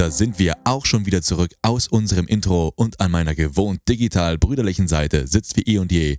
Da 0.00 0.10
sind 0.10 0.38
wir 0.38 0.54
auch 0.64 0.86
schon 0.86 1.04
wieder 1.04 1.20
zurück 1.20 1.52
aus 1.60 1.86
unserem 1.86 2.26
Intro 2.26 2.72
und 2.74 3.00
an 3.00 3.10
meiner 3.10 3.34
gewohnt 3.34 3.86
digital 3.86 4.38
brüderlichen 4.38 4.88
Seite 4.88 5.26
sitzt 5.26 5.58
wie 5.58 5.74
eh 5.74 5.76
und 5.76 5.92
je 5.92 6.16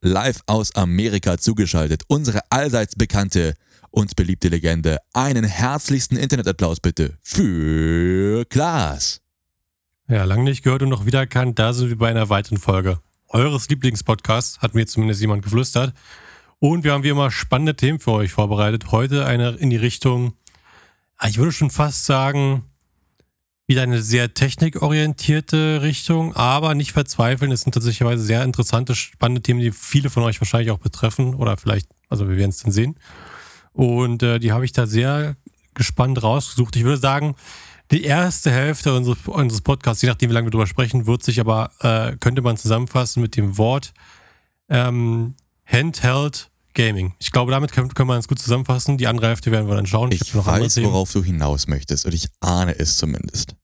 live 0.00 0.40
aus 0.46 0.72
Amerika 0.76 1.36
zugeschaltet 1.36 2.04
unsere 2.06 2.42
allseits 2.50 2.94
bekannte 2.94 3.54
und 3.90 4.14
beliebte 4.14 4.48
Legende. 4.48 4.98
Einen 5.14 5.42
herzlichsten 5.42 6.16
Internetapplaus 6.16 6.78
bitte 6.78 7.18
für 7.20 8.44
Klaas. 8.44 9.20
Ja, 10.06 10.22
lang 10.22 10.44
nicht 10.44 10.62
gehört 10.62 10.82
und 10.82 10.90
noch 10.90 11.04
wiedererkannt, 11.04 11.58
da 11.58 11.72
sind 11.72 11.88
wir 11.88 11.98
bei 11.98 12.10
einer 12.10 12.28
weiteren 12.28 12.58
Folge. 12.58 13.00
Eures 13.26 13.68
Lieblingspodcasts, 13.68 14.60
hat 14.60 14.76
mir 14.76 14.86
zumindest 14.86 15.20
jemand 15.20 15.42
geflüstert. 15.42 15.92
Und 16.60 16.84
wir 16.84 16.92
haben 16.92 17.02
wie 17.02 17.08
immer 17.08 17.32
spannende 17.32 17.74
Themen 17.74 17.98
für 17.98 18.12
euch 18.12 18.30
vorbereitet. 18.30 18.92
Heute 18.92 19.26
eine 19.26 19.56
in 19.56 19.70
die 19.70 19.76
Richtung, 19.76 20.34
ich 21.26 21.38
würde 21.38 21.50
schon 21.50 21.70
fast 21.70 22.06
sagen, 22.06 22.62
wieder 23.68 23.82
eine 23.82 24.02
sehr 24.02 24.32
technikorientierte 24.32 25.82
Richtung, 25.82 26.34
aber 26.34 26.74
nicht 26.74 26.92
verzweifeln. 26.92 27.52
Es 27.52 27.60
sind 27.60 27.74
tatsächlich 27.74 28.08
sehr 28.18 28.42
interessante, 28.42 28.94
spannende 28.94 29.42
Themen, 29.42 29.60
die 29.60 29.72
viele 29.72 30.08
von 30.08 30.22
euch 30.22 30.40
wahrscheinlich 30.40 30.70
auch 30.70 30.78
betreffen 30.78 31.34
oder 31.34 31.56
vielleicht, 31.58 31.88
also 32.08 32.28
wir 32.28 32.38
werden 32.38 32.50
es 32.50 32.62
dann 32.62 32.72
sehen. 32.72 32.96
Und 33.74 34.22
äh, 34.22 34.38
die 34.38 34.52
habe 34.52 34.64
ich 34.64 34.72
da 34.72 34.86
sehr 34.86 35.36
gespannt 35.74 36.22
rausgesucht. 36.22 36.76
Ich 36.76 36.84
würde 36.84 36.96
sagen, 36.96 37.36
die 37.90 38.04
erste 38.04 38.50
Hälfte 38.50 38.94
unseres, 38.94 39.18
unseres 39.26 39.60
Podcasts, 39.60 40.02
je 40.02 40.08
nachdem, 40.08 40.30
wie 40.30 40.34
lange 40.34 40.46
wir 40.46 40.50
drüber 40.50 40.66
sprechen, 40.66 41.06
wird 41.06 41.22
sich 41.22 41.38
aber, 41.38 41.70
äh, 41.80 42.16
könnte 42.16 42.40
man 42.40 42.56
zusammenfassen 42.56 43.20
mit 43.20 43.36
dem 43.36 43.58
Wort 43.58 43.92
ähm, 44.70 45.34
Handheld 45.66 46.50
Gaming. 46.74 47.14
Ich 47.18 47.32
glaube, 47.32 47.50
damit 47.50 47.72
können, 47.72 47.92
können 47.92 48.08
wir 48.08 48.16
es 48.16 48.28
gut 48.28 48.38
zusammenfassen. 48.38 48.98
Die 48.98 49.08
andere 49.08 49.28
Hälfte 49.28 49.50
werden 49.50 49.68
wir 49.68 49.74
dann 49.74 49.86
schauen. 49.86 50.12
Ich, 50.12 50.34
andere 50.34 50.64
weiß, 50.64 50.82
worauf 50.84 51.12
du 51.12 51.24
hinaus 51.24 51.66
möchtest 51.66 52.06
und 52.06 52.14
ich 52.14 52.28
ahne 52.40 52.78
es 52.78 52.96
zumindest. 52.96 53.57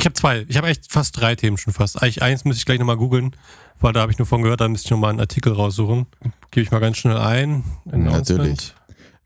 Ich 0.00 0.06
habe 0.06 0.14
zwei. 0.14 0.46
Ich 0.48 0.56
habe 0.56 0.66
echt 0.66 0.90
fast 0.90 1.20
drei 1.20 1.36
Themen 1.36 1.58
schon 1.58 1.74
fast. 1.74 2.02
Eigentlich 2.02 2.22
eins 2.22 2.46
müsste 2.46 2.60
ich 2.60 2.64
gleich 2.64 2.78
nochmal 2.78 2.96
googeln, 2.96 3.36
weil 3.80 3.92
da 3.92 4.00
habe 4.00 4.10
ich 4.10 4.16
nur 4.16 4.26
von 4.26 4.40
gehört, 4.40 4.62
da 4.62 4.68
müsste 4.68 4.86
ich 4.86 4.90
nochmal 4.90 5.10
einen 5.10 5.20
Artikel 5.20 5.52
raussuchen. 5.52 6.06
Gebe 6.50 6.64
ich 6.64 6.70
mal 6.70 6.78
ganz 6.78 6.96
schnell 6.96 7.18
ein. 7.18 7.64
Natürlich. 7.84 8.72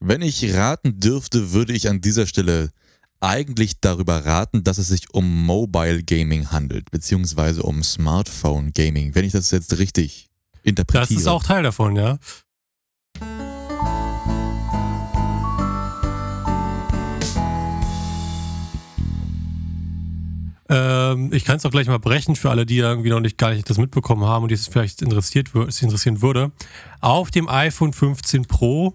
Wenn 0.01 0.21
ich 0.21 0.53
raten 0.53 0.99
dürfte, 0.99 1.53
würde 1.53 1.73
ich 1.73 1.89
an 1.89 2.01
dieser 2.01 2.27
Stelle 2.27 2.73
eigentlich 3.21 3.81
darüber 3.81 4.27
raten, 4.27 4.65
dass 4.65 4.79
es 4.79 4.89
sich 4.89 5.15
um 5.15 5.47
Mobile 5.47 6.03
Gaming 6.03 6.51
handelt, 6.51 6.91
beziehungsweise 6.91 7.63
um 7.63 7.85
Smartphone 7.85 8.73
Gaming, 8.73 9.15
wenn 9.15 9.25
ich 9.25 9.33
das 9.33 9.53
jetzt 9.53 9.79
richtig 9.79 10.29
interpretiere. 10.65 11.15
Das 11.15 11.23
ist 11.23 11.29
auch 11.29 11.45
Teil 11.45 11.63
davon, 11.63 11.95
ja. 11.95 12.19
Ähm, 20.75 21.33
ich 21.33 21.45
kann 21.45 21.57
es 21.57 21.65
auch 21.65 21.71
gleich 21.71 21.87
mal 21.87 22.01
brechen 22.01 22.35
für 22.35 22.51
alle, 22.51 22.67
die 22.67 22.79
irgendwie 22.79 23.11
noch 23.11 23.21
nicht 23.21 23.39
gar 23.39 23.51
nicht 23.51 23.71
das 23.71 23.79
mitbekommen 23.79 24.25
haben 24.25 24.43
und 24.43 24.49
die 24.49 24.57
es 24.57 24.67
vielleicht 24.67 25.03
interessiert, 25.03 25.55
es 25.55 25.81
interessieren 25.81 26.21
würde. 26.21 26.51
Auf 27.01 27.31
dem 27.31 27.49
iPhone 27.49 27.93
15 27.93 28.47
Pro 28.47 28.95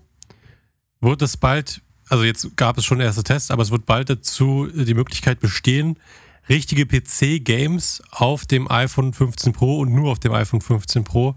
wird 0.99 1.21
es 1.21 1.37
bald, 1.37 1.81
also 2.09 2.25
jetzt 2.25 2.57
gab 2.57 2.77
es 2.77 2.83
schon 2.83 2.99
erste 2.99 3.23
Tests, 3.23 3.49
aber 3.49 3.63
es 3.63 3.71
wird 3.71 3.85
bald 3.85 4.09
dazu 4.09 4.67
die 4.67 4.93
Möglichkeit 4.93 5.39
bestehen, 5.39 5.97
richtige 6.49 6.85
PC-Games 6.85 8.03
auf 8.11 8.45
dem 8.45 8.69
iPhone 8.69 9.13
15 9.13 9.53
Pro 9.53 9.79
und 9.79 9.93
nur 9.93 10.11
auf 10.11 10.19
dem 10.19 10.33
iPhone 10.33 10.59
15 10.59 11.05
Pro 11.05 11.35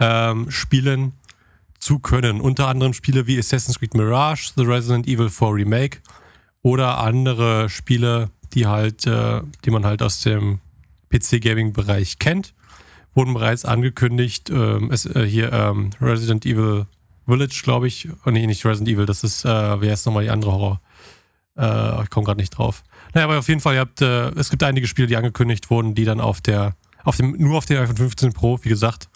ähm, 0.00 0.50
spielen 0.50 1.12
zu 1.78 2.00
können. 2.00 2.40
Unter 2.40 2.66
anderem 2.66 2.94
Spiele 2.94 3.28
wie 3.28 3.38
Assassin's 3.38 3.78
Creed 3.78 3.94
Mirage, 3.94 4.50
The 4.56 4.64
Resident 4.64 5.06
Evil 5.06 5.30
4 5.30 5.54
Remake 5.54 5.98
oder 6.62 6.98
andere 6.98 7.68
Spiele, 7.68 8.30
die 8.58 8.66
halt, 8.66 9.06
äh, 9.06 9.40
die 9.64 9.70
man 9.70 9.86
halt 9.86 10.02
aus 10.02 10.20
dem 10.20 10.58
PC-Gaming-Bereich 11.10 12.18
kennt, 12.18 12.54
wurden 13.14 13.34
bereits 13.34 13.64
angekündigt. 13.64 14.50
Ähm, 14.50 14.90
es, 14.90 15.06
äh, 15.06 15.24
hier 15.24 15.52
ähm, 15.52 15.90
Resident 16.00 16.44
Evil 16.44 16.86
Village, 17.26 17.60
glaube 17.62 17.86
ich. 17.86 18.08
Oh, 18.26 18.30
nee, 18.30 18.46
nicht 18.46 18.64
Resident 18.64 18.88
Evil, 18.88 19.06
das 19.06 19.22
ist, 19.22 19.44
äh, 19.44 19.80
wer 19.80 19.94
ist 19.94 20.06
nochmal 20.06 20.24
die 20.24 20.30
andere 20.30 20.52
Horror? 20.52 20.80
Äh, 21.56 22.02
ich 22.02 22.10
komme 22.10 22.26
gerade 22.26 22.40
nicht 22.40 22.50
drauf. 22.50 22.82
Naja, 23.14 23.26
aber 23.26 23.38
auf 23.38 23.48
jeden 23.48 23.60
Fall, 23.60 23.74
ihr 23.74 23.80
habt, 23.80 24.02
äh, 24.02 24.30
es 24.30 24.50
gibt 24.50 24.62
einige 24.64 24.88
Spiele, 24.88 25.06
die 25.06 25.16
angekündigt 25.16 25.70
wurden, 25.70 25.94
die 25.94 26.04
dann 26.04 26.20
auf 26.20 26.40
der, 26.40 26.74
auf 27.04 27.16
dem, 27.16 27.36
nur 27.38 27.58
auf 27.58 27.66
dem 27.66 27.80
iPhone 27.80 27.96
15 27.96 28.32
Pro, 28.32 28.58
wie 28.62 28.68
gesagt, 28.68 29.08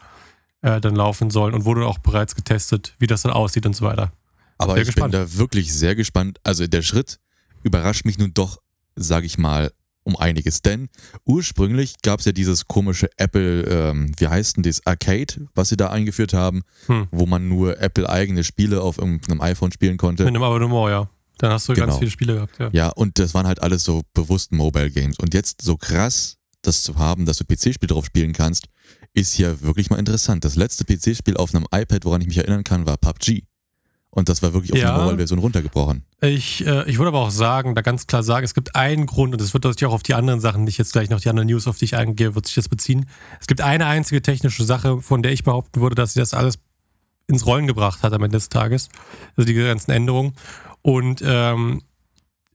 äh, 0.60 0.81
dann 0.81 0.94
laufen 0.94 1.31
sollen 1.31 1.52
und 1.52 1.64
wurde 1.64 1.84
auch 1.86 1.98
bereits 1.98 2.36
getestet, 2.36 2.94
wie 3.00 3.08
das 3.08 3.22
dann 3.22 3.32
aussieht 3.32 3.66
und 3.66 3.75
so 3.75 3.84
weiter. 3.84 4.12
Aber 4.58 4.75
Sehr 4.75 4.82
ich 4.82 4.88
gespannt. 4.88 5.12
bin 5.12 5.20
da 5.20 5.36
wirklich 5.36 5.72
sehr 5.75 5.97
gespannt. 5.97 6.38
Also 6.44 6.66
der 6.69 6.82
Schritt 6.82 7.19
überrascht 7.64 8.04
mich 8.04 8.19
nun 8.19 8.32
doch, 8.34 8.58
sage 8.97 9.26
ich 9.26 9.38
mal, 9.38 9.72
um 10.04 10.16
einiges. 10.16 10.62
Denn 10.62 10.88
ursprünglich 11.25 11.94
gab 12.03 12.20
es 12.20 12.26
ja 12.26 12.32
dieses 12.32 12.66
komische 12.66 13.08
Apple, 13.19 13.62
ähm, 13.62 14.12
wie 14.19 14.26
heißt 14.28 14.56
denn 14.56 14.62
das, 14.64 14.84
Arcade, 14.86 15.47
was 15.54 15.69
sie 15.69 15.76
da 15.76 15.91
eingeführt 15.91 16.32
haben, 16.32 16.62
Hm. 16.86 17.06
wo 17.10 17.26
man 17.26 17.48
nur 17.48 17.81
Apple-eigene 17.81 18.42
Spiele 18.44 18.82
auf 18.82 18.98
irgendeinem 18.98 19.41
iPhone 19.41 19.70
spielen 19.72 19.97
konnte. 19.98 20.25
Mit 20.25 20.34
einem 20.34 20.42
Abonnement, 20.42 20.88
ja. 20.91 21.08
Dann 21.38 21.52
hast 21.52 21.69
du 21.69 21.75
Genau. 21.75 21.86
ganz 21.86 21.98
viele 21.98 22.10
Spiele 22.10 22.34
gehabt, 22.34 22.58
ja. 22.58 22.70
Ja, 22.72 22.88
und 22.91 23.19
das 23.19 23.34
waren 23.34 23.47
halt 23.47 23.62
alles 23.62 23.84
so 23.84 24.02
bewusst 24.14 24.52
Mobile 24.52 24.91
Games. 24.91 25.19
Und 25.19 25.34
jetzt 25.34 25.62
so 25.62 25.76
krass 25.76 26.36
das 26.62 26.82
zu 26.82 26.97
haben, 26.97 27.25
dass 27.26 27.38
du 27.38 27.44
PC-Spiel 27.44 27.88
drauf 27.88 28.04
spielen 28.06 28.32
kannst, 28.32 28.66
ist 29.14 29.36
ja 29.38 29.60
wirklich 29.62 29.91
mal 29.91 29.98
interessant. 29.98 30.44
Das 30.44 30.54
letzte 30.56 30.84
PC-Spiel 30.84 31.36
auf 31.36 31.54
einem 31.54 31.66
iPad, 31.75 32.04
woran 32.04 32.20
ich 32.20 32.28
mich 32.28 32.38
erinnern 32.38 32.62
kann, 32.64 32.86
war 32.86 32.97
PUBG. 32.97 33.44
Und 34.15 34.28
das 34.28 34.43
war 34.43 34.53
wirklich 34.53 34.73
auf 34.75 34.78
Ja. 34.78 34.93
eine 34.93 35.03
Mobile-Version 35.05 35.39
runtergebrochen. 35.39 36.05
Ich, 36.21 36.67
äh, 36.67 36.89
ich 36.89 36.99
würde 36.99 37.09
aber 37.09 37.21
auch 37.21 37.31
sagen, 37.31 37.75
da 37.75 37.81
ganz 37.81 38.06
klar 38.06 38.23
sagen, 38.23 38.45
es 38.45 38.53
gibt 38.53 38.77
einen 38.77 39.06
Grund, 39.06 39.33
und 39.33 39.41
das 39.41 39.55
wird 39.55 39.65
sich 39.65 39.87
auch 39.87 39.93
auf 39.95 40.03
die 40.03 40.12
anderen 40.12 40.39
Sachen, 40.39 40.67
die 40.67 40.71
ich 40.71 40.77
jetzt 40.77 40.93
gleich 40.93 41.09
noch 41.09 41.19
die 41.21 41.31
anderen 41.31 41.49
News, 41.49 41.67
auf 41.67 41.78
die 41.78 41.87
ich 41.87 41.97
eingehe, 41.97 42.34
wird 42.34 42.45
sich 42.47 42.55
das 42.55 42.69
beziehen. 42.69 43.06
Es 43.41 43.47
gibt 43.47 43.62
eine 43.62 43.87
einzige 43.87 44.21
technische 44.21 44.65
Sache, 44.65 45.00
von 45.00 45.23
der 45.23 45.33
ich 45.33 45.45
behaupten 45.45 45.81
würde, 45.81 45.95
dass 45.95 46.12
sie 46.12 46.21
das 46.21 46.34
alles 46.34 46.59
ins 47.27 47.47
Rollen 47.47 47.67
gebracht 47.67 48.03
hat 48.03 48.12
am 48.12 48.23
Ende 48.23 48.37
des 48.37 48.50
Tages. 48.50 48.91
Also 49.37 49.47
die 49.47 49.55
ganzen 49.55 49.93
Änderungen. 49.93 50.34
Und 50.83 51.23
ähm, 51.25 51.81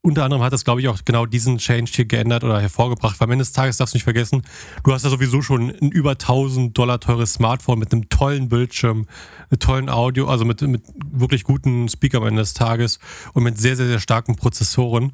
unter 0.07 0.23
anderem 0.23 0.41
hat 0.41 0.53
das, 0.53 0.63
glaube 0.63 0.79
ich, 0.79 0.87
auch 0.87 0.99
genau 1.03 1.25
diesen 1.25 1.57
Change 1.57 1.91
hier 1.93 2.05
geändert 2.05 2.45
oder 2.45 2.61
hervorgebracht. 2.61 3.19
Weil 3.19 3.25
am 3.25 3.31
Ende 3.31 3.43
des 3.43 3.51
Tages 3.51 3.75
darfst 3.75 3.93
du 3.93 3.97
nicht 3.97 4.05
vergessen, 4.05 4.41
du 4.85 4.93
hast 4.93 5.03
ja 5.03 5.09
sowieso 5.09 5.41
schon 5.41 5.69
ein 5.69 5.91
über 5.91 6.11
1000 6.11 6.77
Dollar 6.77 7.01
teures 7.01 7.33
Smartphone 7.33 7.77
mit 7.77 7.91
einem 7.91 8.07
tollen 8.07 8.47
Bildschirm, 8.47 9.05
mit 9.49 9.61
tollen 9.61 9.89
Audio, 9.89 10.29
also 10.29 10.45
mit, 10.45 10.61
mit 10.61 10.83
wirklich 11.11 11.43
guten 11.43 11.89
Speaker 11.89 12.19
am 12.19 12.27
Ende 12.27 12.41
des 12.41 12.53
Tages 12.53 12.99
und 13.33 13.43
mit 13.43 13.59
sehr, 13.59 13.75
sehr, 13.75 13.87
sehr 13.87 13.99
starken 13.99 14.37
Prozessoren. 14.37 15.11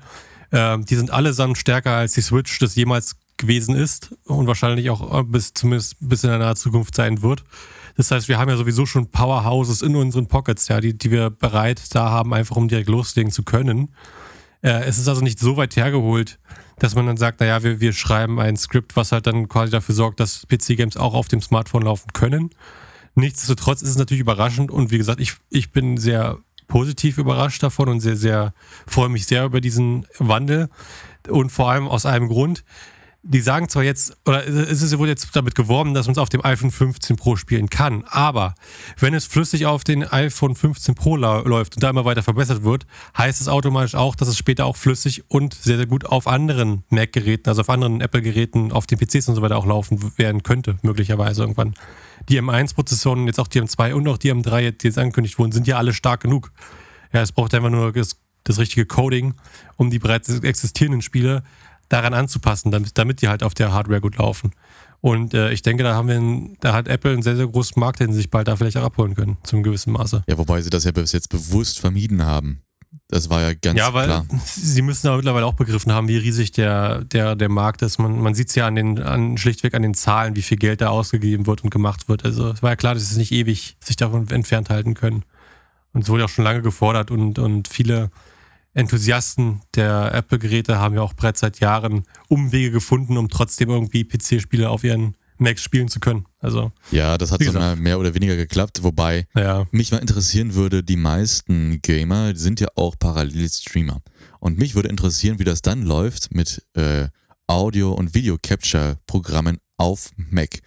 Ähm, 0.51 0.86
die 0.86 0.96
sind 0.96 1.10
allesamt 1.10 1.57
stärker 1.57 1.94
als 1.94 2.13
die 2.13 2.22
Switch 2.22 2.60
das 2.60 2.75
jemals 2.75 3.16
gewesen 3.38 3.75
ist 3.75 4.16
und 4.25 4.46
wahrscheinlich 4.46 4.92
auch 4.92 5.22
äh, 5.22 5.24
bis 5.24 5.56
zumindest 5.56 5.96
bis 6.01 6.24
in 6.24 6.30
der 6.30 6.38
nahen 6.38 6.56
Zukunft 6.56 6.96
sein 6.96 7.24
wird. 7.24 7.44
Das 7.98 8.12
heißt, 8.12 8.28
wir 8.28 8.38
haben 8.38 8.50
ja 8.50 8.57
sowieso 8.57 8.86
schon 8.86 9.10
Powerhouses 9.10 9.81
in 9.81 9.96
unseren 9.96 10.28
Pockets, 10.28 10.68
ja, 10.68 10.80
die, 10.80 10.96
die 10.96 11.10
wir 11.10 11.31
bereit 11.31 11.81
da 11.96 12.12
haben, 12.12 12.31
einfach 12.36 12.56
um 12.57 12.68
direkt 12.68 12.89
loslegen 12.89 13.31
zu 13.31 13.42
können. 13.42 13.89
Äh, 14.63 14.86
es 14.86 14.98
ist 14.98 15.07
also 15.07 15.21
nicht 15.21 15.39
so 15.39 15.57
weit 15.57 15.75
hergeholt, 15.75 16.39
dass 16.80 16.95
man 16.95 17.06
dann 17.06 17.18
sagt, 17.18 17.39
naja, 17.39 17.62
wir, 17.62 17.80
wir 17.80 17.94
schreiben 17.94 18.39
ein 18.39 18.57
Skript, 18.57 18.95
was 18.95 19.12
halt 19.12 19.27
dann 19.27 19.48
quasi 19.48 19.71
dafür 19.71 19.94
sorgt, 19.94 20.19
dass 20.19 20.48
PC-Games 20.48 20.98
auch 20.98 21.13
auf 21.13 21.27
dem 21.27 21.42
Smartphone 21.42 21.83
laufen 21.83 22.12
können. 22.13 22.50
Nichtsdestotrotz 23.15 23.83
ist 23.83 23.89
es 23.89 23.98
natürlich 23.98 24.21
überraschend 24.21 24.71
und 24.71 24.89
wie 24.89 24.98
gesagt, 24.98 25.19
ich, 25.19 25.33
ich 25.50 25.71
bin 25.71 25.98
sehr 25.98 26.39
positiv 26.68 27.19
überrascht 27.19 27.62
davon 27.62 27.89
und 27.89 28.00
sehr, 28.00 28.15
sehr, 28.15 28.54
freue 28.88 29.10
mich 29.10 29.27
sehr 29.27 29.45
über 29.45 29.62
diesen 29.62 30.07
Wandel 30.18 30.69
und 31.27 31.51
vor 31.51 31.69
allem 31.69 31.88
aus 31.88 32.07
einem 32.07 32.27
Grund. 32.27 32.63
Die 33.25 33.40
sagen 33.40 33.70
zwar 33.70 33.84
jetzt, 33.84 34.18
oder 34.25 34.46
es 34.46 34.81
ist 34.81 34.98
wohl 34.98 35.08
jetzt 35.08 35.34
damit 35.34 35.56
geworben, 35.56 35.94
dass 35.94 36.08
man 36.08 36.12
es 36.12 36.18
auf 36.18 36.28
dem 36.28 36.44
iPhone 36.44 36.72
15 36.72 37.16
Pro 37.16 37.38
spielen 37.38 37.70
kann, 37.70 38.04
aber 38.08 38.54
wenn 39.00 39.14
es 39.14 39.25
flüssig 39.25 39.66
auf 39.66 39.86
den 39.86 40.04
iPhone 40.04 40.56
15 40.56 40.94
Pro 40.94 41.16
läuft 41.16 41.75
und 41.75 41.84
da 41.84 41.90
immer 41.90 42.04
weiter 42.04 42.22
verbessert 42.22 42.64
wird, 42.64 42.86
heißt 43.18 43.40
es 43.40 43.48
automatisch 43.48 43.96
auch, 43.96 44.16
dass 44.16 44.28
es 44.28 44.38
später 44.38 44.66
auch 44.66 44.75
flüssig 44.75 45.24
und 45.30 45.54
sehr, 45.54 45.78
sehr 45.78 45.86
gut 45.86 46.06
auf 46.06 46.28
anderen 46.28 46.84
Mac-Geräten, 46.90 47.48
also 47.50 47.62
auf 47.62 47.70
anderen 47.70 48.02
Apple-Geräten, 48.02 48.74
auf 48.74 48.88
den 48.88 49.00
PCs 49.00 49.30
und 49.30 49.36
so 49.36 49.42
weiter 49.42 49.56
auch 49.56 49.66
laufen 49.66 50.18
werden 50.18 50.44
könnte, 50.44 50.78
möglicherweise 50.81 51.44
irgendwann. 51.44 51.75
Die 52.28 52.42
M1-Prozessoren, 52.42 53.25
jetzt 53.28 53.40
auch 53.40 53.48
die 53.48 53.62
M2 53.62 53.94
und 53.94 54.08
auch 54.10 54.18
die 54.18 54.34
M3, 54.34 54.72
die 54.72 54.88
jetzt 54.88 54.98
angekündigt 54.98 55.40
wurden, 55.40 55.54
sind 55.54 55.66
ja 55.66 55.78
alle 55.78 55.94
stark 55.94 56.22
genug. 56.22 56.52
Ja, 57.14 57.22
es 57.22 57.31
braucht 57.31 57.54
einfach 57.54 57.70
nur 57.70 57.94
das, 57.94 58.18
das 58.44 58.60
richtige 58.60 58.86
Coding, 58.86 59.36
um 59.78 59.90
die 59.90 60.00
bereits 60.00 60.28
existierenden 60.28 61.02
Spiele 61.02 61.44
daran 61.94 62.13
anzupassen, 62.13 62.72
damit, 62.72 62.98
damit 62.98 63.22
die 63.22 63.28
halt 63.28 63.44
auf 63.44 63.54
der 63.54 63.72
Hardware 63.72 64.01
gut 64.01 64.18
laufen. 64.18 64.51
Und 65.00 65.34
äh, 65.34 65.51
ich 65.51 65.62
denke, 65.62 65.84
da 65.84 65.94
haben 65.94 66.07
wir, 66.07 66.16
einen, 66.16 66.57
da 66.60 66.74
hat 66.74 66.88
Apple 66.88 67.12
einen 67.12 67.22
sehr, 67.22 67.36
sehr 67.36 67.48
großen 67.48 67.80
Markt, 67.80 68.00
den 68.00 68.12
sie 68.12 68.18
sich 68.18 68.30
bald 68.30 68.48
da 68.48 68.56
vielleicht 68.56 68.78
auch 68.78 68.84
abholen 68.84 69.16
können, 69.16 69.38
zum 69.44 69.62
gewissen 69.62 69.94
Maße. 69.94 70.24
Ja, 70.28 70.38
wobei 70.38 70.62
sie 70.62 70.69
das 70.69 70.86
ja 70.86 70.92
bis 70.92 71.12
jetzt 71.12 71.30
bewusst 71.30 71.80
vermieden 71.80 72.25
haben. 72.25 72.62
Das 73.10 73.30
war 73.30 73.42
ja 73.42 73.54
ganz 73.54 73.78
ja, 73.78 73.94
weil 73.94 74.06
klar. 74.06 74.25
Sie 74.45 74.81
müssen 74.81 75.07
aber 75.07 75.18
mittlerweile 75.18 75.45
auch 75.45 75.54
begriffen 75.54 75.92
haben, 75.92 76.07
wie 76.07 76.18
riesig 76.18 76.51
der, 76.51 77.04
der, 77.04 77.36
der 77.36 77.50
Markt 77.50 77.81
ist. 77.81 78.00
Man, 78.00 78.19
man 78.22 78.34
sieht 78.34 78.50
es 78.50 78.56
ja 78.56 78.66
an 78.66 78.75
den, 78.75 79.00
an, 79.01 79.38
schlichtweg 79.38 79.75
an 79.75 79.81
den 79.81 79.94
Zahlen, 79.94 80.36
wie 80.36 80.42
viel 80.42 80.57
Geld 80.57 80.81
da 80.81 80.89
ausgegeben 80.89 81.46
wird 81.46 81.63
und 81.63 81.69
gemacht 81.69 82.07
wird. 82.10 82.25
Also 82.25 82.50
es 82.50 82.63
war 82.63 82.72
ja 82.72 82.75
klar, 82.75 82.94
dass 82.94 83.10
sie 83.10 83.19
nicht 83.19 83.31
ewig 83.31 83.78
sich 83.84 83.98
davon 83.98 84.30
entfernt 84.30 84.69
halten 84.69 84.94
können. 84.94 85.24
Und 85.92 86.04
es 86.04 86.10
wurde 86.10 86.25
auch 86.25 86.30
schon 86.30 86.46
lange 86.46 86.62
gefordert 86.62 87.12
und, 87.12 87.38
und 87.38 87.68
viele 87.68 88.10
Enthusiasten 88.74 89.62
der 89.75 90.14
Apple-Geräte 90.14 90.80
haben 90.80 90.96
ja 90.96 91.02
auch 91.02 91.14
bereits 91.14 91.42
seit 91.42 91.60
Jahren 91.60 92.04
Umwege 92.28 92.72
gefunden, 92.72 93.18
um 93.18 93.30
trotzdem 93.30 93.70
irgendwie 93.70 94.04
PC-Spiele 94.04 94.70
auf 94.70 94.84
ihren 94.84 95.16
Macs 95.38 95.62
spielen 95.62 95.88
zu 95.88 96.00
können. 96.00 96.25
Also, 96.40 96.72
ja, 96.92 97.18
das 97.18 97.31
hat 97.31 97.44
so 97.44 97.52
mal 97.54 97.75
mehr 97.75 98.00
oder 98.00 98.14
weniger 98.16 98.36
geklappt, 98.36 98.84
wobei 98.84 99.28
ja. 99.36 99.66
mich 99.72 99.92
mal 99.92 100.00
interessieren 100.00 100.56
würde, 100.56 100.84
die 100.84 100.96
meisten 100.96 101.81
Gamer 101.81 102.36
sind 102.36 102.60
ja 102.60 102.68
auch 102.75 102.96
parallel 102.98 103.50
Streamer. 103.50 104.02
Und 104.40 104.58
mich 104.58 104.75
würde 104.75 104.90
interessieren, 104.90 105.40
wie 105.40 105.44
das 105.44 105.62
dann 105.62 105.84
läuft 105.84 106.34
mit 106.34 106.64
äh, 106.74 107.08
Audio- 107.48 107.94
und 107.94 108.14
Video-Capture-Programmen 108.14 109.58
auf 109.78 110.10
Mac. 110.16 110.60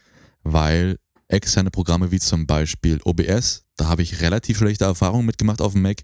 Weil 0.43 0.99
externe 1.29 1.71
Programme 1.71 2.11
wie 2.11 2.21
zum 2.21 2.47
Beispiel 2.47 3.01
OBS, 3.05 3.65
da 3.77 3.89
habe 3.89 4.03
ich 4.03 4.21
relativ 4.21 4.59
schlechte 4.59 4.85
Erfahrungen 4.85 5.27
mitgemacht 5.27 5.61
auf 5.61 5.73
dem 5.73 5.83
Mac. 5.83 6.03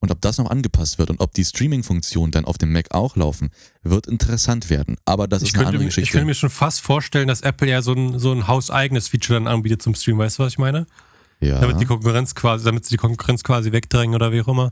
Und 0.00 0.10
ob 0.10 0.20
das 0.22 0.38
noch 0.38 0.50
angepasst 0.50 0.98
wird 0.98 1.10
und 1.10 1.20
ob 1.20 1.34
die 1.34 1.44
Streaming-Funktionen 1.44 2.32
dann 2.32 2.46
auf 2.46 2.56
dem 2.56 2.72
Mac 2.72 2.86
auch 2.94 3.16
laufen, 3.16 3.50
wird 3.82 4.06
interessant 4.06 4.70
werden. 4.70 4.96
Aber 5.04 5.28
das 5.28 5.42
ich 5.42 5.48
ist 5.48 5.54
eine 5.54 5.64
könnte, 5.64 5.76
andere 5.76 5.84
Geschichte. 5.86 6.08
Ich 6.08 6.10
könnte 6.10 6.26
mir 6.26 6.34
schon 6.34 6.48
fast 6.48 6.80
vorstellen, 6.80 7.28
dass 7.28 7.42
Apple 7.42 7.68
ja 7.68 7.82
so 7.82 7.92
ein, 7.92 8.18
so 8.18 8.32
ein 8.32 8.48
hauseigenes 8.48 9.08
Feature 9.08 9.38
dann 9.38 9.46
anbietet 9.46 9.82
zum 9.82 9.94
Stream. 9.94 10.16
Weißt 10.16 10.38
du, 10.38 10.42
was 10.42 10.52
ich 10.52 10.58
meine? 10.58 10.86
Ja. 11.40 11.58
Damit 11.58 11.80
die 11.80 11.86
Konkurrenz 11.86 12.34
quasi, 12.34 12.64
damit 12.64 12.84
sie 12.84 12.90
die 12.90 12.96
Konkurrenz 12.98 13.42
quasi 13.42 13.72
wegdrängen 13.72 14.14
oder 14.14 14.30
wie 14.32 14.42
auch 14.42 14.48
immer. 14.48 14.70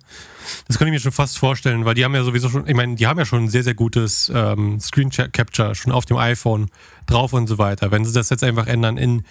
Das 0.67 0.79
könnte 0.79 0.91
ich 0.91 0.97
mir 0.97 1.01
schon 1.01 1.13
fast 1.13 1.39
vorstellen, 1.39 1.85
weil 1.85 1.95
die 1.95 2.05
haben 2.05 2.15
ja 2.15 2.25
sowieso 2.25 2.51
schon, 2.51 2.67
ich 2.67 2.75
meine, 2.75 2.95
die 2.95 3.07
haben 3.07 3.19
ja 3.19 3.25
schon 3.25 3.45
ein 3.45 3.49
sehr, 3.49 3.63
sehr 3.63 3.75
gutes 3.75 4.31
ähm, 4.35 4.79
Screen 4.79 5.11
Capture 5.11 5.75
schon 5.75 5.93
auf 5.93 6.05
dem 6.05 6.19
iPhone 6.19 6.71
drauf 7.07 7.33
und 7.33 7.47
so 7.47 7.57
weiter. 7.57 7.91
Wenn 7.91 8.05
sie 8.05 8.13
das 8.13 8.29
jetzt 8.29 8.45
einfach 8.45 8.67
ändern 8.67 8.99
in 8.99 9.25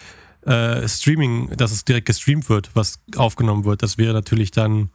äh, 0.46 0.88
Streaming, 0.88 1.56
dass 1.58 1.72
es 1.72 1.86
direkt 1.86 2.08
gestreamt 2.08 2.50
wird, 2.50 2.72
was 2.74 3.00
aufgenommen 3.16 3.66
wird, 3.66 3.84
das 3.84 4.00
wäre 4.00 4.14
natürlich 4.14 4.50
dann 4.50 4.90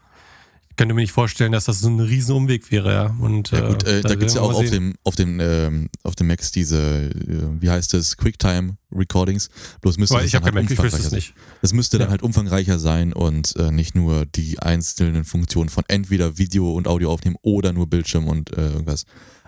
könnte 0.82 0.96
mir 0.96 1.02
nicht 1.02 1.12
vorstellen, 1.12 1.52
dass 1.52 1.66
das 1.66 1.78
so 1.78 1.88
ein 1.88 2.00
riesen 2.00 2.34
Umweg 2.34 2.72
wäre, 2.72 2.92
ja. 2.92 3.16
Und, 3.20 3.52
ja 3.52 3.68
gut, 3.68 3.86
äh, 3.86 4.00
äh, 4.00 4.02
da 4.02 4.16
gibt 4.16 4.24
es 4.24 4.34
ja 4.34 4.40
auch 4.40 4.52
auf 4.52 4.68
dem, 4.68 4.94
auf 5.04 5.14
dem, 5.14 5.38
ähm, 5.38 5.88
auf 6.02 6.16
dem 6.16 6.26
Macs 6.26 6.50
diese, 6.50 7.04
äh, 7.10 7.12
wie 7.60 7.70
heißt 7.70 7.94
es, 7.94 8.16
Quicktime 8.16 8.76
Recordings. 8.90 9.48
Bloß 9.80 9.96
müsste 9.98 10.16
Weil 10.16 10.22
das 10.22 10.26
ich 10.26 10.32
dann 10.32 10.42
halt 10.42 10.54
Mac, 10.54 10.64
ich 10.64 10.70
umfangreicher 10.70 11.04
es 11.04 11.10
sein. 11.10 11.34
Das 11.60 11.72
müsste 11.72 11.98
dann 11.98 12.08
Ja. 12.08 12.10
halt 12.10 12.22
umfangreicher 12.22 12.80
sein 12.80 13.12
und 13.12 13.54
äh, 13.54 13.70
nicht 13.70 13.94
nur 13.94 14.26
die 14.26 14.58
einzelnen 14.58 15.24
Funktionen 15.24 15.68
von 15.70 15.84
entweder 15.86 16.36
Video 16.38 16.72
und 16.72 16.88
Audio 16.88 17.12
aufnehmen 17.12 17.36
oder 17.42 17.72
nur 17.72 17.86
Bildschirm 17.88 18.26
und 18.26 18.52
äh, 18.56 18.70
irgendwas. 18.72 19.04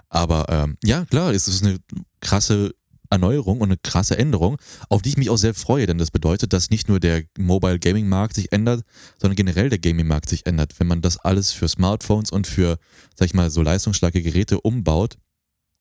Aber 0.09 0.47
ähm, 0.51 0.77
ja, 0.85 1.05
klar, 1.07 1.33
es 1.33 1.49
ist 1.49 1.65
eine 1.65 1.79
krasse 2.21 2.77
Erneuerung 3.11 3.61
und 3.61 3.69
eine 3.69 3.77
krasse 3.77 4.19
Änderung, 4.19 4.57
auf 4.89 5.03
die 5.03 5.11
ich 5.11 5.17
mich 5.17 5.31
auch 5.31 5.37
sehr 5.37 5.55
freue, 5.55 5.87
denn 5.87 5.99
das 5.99 6.11
bedeutet, 6.11 6.53
dass 6.53 6.71
nicht 6.71 6.89
nur 6.89 7.01
der 7.01 7.23
Mobile 7.39 7.79
Gaming 7.79 8.09
Markt 8.09 8.35
sich 8.35 8.53
ändert, 8.53 8.85
sondern 9.19 9.37
generell 9.37 9.69
der 9.69 9.79
Gaming 9.79 10.07
Markt 10.07 10.29
sich 10.29 10.47
ändert. 10.47 10.79
Wenn 10.79 10.87
man 10.87 11.03
das 11.03 11.19
alles 11.19 11.53
für 11.53 11.69
Smartphones 11.69 12.31
und 12.31 12.47
für, 12.47 12.79
sag 13.15 13.27
ich 13.27 13.35
mal, 13.35 13.51
so 13.51 13.63
leistungsstarke 13.63 14.23
Geräte 14.23 14.61
umbaut 14.61 15.17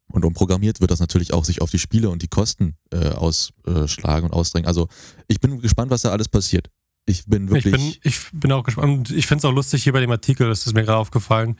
und 0.08 0.25
umprogrammiert, 0.25 0.81
wird 0.81 0.92
das 0.92 1.00
natürlich 1.00 1.34
auch 1.34 1.46
sich 1.46 1.62
auf 1.62 1.72
die 1.72 1.80
Spiele 1.80 2.10
und 2.10 2.22
die 2.22 2.28
Kosten 2.28 2.75
äh, 2.92 3.10
ausschlagen 3.10 4.28
und 4.28 4.34
ausdrängen. 4.34 4.68
Also 4.68 4.88
ich 5.28 5.40
bin 5.40 5.60
gespannt, 5.60 5.92
was 5.92 6.02
da 6.02 6.12
alles 6.12 6.30
passiert. 6.30 6.70
Ich 7.06 7.25
bin 7.25 7.46
Ich 7.48 7.52
wirklich. 7.52 7.74
bin, 7.74 8.12
ich 8.12 8.20
bin 8.31 8.52
auch 8.52 8.64
gespannt. 8.64 9.12
Ich 9.12 9.28
finde 9.28 9.40
es 9.40 9.46
auch 9.46 9.54
lustig 9.54 9.84
hier 9.84 9.94
bei 9.94 10.00
dem 10.00 10.12
Artikel, 10.12 10.48
das 10.48 10.66
ist 10.66 10.74
mir 10.74 10.84
gerade 10.84 11.00
aufgefallen. 11.00 11.58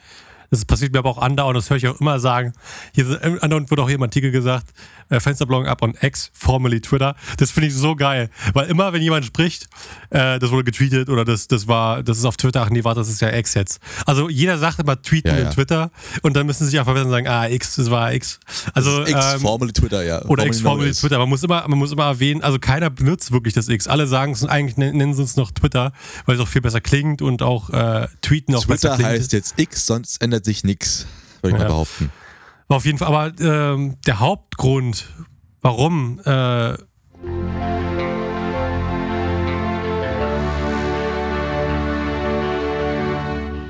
Das 0.54 0.66
passiert 0.66 0.94
mir 0.94 1.00
aber 1.00 1.10
auch 1.10 1.18
andauernd, 1.18 1.58
das 1.58 1.70
höre 1.70 1.78
ich 1.78 1.88
auch 1.88 2.00
immer 2.00 2.20
sagen. 2.20 2.54
Hier 2.94 3.10
äh, 3.24 3.40
andauernd 3.42 3.70
wird 3.70 3.80
auch 3.80 3.88
hier 3.88 3.96
im 3.96 4.04
Artikel 4.04 4.32
gesagt, 4.32 4.68
äh, 5.10 5.20
Fensterblogging 5.20 5.68
up 5.68 5.82
on 5.82 5.96
X, 6.02 6.30
formerly 6.34 6.80
Twitter. 6.80 7.16
Das 7.38 7.52
finde 7.52 7.68
ich 7.68 7.76
so 7.76 7.96
geil. 7.96 8.30
Weil 8.54 8.68
immer, 8.68 8.94
wenn 8.94 9.02
jemand 9.02 9.26
spricht, 9.26 9.68
äh, 10.12 10.40
das 10.40 10.52
wurde 10.52 10.64
getweetet 10.66 11.10
oder 11.10 11.26
das, 11.26 11.48
das 11.48 11.68
war, 11.68 12.04
das 12.04 12.18
ist 12.18 12.26
auf 12.26 12.38
Twitter, 12.38 12.62
ach 12.62 12.70
nee, 12.70 12.84
warte, 12.84 13.00
das 13.00 13.10
ist 13.10 13.22
ja 13.22 13.34
X 13.34 13.54
jetzt. 13.56 13.80
Also 14.06 14.30
jeder 14.30 14.58
sagt 14.58 14.80
immer 14.80 15.02
tweeten 15.02 15.30
Ja, 15.30 15.38
in 15.38 15.44
ja. 15.46 15.50
Twitter 15.50 15.92
und 16.22 16.36
dann 16.36 16.46
müssen 16.46 16.66
sie 16.66 16.72
sich 16.72 16.80
einfach 16.80 16.94
verbessern 16.94 17.08
und 17.08 17.14
sagen, 17.14 17.28
ah, 17.28 17.48
X, 17.50 17.76
das 17.76 17.90
war 17.90 18.14
X. 18.14 18.40
Also, 18.74 19.02
X, 19.06 19.34
ähm, 19.34 19.40
formerly 19.42 19.74
Twitter, 19.74 20.04
ja. 20.04 20.24
oder 20.26 20.46
X 20.46 20.62
Formerly. 20.62 20.92
Twitter. 20.94 21.18
Man 21.18 21.30
muss 21.30 21.44
immer, 21.44 21.68
man 21.68 21.80
muss 21.80 21.92
immer 21.92 22.06
erwähnen, 22.06 22.42
also 22.44 22.60
keiner 22.60 22.90
benutzt 22.90 23.32
wirklich 23.32 23.54
das 23.54 23.70
X. 23.70 23.88
Alle 23.88 24.08
sagen 24.08 24.34
es, 24.34 24.46
eigentlich 24.46 24.78
nennen 24.78 25.14
sie 25.14 25.24
es 25.24 25.36
noch 25.36 25.52
Twitter, 25.52 25.94
weil 26.26 26.36
es 26.36 26.42
auch 26.42 26.48
viel 26.48 26.62
besser 26.62 26.82
klingt 26.82 27.22
und 27.22 27.42
auch 27.42 27.70
äh, 27.72 28.08
tweeten 28.22 28.56
auch 28.56 28.66
besser 28.66 28.90
Twitter 28.90 28.96
klingt. 28.96 29.10
heißt 29.10 29.34
jetzt 29.34 29.60
X, 29.60 29.86
sonst 29.86 30.22
ändert 30.22 30.43
sich 30.46 30.64
nichts, 30.64 31.08
würde 31.42 31.56
ich 31.56 31.62
Ja. 31.62 31.68
mal 31.68 31.74
behaupten. 31.74 32.12
Aber 32.68 32.78
auf 32.78 32.86
jeden 32.86 32.98
Fall, 32.98 33.08
aber 33.08 33.40
ähm, 33.40 33.98
der 34.06 34.20
Hauptgrund, 34.20 35.08
warum 35.62 36.20
äh, 36.26 36.76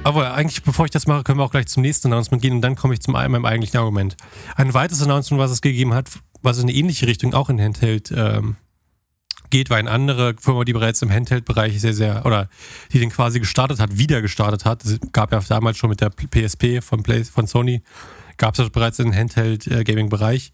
aber 0.04 0.34
eigentlich, 0.34 0.64
bevor 0.64 0.86
ich 0.86 0.92
das 0.92 1.08
mache, 1.08 1.24
können 1.24 1.40
wir 1.40 1.44
auch 1.44 1.52
gleich 1.52 1.68
zum 1.68 1.82
nächsten 1.82 2.08
Announcement 2.08 2.42
gehen 2.42 2.54
und 2.54 2.62
dann 2.62 2.76
komme 2.76 2.94
ich 2.94 3.00
zum 3.02 3.14
meinem 3.14 3.46
eigentlichen 3.46 3.78
Argument. 3.80 4.18
Ein 4.56 4.74
weiteres 4.74 5.02
Announcement, 5.02 5.42
was 5.42 5.52
es 5.52 5.62
gegeben 5.62 5.94
hat, 5.94 6.10
was 6.42 6.58
in 6.58 6.64
eine 6.64 6.74
ähnliche 6.74 7.08
Richtung 7.08 7.34
auch 7.34 7.50
in 7.50 7.60
Handheld 7.60 8.14
ähm, 8.16 8.58
geht, 9.54 9.70
war 9.70 9.78
eine 9.78 9.92
andere 9.92 10.36
Firma, 10.40 10.64
die 10.66 10.74
bereits 10.74 11.04
im 11.04 11.12
Handheld-Bereich 11.12 11.80
sehr, 11.80 11.94
sehr, 11.94 12.26
oder 12.26 12.50
die 12.92 13.00
den 13.00 13.12
quasi 13.12 13.40
gestartet 13.40 13.80
hat, 13.80 14.00
wieder 14.00 14.24
gestartet 14.24 14.66
hat. 14.66 14.84
Es 14.84 15.00
gab 15.12 15.32
ja 15.32 15.40
damals 15.48 15.78
schon 15.78 15.92
mit 15.92 16.02
der 16.02 16.10
PSP 16.10 16.82
von, 16.82 17.04
Play, 17.04 17.24
von 17.24 17.46
Sony, 17.46 17.84
gab 18.38 18.56
es 18.56 18.58
das 18.58 18.72
bereits 18.72 18.98
im 18.98 19.14
Handheld-Gaming-Bereich. 19.14 20.52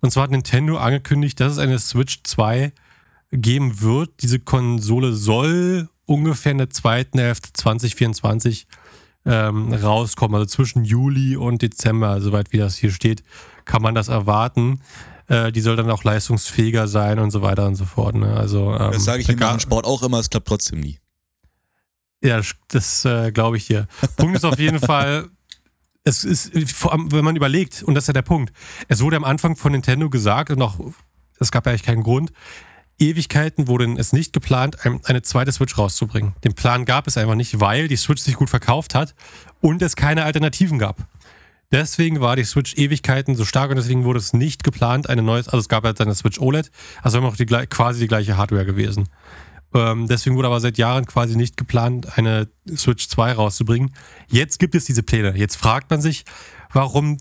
Und 0.00 0.12
zwar 0.12 0.24
hat 0.24 0.30
Nintendo 0.30 0.78
angekündigt, 0.78 1.40
dass 1.40 1.54
es 1.54 1.58
eine 1.58 1.80
Switch 1.80 2.20
2 2.22 2.72
geben 3.32 3.80
wird. 3.80 4.22
Diese 4.22 4.38
Konsole 4.38 5.12
soll 5.12 5.88
ungefähr 6.04 6.52
in 6.52 6.58
der 6.58 6.70
zweiten 6.70 7.18
Hälfte 7.18 7.52
2024 7.52 8.68
ähm, 9.24 9.72
rauskommen. 9.72 10.36
Also 10.36 10.46
zwischen 10.46 10.84
Juli 10.84 11.34
und 11.34 11.62
Dezember, 11.62 12.20
soweit 12.20 12.52
wie 12.52 12.58
das 12.58 12.76
hier 12.76 12.92
steht, 12.92 13.24
kann 13.64 13.82
man 13.82 13.96
das 13.96 14.06
erwarten. 14.06 14.82
Äh, 15.28 15.50
die 15.52 15.60
soll 15.60 15.76
dann 15.76 15.90
auch 15.90 16.04
leistungsfähiger 16.04 16.86
sein 16.86 17.18
und 17.18 17.30
so 17.30 17.42
weiter 17.42 17.66
und 17.66 17.74
so 17.74 17.84
fort. 17.84 18.14
Ne? 18.14 18.32
Also, 18.36 18.72
ähm, 18.74 18.92
Das 18.92 19.04
sage 19.04 19.22
ich 19.22 19.28
im 19.28 19.60
Sport 19.60 19.84
auch 19.84 20.02
immer, 20.02 20.18
es 20.20 20.30
klappt 20.30 20.48
trotzdem 20.48 20.80
nie. 20.80 20.98
ja, 22.22 22.40
das, 22.68 23.04
äh, 23.04 23.32
glaube 23.32 23.56
ich 23.56 23.66
dir. 23.66 23.86
Punkt 24.16 24.36
ist 24.36 24.44
auf 24.44 24.58
jeden 24.58 24.78
Fall, 24.92 25.28
es 26.04 26.24
ist, 26.24 26.52
wenn 26.54 27.24
man 27.24 27.34
überlegt, 27.34 27.82
und 27.82 27.94
das 27.94 28.04
ist 28.04 28.08
ja 28.08 28.14
der 28.14 28.22
Punkt, 28.22 28.52
es 28.88 29.00
wurde 29.00 29.16
am 29.16 29.24
Anfang 29.24 29.56
von 29.56 29.72
Nintendo 29.72 30.08
gesagt, 30.08 30.50
und 30.50 30.62
auch, 30.62 30.78
es 31.40 31.50
gab 31.50 31.66
ja 31.66 31.70
eigentlich 31.72 31.82
keinen 31.82 32.02
Grund, 32.04 32.32
Ewigkeiten 32.98 33.68
wurde 33.68 33.92
es 33.98 34.12
nicht 34.12 34.32
geplant, 34.32 34.86
ein, 34.86 35.00
eine 35.04 35.20
zweite 35.22 35.52
Switch 35.52 35.76
rauszubringen. 35.76 36.34
Den 36.44 36.54
Plan 36.54 36.84
gab 36.86 37.06
es 37.06 37.18
einfach 37.18 37.34
nicht, 37.34 37.60
weil 37.60 37.88
die 37.88 37.96
Switch 37.96 38.22
sich 38.22 38.36
gut 38.36 38.48
verkauft 38.48 38.94
hat 38.94 39.14
und 39.60 39.82
es 39.82 39.96
keine 39.96 40.24
Alternativen 40.24 40.78
gab. 40.78 40.96
Deswegen 41.72 42.20
war 42.20 42.36
die 42.36 42.44
Switch 42.44 42.76
Ewigkeiten 42.76 43.34
so 43.34 43.44
stark 43.44 43.70
und 43.70 43.76
deswegen 43.76 44.04
wurde 44.04 44.18
es 44.18 44.32
nicht 44.32 44.62
geplant, 44.62 45.08
eine 45.08 45.22
neues, 45.22 45.48
also 45.48 45.58
es 45.58 45.68
gab 45.68 45.84
halt 45.84 46.00
eine 46.00 46.14
Switch 46.14 46.38
OLED, 46.38 46.70
also 47.02 47.18
immer 47.18 47.28
noch 47.28 47.36
die, 47.36 47.46
quasi 47.46 48.00
die 48.00 48.08
gleiche 48.08 48.36
Hardware 48.36 48.64
gewesen. 48.64 49.08
Ähm, 49.74 50.06
deswegen 50.06 50.36
wurde 50.36 50.48
aber 50.48 50.60
seit 50.60 50.78
Jahren 50.78 51.06
quasi 51.06 51.36
nicht 51.36 51.56
geplant, 51.56 52.16
eine 52.16 52.48
Switch 52.76 53.08
2 53.08 53.32
rauszubringen. 53.32 53.92
Jetzt 54.28 54.58
gibt 54.58 54.74
es 54.74 54.84
diese 54.84 55.02
Pläne. 55.02 55.36
Jetzt 55.36 55.56
fragt 55.56 55.90
man 55.90 56.00
sich, 56.00 56.24
warum 56.72 57.18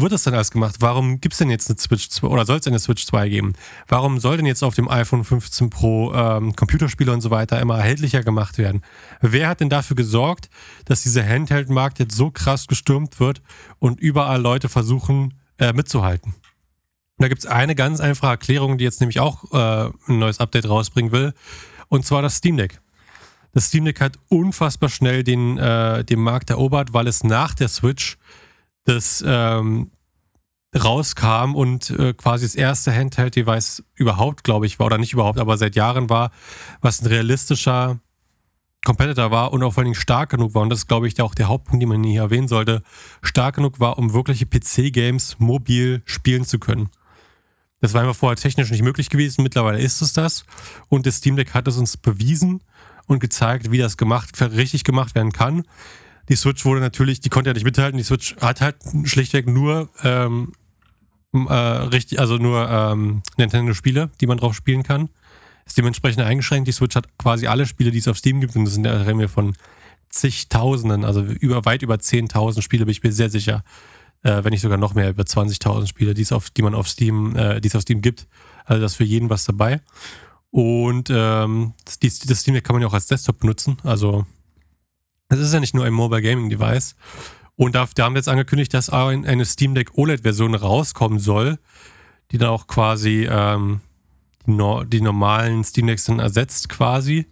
wird 0.00 0.12
das 0.12 0.24
denn 0.24 0.34
alles 0.34 0.50
gemacht? 0.50 0.76
Warum 0.80 1.20
gibt 1.20 1.34
es 1.34 1.38
denn 1.38 1.50
jetzt 1.50 1.68
eine 1.70 1.78
Switch 1.78 2.08
2 2.08 2.26
oder 2.28 2.44
soll 2.44 2.58
es 2.58 2.66
eine 2.66 2.78
Switch 2.78 3.06
2 3.06 3.28
geben? 3.28 3.52
Warum 3.88 4.18
soll 4.18 4.36
denn 4.36 4.46
jetzt 4.46 4.62
auf 4.62 4.74
dem 4.74 4.88
iPhone 4.88 5.24
15 5.24 5.70
Pro 5.70 6.12
ähm, 6.14 6.54
Computerspiele 6.56 7.12
und 7.12 7.20
so 7.20 7.30
weiter 7.30 7.60
immer 7.60 7.78
erhältlicher 7.78 8.22
gemacht 8.22 8.58
werden? 8.58 8.82
Wer 9.20 9.48
hat 9.48 9.60
denn 9.60 9.70
dafür 9.70 9.96
gesorgt, 9.96 10.50
dass 10.84 11.02
dieser 11.02 11.26
Handheld-Markt 11.26 11.98
jetzt 11.98 12.16
so 12.16 12.30
krass 12.30 12.66
gestürmt 12.66 13.20
wird 13.20 13.42
und 13.78 14.00
überall 14.00 14.40
Leute 14.40 14.68
versuchen 14.68 15.34
äh, 15.58 15.72
mitzuhalten? 15.72 16.34
da 17.18 17.28
gibt 17.28 17.40
es 17.40 17.46
eine 17.46 17.74
ganz 17.74 18.00
einfache 18.00 18.32
Erklärung, 18.32 18.78
die 18.78 18.84
jetzt 18.84 19.00
nämlich 19.00 19.20
auch 19.20 19.50
äh, 19.52 19.90
ein 20.08 20.18
neues 20.18 20.38
Update 20.38 20.68
rausbringen 20.68 21.12
will. 21.12 21.32
Und 21.88 22.04
zwar 22.04 22.22
das 22.22 22.36
Steam 22.36 22.56
Deck. 22.56 22.80
Das 23.54 23.68
Steam 23.68 23.86
Deck 23.86 24.00
hat 24.00 24.18
unfassbar 24.28 24.90
schnell 24.90 25.24
den, 25.24 25.56
äh, 25.56 26.04
den 26.04 26.20
Markt 26.20 26.50
erobert, 26.50 26.92
weil 26.92 27.06
es 27.06 27.24
nach 27.24 27.54
der 27.54 27.68
Switch 27.68 28.18
das 28.86 29.22
ähm, 29.26 29.90
rauskam 30.74 31.54
und 31.54 31.90
äh, 31.90 32.14
quasi 32.14 32.44
das 32.44 32.54
erste 32.54 32.94
Handheld-Device 32.94 33.84
überhaupt, 33.94 34.44
glaube 34.44 34.66
ich, 34.66 34.78
war, 34.78 34.86
oder 34.86 34.98
nicht 34.98 35.12
überhaupt, 35.12 35.38
aber 35.38 35.56
seit 35.58 35.76
Jahren 35.76 36.08
war, 36.08 36.30
was 36.80 37.02
ein 37.02 37.06
realistischer 37.06 37.98
Competitor 38.84 39.30
war 39.32 39.52
und 39.52 39.62
auch 39.62 39.72
vor 39.74 39.80
allen 39.80 39.86
Dingen 39.86 40.00
stark 40.00 40.30
genug 40.30 40.54
war. 40.54 40.62
Und 40.62 40.70
das 40.70 40.80
ist, 40.80 40.88
glaube 40.88 41.08
ich, 41.08 41.20
auch 41.20 41.34
der 41.34 41.48
Hauptpunkt, 41.48 41.82
den 41.82 41.88
man 41.88 42.04
hier 42.04 42.22
erwähnen 42.22 42.46
sollte. 42.46 42.82
Stark 43.20 43.56
genug 43.56 43.80
war, 43.80 43.98
um 43.98 44.12
wirkliche 44.12 44.46
PC-Games 44.46 45.38
mobil 45.40 46.02
spielen 46.04 46.44
zu 46.44 46.60
können. 46.60 46.88
Das 47.80 47.94
war 47.94 48.02
einfach 48.02 48.14
vorher 48.14 48.36
technisch 48.36 48.70
nicht 48.70 48.82
möglich 48.82 49.10
gewesen. 49.10 49.42
Mittlerweile 49.42 49.80
ist 49.80 50.00
es 50.02 50.12
das. 50.12 50.44
Und 50.88 51.04
das 51.04 51.16
Steam 51.16 51.36
Deck 51.36 51.52
hat 51.52 51.66
es 51.66 51.76
uns 51.76 51.96
bewiesen 51.96 52.62
und 53.06 53.18
gezeigt, 53.18 53.70
wie 53.72 53.78
das 53.78 53.96
gemacht, 53.96 54.40
richtig 54.40 54.84
gemacht 54.84 55.14
werden 55.16 55.32
kann. 55.32 55.64
Die 56.28 56.36
Switch 56.36 56.64
wurde 56.64 56.80
natürlich, 56.80 57.20
die 57.20 57.28
konnte 57.28 57.50
ja 57.50 57.54
nicht 57.54 57.64
mithalten. 57.64 57.98
Die 57.98 58.04
Switch 58.04 58.36
hat 58.36 58.60
halt 58.60 58.76
schlichtweg 59.04 59.46
nur 59.46 59.90
ähm, 60.02 60.52
äh, 61.32 61.52
richtig, 61.52 62.20
also 62.20 62.36
nur 62.36 62.68
ähm, 62.68 63.22
Nintendo-Spiele, 63.36 64.10
die 64.20 64.26
man 64.26 64.38
drauf 64.38 64.54
spielen 64.54 64.82
kann 64.82 65.08
ist 65.66 65.76
dementsprechend 65.76 66.22
eingeschränkt. 66.22 66.68
Die 66.68 66.72
Switch 66.72 66.96
hat 66.96 67.18
quasi 67.18 67.46
alle 67.48 67.66
Spiele, 67.66 67.90
die 67.90 67.98
es 67.98 68.08
auf 68.08 68.16
Steam 68.16 68.40
gibt, 68.40 68.56
und 68.56 68.64
das 68.64 68.74
sind 68.74 68.86
ja 68.86 69.18
wir 69.18 69.28
von 69.28 69.54
zigtausenden, 70.08 71.04
also 71.04 71.20
über, 71.22 71.64
weit 71.64 71.82
über 71.82 71.96
10.000 71.96 72.62
Spiele, 72.62 72.86
bin 72.86 72.92
ich 72.92 73.02
mir 73.02 73.12
sehr 73.12 73.28
sicher. 73.28 73.64
Äh, 74.22 74.44
wenn 74.44 74.52
nicht 74.52 74.62
sogar 74.62 74.78
noch 74.78 74.94
mehr, 74.94 75.10
über 75.10 75.24
20.000 75.24 75.88
Spiele, 75.88 76.14
die, 76.14 76.22
es 76.22 76.32
auf, 76.32 76.50
die 76.50 76.62
man 76.62 76.74
auf 76.74 76.88
Steam, 76.88 77.36
äh, 77.36 77.60
die 77.60 77.68
es 77.68 77.76
auf 77.76 77.82
Steam 77.82 78.00
gibt. 78.00 78.26
Also 78.64 78.80
da 78.80 78.86
ist 78.86 78.94
für 78.94 79.04
jeden 79.04 79.28
was 79.28 79.44
dabei. 79.44 79.80
Und 80.50 81.10
ähm, 81.10 81.74
das, 81.84 81.98
das 81.98 82.40
Steam 82.40 82.54
Deck 82.54 82.64
kann 82.64 82.74
man 82.74 82.82
ja 82.82 82.88
auch 82.88 82.94
als 82.94 83.06
Desktop 83.06 83.40
benutzen. 83.40 83.76
Also 83.82 84.24
es 85.28 85.38
ist 85.38 85.52
ja 85.52 85.60
nicht 85.60 85.74
nur 85.74 85.84
ein 85.84 85.92
Mobile 85.92 86.22
Gaming 86.22 86.50
Device. 86.50 86.94
Und 87.56 87.74
da, 87.74 87.88
da 87.94 88.04
haben 88.04 88.14
wir 88.14 88.18
jetzt 88.18 88.28
angekündigt, 88.28 88.74
dass 88.74 88.90
eine 88.90 89.44
Steam 89.44 89.74
Deck 89.74 89.96
OLED-Version 89.96 90.54
rauskommen 90.54 91.18
soll, 91.18 91.58
die 92.30 92.38
dann 92.38 92.50
auch 92.50 92.66
quasi 92.66 93.26
ähm, 93.30 93.80
no 94.44 94.84
die 94.84 95.00
normalen 95.00 95.64
Steam 95.64 95.86
Decks 95.86 96.04
dann 96.04 96.18
ersetzt 96.18 96.68
quasi. 96.68 97.26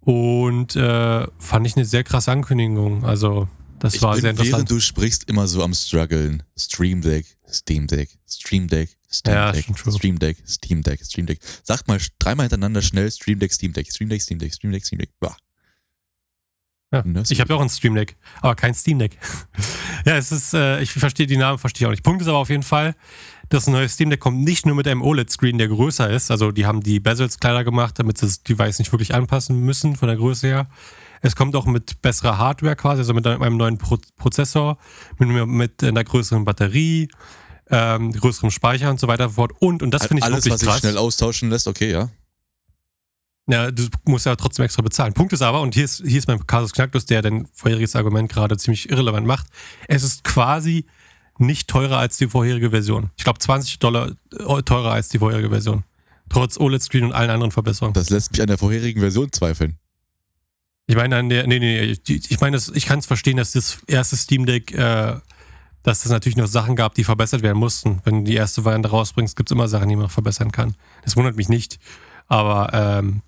Und 0.00 0.76
äh, 0.76 1.26
fand 1.38 1.66
ich 1.66 1.76
eine 1.76 1.84
sehr 1.84 2.04
krasse 2.04 2.32
Ankündigung. 2.32 3.04
Also, 3.04 3.48
das 3.80 3.94
ich 3.94 4.02
war 4.02 4.12
bin, 4.12 4.22
sehr 4.22 4.30
interessant. 4.30 4.54
Während 4.54 4.70
du 4.70 4.80
sprichst, 4.80 5.28
immer 5.28 5.46
so 5.46 5.62
am 5.62 5.74
struggeln. 5.74 6.42
Stream 6.56 7.02
Deck, 7.02 7.26
Steam 7.48 7.86
Deck, 7.86 8.08
Stream 8.28 8.68
Deck, 8.68 8.96
Steam 9.12 9.34
Ja, 9.34 9.52
Deck. 9.52 9.66
Stream 9.76 10.18
Deck, 10.18 10.38
Steam 10.46 10.82
Deck, 10.82 11.04
Stream 11.04 11.26
Deck. 11.26 11.40
Sag 11.64 11.86
mal 11.86 11.98
dreimal 12.18 12.44
hintereinander 12.44 12.82
schnell 12.82 13.10
Stream 13.10 13.38
Deck, 13.40 13.52
Steam 13.52 13.72
Deck, 13.72 13.90
Stream 13.90 14.08
Deck, 14.08 14.22
Steam 14.22 14.38
Deck, 14.38 14.54
Stream 14.54 14.72
Deck, 14.72 14.86
Steam 14.86 14.98
Deck. 14.98 15.10
Bah. 15.18 15.36
Ja, 16.92 17.02
Ne, 17.04 17.22
ich 17.28 17.40
habe 17.40 17.52
ja 17.52 17.56
auch 17.56 17.62
ein 17.62 17.68
Stream 17.68 17.94
Deck, 17.94 18.16
aber 18.40 18.56
kein 18.56 18.74
Steam 18.74 18.98
Deck. 18.98 19.16
ja, 20.04 20.16
es 20.16 20.32
ist, 20.32 20.54
äh, 20.54 20.80
ich 20.80 20.90
verstehe 20.90 21.26
die 21.26 21.36
Namen, 21.36 21.58
verstehe 21.58 21.84
ich 21.84 21.86
auch 21.86 21.92
nicht. 21.92 22.02
Punkt 22.02 22.20
ist 22.20 22.26
aber 22.26 22.38
auf 22.38 22.50
jeden 22.50 22.64
Fall, 22.64 22.96
das 23.48 23.68
neue 23.68 23.88
Steam 23.88 24.10
Deck 24.10 24.18
kommt 24.18 24.42
nicht 24.42 24.66
nur 24.66 24.74
mit 24.74 24.88
einem 24.88 25.02
OLED-Screen, 25.02 25.56
der 25.58 25.68
größer 25.68 26.10
ist. 26.10 26.32
Also 26.32 26.50
die 26.50 26.66
haben 26.66 26.82
die 26.82 26.98
Bezels 26.98 27.38
kleiner 27.38 27.62
gemacht, 27.62 27.98
damit 27.98 28.18
sie 28.18 28.26
das 28.26 28.42
Device 28.42 28.80
nicht 28.80 28.92
wirklich 28.92 29.14
anpassen 29.14 29.60
müssen 29.60 29.94
von 29.94 30.08
der 30.08 30.16
Größe 30.16 30.48
her. 30.48 30.66
Es 31.22 31.36
kommt 31.36 31.54
auch 31.54 31.66
mit 31.66 32.02
besserer 32.02 32.38
Hardware 32.38 32.74
quasi, 32.74 33.00
also 33.00 33.14
mit 33.14 33.26
einem 33.26 33.56
neuen 33.56 33.78
Pro 33.78 33.98
Prozessor, 34.16 34.78
mit, 35.18 35.28
mit 35.46 35.84
einer 35.84 36.02
größeren 36.02 36.44
Batterie, 36.44 37.08
ähm, 37.70 38.10
größerem 38.12 38.50
Speicher 38.50 38.90
und 38.90 38.98
so 38.98 39.06
weiter 39.06 39.24
und 39.24 39.30
so 39.30 39.36
fort. 39.36 39.52
Und, 39.60 39.82
und 39.82 39.92
das 39.92 40.06
finde 40.06 40.20
ich 40.20 40.24
Alles, 40.24 40.44
wirklich 40.44 40.54
was 40.54 40.60
sich 40.60 40.80
schnell 40.80 40.98
austauschen 40.98 41.50
lässt, 41.50 41.68
okay, 41.68 41.92
ja. 41.92 42.08
Ja, 43.50 43.70
du 43.70 43.88
musst 44.04 44.26
ja 44.26 44.36
trotzdem 44.36 44.64
extra 44.64 44.82
bezahlen. 44.82 45.12
Punkt 45.12 45.32
ist 45.32 45.42
aber, 45.42 45.60
und 45.60 45.74
hier 45.74 45.84
ist, 45.84 46.02
hier 46.06 46.18
ist 46.18 46.28
mein 46.28 46.46
Kasus 46.46 46.72
Knacktus, 46.72 47.06
der 47.06 47.22
dein 47.22 47.48
vorheriges 47.52 47.96
Argument 47.96 48.30
gerade 48.30 48.56
ziemlich 48.56 48.90
irrelevant 48.90 49.26
macht. 49.26 49.46
Es 49.88 50.02
ist 50.02 50.24
quasi 50.24 50.86
nicht 51.38 51.68
teurer 51.68 51.98
als 51.98 52.18
die 52.18 52.28
vorherige 52.28 52.70
Version. 52.70 53.10
Ich 53.16 53.24
glaube 53.24 53.38
20 53.38 53.78
Dollar 53.78 54.12
äh, 54.38 54.62
teurer 54.62 54.92
als 54.92 55.08
die 55.08 55.18
vorherige 55.18 55.48
Version. 55.48 55.84
Trotz 56.28 56.58
OLED-Screen 56.58 57.04
und 57.04 57.12
allen 57.12 57.30
anderen 57.30 57.50
Verbesserungen. 57.50 57.94
Das 57.94 58.10
lässt 58.10 58.32
mich 58.32 58.40
an 58.40 58.46
der 58.46 58.58
vorherigen 58.58 59.00
Version 59.00 59.32
zweifeln. 59.32 59.78
Ich 60.86 60.96
meine, 60.96 61.16
an 61.16 61.28
der, 61.28 61.46
nee, 61.46 61.58
nee, 61.58 61.80
ich, 61.80 62.30
ich 62.30 62.40
meine, 62.40 62.58
ich 62.74 62.86
kann 62.86 62.98
es 62.98 63.06
verstehen, 63.06 63.36
dass 63.36 63.52
das 63.52 63.78
erste 63.86 64.16
Steam 64.16 64.46
Deck, 64.46 64.72
äh, 64.72 65.16
dass 65.82 66.04
es 66.04 66.10
natürlich 66.10 66.36
noch 66.36 66.46
Sachen 66.46 66.76
gab, 66.76 66.94
die 66.94 67.04
verbessert 67.04 67.42
werden 67.42 67.58
mussten. 67.58 68.00
Wenn 68.04 68.24
du 68.24 68.30
die 68.30 68.36
erste 68.36 68.64
Variante 68.64 68.90
rausbringst, 68.90 69.36
gibt 69.36 69.50
es 69.50 69.54
immer 69.54 69.66
Sachen, 69.66 69.88
die 69.88 69.96
man 69.96 70.04
noch 70.04 70.10
verbessern 70.10 70.52
kann. 70.52 70.74
Das 71.04 71.16
wundert 71.16 71.36
mich 71.36 71.48
nicht. 71.48 71.78
Aber 72.28 72.70
ähm, 72.72 73.22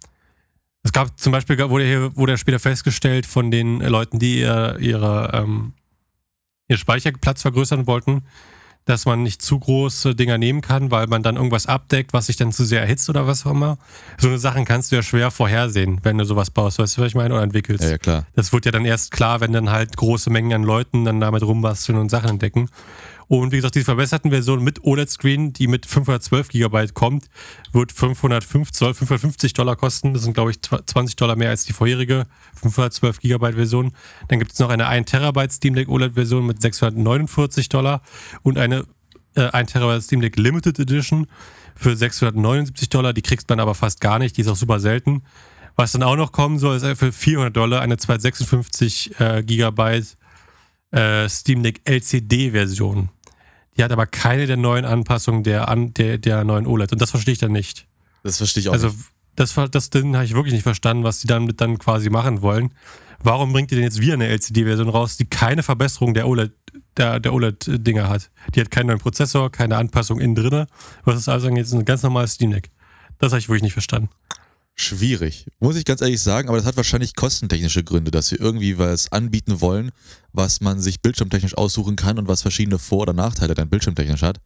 es 0.83 0.93
gab 0.93 1.19
zum 1.19 1.33
Beispiel, 1.33 1.59
wurde 1.71 1.85
hier 1.85 2.17
wurde 2.17 2.33
ja 2.33 2.37
später 2.37 2.59
festgestellt 2.59 3.27
von 3.27 3.51
den 3.51 3.81
Leuten, 3.81 4.19
die 4.19 4.41
ihr, 4.41 4.77
ihre, 4.81 5.31
ähm, 5.33 5.75
ihr 6.69 6.77
Speicherplatz 6.77 7.43
vergrößern 7.43 7.87
wollten, 7.87 8.25
dass 8.85 9.07
man 9.07 9.23
nicht 9.23 9.43
zu 9.43 9.61
große 9.61 10.17
Dinger 10.17 10.39
nehmen 10.39 10.61
kann, 10.61 10.91
weil 10.91 11.07
man 11.07 11.23
dann 11.23 11.37
irgendwas 11.37 11.67
abdeckt, 11.67 12.13
was 12.13 12.27
sich 12.27 12.37
dann 12.37 12.51
zu 12.51 12.65
sehr 12.65 12.81
erhitzt 12.81 13.09
oder 13.09 13.29
was 13.29 13.47
auch 13.47 13.53
immer. 13.53 13.79
So 14.19 14.27
eine 14.27 14.39
Sachen 14.39 14.65
kannst 14.65 14.91
du 14.91 14.97
ja 14.97 15.03
schwer 15.03 15.31
vorhersehen, 15.31 16.01
wenn 16.03 16.19
du 16.19 16.25
sowas 16.25 16.51
baust, 16.51 16.81
weißt 16.81 16.97
du, 16.97 17.03
was 17.03 17.09
ich 17.09 17.15
meine, 17.15 17.33
oder 17.33 17.45
entwickelst. 17.45 17.85
Ja, 17.85 17.91
ja, 17.91 17.99
klar. 17.99 18.27
Das 18.35 18.53
wird 18.53 18.67
ja 18.67 18.73
dann 18.73 18.85
erst 18.85 19.13
klar, 19.13 19.41
wenn 19.41 19.53
dann 19.53 19.71
halt 19.71 19.97
große 19.97 20.31
Mengen 20.31 20.53
an 20.53 20.63
Leuten 20.65 21.05
dann 21.05 21.21
damit 21.21 21.45
rumbasteln 21.45 21.97
und 21.97 22.11
Sachen 22.11 22.31
entdecken. 22.31 22.69
Und 23.29 23.53
wie 23.53 23.57
gesagt, 23.57 23.75
die 23.75 23.85
verbesserten 23.85 24.31
Version 24.31 24.63
mit 24.63 24.85
OLED-Screen, 24.85 25.53
die 25.53 25.67
mit 25.67 25.87
512 25.87 26.49
GB 26.49 26.89
kommt, 26.89 27.27
wird 27.73 27.93
505 27.93 28.73
Zoll, 28.73 28.95
550 28.95 29.53
Dollar 29.55 29.77
kosten. 29.77 30.15
Das 30.15 30.23
sind, 30.23 30.35
glaube 30.35 30.51
ich, 30.51 30.61
20 30.61 31.17
Dollar 31.17 31.37
mehr 31.37 31.51
als 31.51 31.65
die 31.65 31.73
vorherige 31.73 32.27
512 32.55 33.21
GB 33.21 33.53
Version. 33.53 33.93
Dann 34.29 34.39
gibt 34.39 34.53
es 34.53 34.59
noch 34.59 34.71
eine 34.71 34.87
1 34.87 35.11
Terabyte 35.11 35.53
Steam 35.53 35.75
Deck 35.75 35.89
OLED-Version 35.89 36.47
mit 36.47 36.61
649 36.61 37.69
Dollar 37.69 38.03
und 38.43 38.59
eine 38.59 38.85
äh, 39.35 39.49
1 39.51 39.73
Terabyte 39.73 40.03
Steam 40.03 40.21
Deck 40.21 40.37
Limited 40.39 40.79
Edition 40.79 41.27
für 41.75 41.97
679 41.97 42.89
Dollar. 42.89 43.13
Die 43.13 43.23
kriegst 43.23 43.49
man 43.49 43.61
aber 43.61 43.75
fast 43.75 44.01
gar 44.01 44.19
nicht, 44.19 44.37
die 44.37 44.43
ist 44.43 44.49
auch 44.49 44.57
super 44.57 44.81
selten. 44.81 45.23
Was 45.77 45.93
dann 45.93 46.03
auch 46.03 46.17
noch 46.17 46.33
kommen 46.33 46.59
soll, 46.59 46.77
ist 46.77 46.99
für 46.99 47.13
400 47.13 47.57
Dollar 47.57 47.81
eine 47.81 47.97
256 47.97 49.19
äh, 49.19 49.43
Gigabyte 49.43 50.19
äh, 50.93 51.29
Steam 51.29 51.63
Deck 51.63 51.81
LCD-Version. 51.85 53.09
Die 53.77 53.85
hat 53.85 53.91
aber 53.93 54.07
keine 54.07 54.47
der 54.47 54.57
neuen 54.57 54.85
Anpassungen 54.85 55.43
der, 55.43 55.69
an, 55.69 55.95
der, 55.95 56.19
der 56.19 56.45
neuen 56.45 56.67
OLED. 56.67 56.93
Und 56.93 57.01
das 57.01 57.11
verstehe 57.11 57.33
ich 57.33 57.39
dann 57.39 57.53
nicht. 57.53 57.87
Das 58.23 58.37
verstehe 58.37 58.61
ich 58.61 58.69
auch 58.69 58.75
Also, 58.75 58.89
nicht. 58.89 58.99
das, 59.37 59.55
das 59.71 59.91
Ding 59.91 60.15
habe 60.15 60.25
ich 60.25 60.35
wirklich 60.35 60.53
nicht 60.53 60.63
verstanden, 60.63 61.05
was 61.05 61.21
die 61.21 61.27
damit 61.27 61.61
dann 61.61 61.79
quasi 61.79 62.11
machen 62.11 62.43
wollen. 62.43 62.73
Warum 63.25 63.53
bringt 63.53 63.71
ihr 63.73 63.77
denn 63.77 63.85
jetzt 63.85 64.01
wieder 64.01 64.15
eine 64.15 64.27
LCD-Version 64.29 64.89
raus, 64.89 65.17
die 65.17 65.25
keine 65.27 65.63
Verbesserung 65.63 66.13
der 66.13 66.27
OLED, 66.27 66.53
der, 66.97 67.21
der 67.21 67.33
OLED-Dinger 67.33 68.09
hat? 68.09 68.31
Die 68.55 68.61
hat 68.61 68.71
keinen 68.71 68.89
neuen 68.89 68.99
Prozessor, 68.99 69.51
keine 69.51 69.77
Anpassung 69.77 70.21
innen 70.21 70.35
drinne. 70.35 70.67
Was 71.05 71.17
ist 71.17 71.29
also 71.29 71.49
jetzt 71.49 71.73
ein 71.73 71.85
ganz 71.85 72.03
normales 72.03 72.33
Steam 72.33 72.51
Deck? 72.51 72.71
Das 73.19 73.33
habe 73.33 73.39
ich 73.39 73.49
wirklich 73.49 73.63
nicht 73.63 73.73
verstanden. 73.75 74.11
Schwierig. 74.75 75.47
Muss 75.61 75.77
ich 75.77 75.85
ganz 75.85 76.01
ehrlich 76.01 76.21
sagen, 76.23 76.49
aber 76.49 76.57
das 76.57 76.67
hat 76.67 76.77
wahrscheinlich 76.77 77.15
kostentechnische 77.15 77.85
Gründe, 77.85 78.11
dass 78.11 78.29
sie 78.29 78.37
irgendwie 78.37 78.79
was 78.79 79.13
anbieten 79.13 79.61
wollen, 79.61 79.91
was 80.33 80.61
man 80.61 80.81
sich 80.81 81.03
bildschirmtechnisch 81.03 81.57
aussuchen 81.57 81.95
kann 81.97 82.19
und 82.19 82.27
was 82.27 82.43
verschiedene 82.43 82.79
Vor- 82.79 83.03
oder 83.03 83.13
Nachteile 83.13 83.55
dann 83.55 83.69
bildschirmtechnisch 83.69 84.23
hat. 84.23 84.41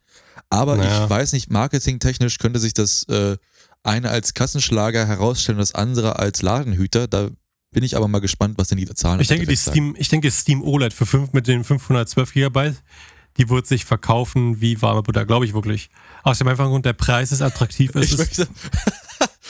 Aber 0.49 0.75
Naja. 0.75 1.03
ich 1.05 1.09
weiß 1.09 1.33
nicht, 1.33 1.49
marketingtechnisch 1.49 2.37
könnte 2.39 2.59
sich 2.59 2.73
das 2.73 3.03
äh, 3.03 3.37
eine 3.83 4.09
als 4.09 4.33
Kassenschlager 4.33 5.07
herausstellen 5.07 5.57
und 5.57 5.61
das 5.61 5.73
andere 5.75 6.19
als 6.19 6.41
Ladenhüter. 6.41 7.07
Da 7.07 7.29
bin 7.71 7.83
ich 7.83 7.95
aber 7.95 8.07
mal 8.07 8.19
gespannt, 8.19 8.55
was 8.57 8.67
denn 8.67 8.77
die 8.77 8.85
Zahlen 8.85 9.19
Ich 9.21 9.27
denke, 9.29 9.45
die. 9.47 9.55
Steam, 9.55 9.95
ich 9.97 10.09
denke, 10.09 10.29
Steam 10.31 10.61
OLED 10.61 10.93
für 10.93 11.05
fünf, 11.05 11.31
mit 11.33 11.47
den 11.47 11.63
512 11.63 12.33
GB, 12.33 12.73
die 13.37 13.49
wird 13.49 13.65
sich 13.67 13.85
verkaufen 13.85 14.59
wie 14.61 14.81
warme 14.81 15.03
Butter, 15.03 15.25
glaube 15.25 15.45
ich 15.45 15.53
wirklich. 15.53 15.89
Aus 16.23 16.37
dem 16.39 16.47
einfachen 16.47 16.69
Grund, 16.69 16.85
der 16.85 16.93
Preis 16.93 17.31
ist 17.31 17.41
attraktiv. 17.41 17.95
Es 17.95 18.05
Ich 18.05 18.11
ist 18.13 18.17
möchte, 18.19 18.47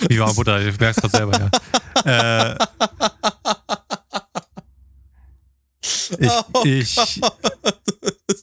wie 0.09 0.19
warme 0.19 0.33
Butter, 0.33 0.65
ich 0.65 0.79
merke 0.79 1.01
es 1.01 1.11
gerade 1.11 1.17
selber, 1.17 1.51
ja. 2.05 2.53
äh, 2.55 2.65
ich, 6.63 6.97
ich, 6.97 7.21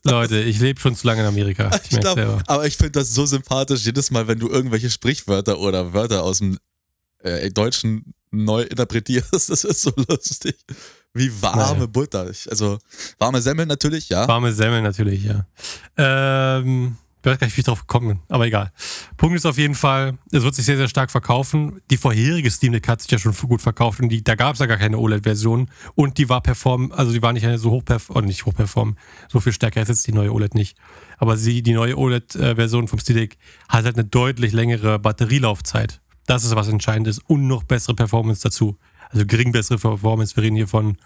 Leute, 0.04 0.40
ich 0.40 0.60
lebe 0.60 0.80
schon 0.80 0.94
zu 0.94 1.06
lange 1.06 1.22
in 1.22 1.26
Amerika. 1.26 1.70
Ich 1.76 1.84
ich 1.84 1.92
merke 1.92 2.00
glaub, 2.00 2.14
selber. 2.16 2.42
aber 2.46 2.66
ich 2.66 2.76
finde 2.76 2.92
das 2.92 3.14
so 3.14 3.26
sympathisch, 3.26 3.84
jedes 3.84 4.10
Mal, 4.10 4.26
wenn 4.28 4.38
du 4.38 4.48
irgendwelche 4.48 4.90
Sprichwörter 4.90 5.58
oder 5.58 5.92
Wörter 5.92 6.22
aus 6.22 6.38
dem 6.38 6.58
äh, 7.20 7.50
Deutschen 7.50 8.14
neu 8.30 8.62
interpretierst. 8.62 9.32
Das 9.48 9.64
ist 9.64 9.82
so 9.82 9.92
lustig. 10.08 10.56
Wie 11.12 11.30
warme 11.40 11.74
Naja. 11.74 11.86
Butter. 11.86 12.28
Ich, 12.30 12.50
also 12.50 12.78
warme 13.18 13.40
Semmeln 13.40 13.68
natürlich, 13.68 14.08
ja. 14.08 14.26
Warme 14.26 14.52
Semmeln 14.52 14.82
natürlich, 14.82 15.24
ja. 15.24 15.46
Ähm, 15.96 16.96
Ich 16.98 17.03
weiß 17.30 17.38
gar 17.38 17.46
nicht, 17.46 17.56
wie 17.56 17.60
ich 17.60 17.66
drauf 17.66 17.80
gekommen 17.80 18.08
bin, 18.08 18.18
aber 18.28 18.46
egal. 18.46 18.72
Punkt 19.16 19.36
ist 19.36 19.46
auf 19.46 19.58
jeden 19.58 19.74
Fall, 19.74 20.18
es 20.32 20.42
wird 20.42 20.54
sich 20.54 20.64
sehr, 20.64 20.76
sehr 20.76 20.88
stark 20.88 21.10
verkaufen. 21.10 21.80
Die 21.90 21.96
vorherige 21.96 22.50
Steam 22.50 22.72
Deck 22.72 22.88
hat 22.88 23.00
sich 23.00 23.10
ja 23.10 23.18
schon 23.18 23.34
gut 23.34 23.62
verkauft 23.62 24.00
und 24.00 24.08
die, 24.08 24.22
da 24.22 24.34
gab 24.34 24.54
es 24.54 24.60
ja 24.60 24.66
gar 24.66 24.76
keine 24.76 24.98
OLED-Version 24.98 25.70
und 25.94 26.18
die 26.18 26.28
war 26.28 26.40
perform, 26.40 26.92
also 26.92 27.12
die 27.12 27.22
war 27.22 27.32
nicht 27.32 27.46
so 27.58 27.70
hoch 27.70 27.82
oder 28.08 28.26
nicht 28.26 28.46
hoch 28.46 28.54
perform, 28.54 28.96
so 29.28 29.40
viel 29.40 29.52
stärker 29.52 29.82
ist 29.82 29.88
jetzt 29.88 30.06
die 30.06 30.12
neue 30.12 30.32
OLED 30.32 30.54
nicht. 30.54 30.76
Aber 31.18 31.36
sie, 31.36 31.62
die 31.62 31.72
neue 31.72 31.96
OLED-Version 31.96 32.88
vom 32.88 32.98
Steam 32.98 33.16
Deck 33.16 33.38
hat 33.68 33.84
halt 33.84 33.96
eine 33.96 34.04
deutlich 34.04 34.52
längere 34.52 34.98
Batterielaufzeit. 34.98 36.00
Das 36.26 36.44
ist 36.44 36.54
was 36.56 36.68
Entscheidendes 36.68 37.18
und 37.18 37.46
noch 37.46 37.64
bessere 37.64 37.94
Performance 37.94 38.42
dazu. 38.42 38.78
Also 39.10 39.26
gering 39.26 39.52
bessere 39.52 39.78
Performance. 39.78 40.36
Wir 40.36 40.42
reden 40.42 40.56
hier 40.56 40.68
von 40.68 40.96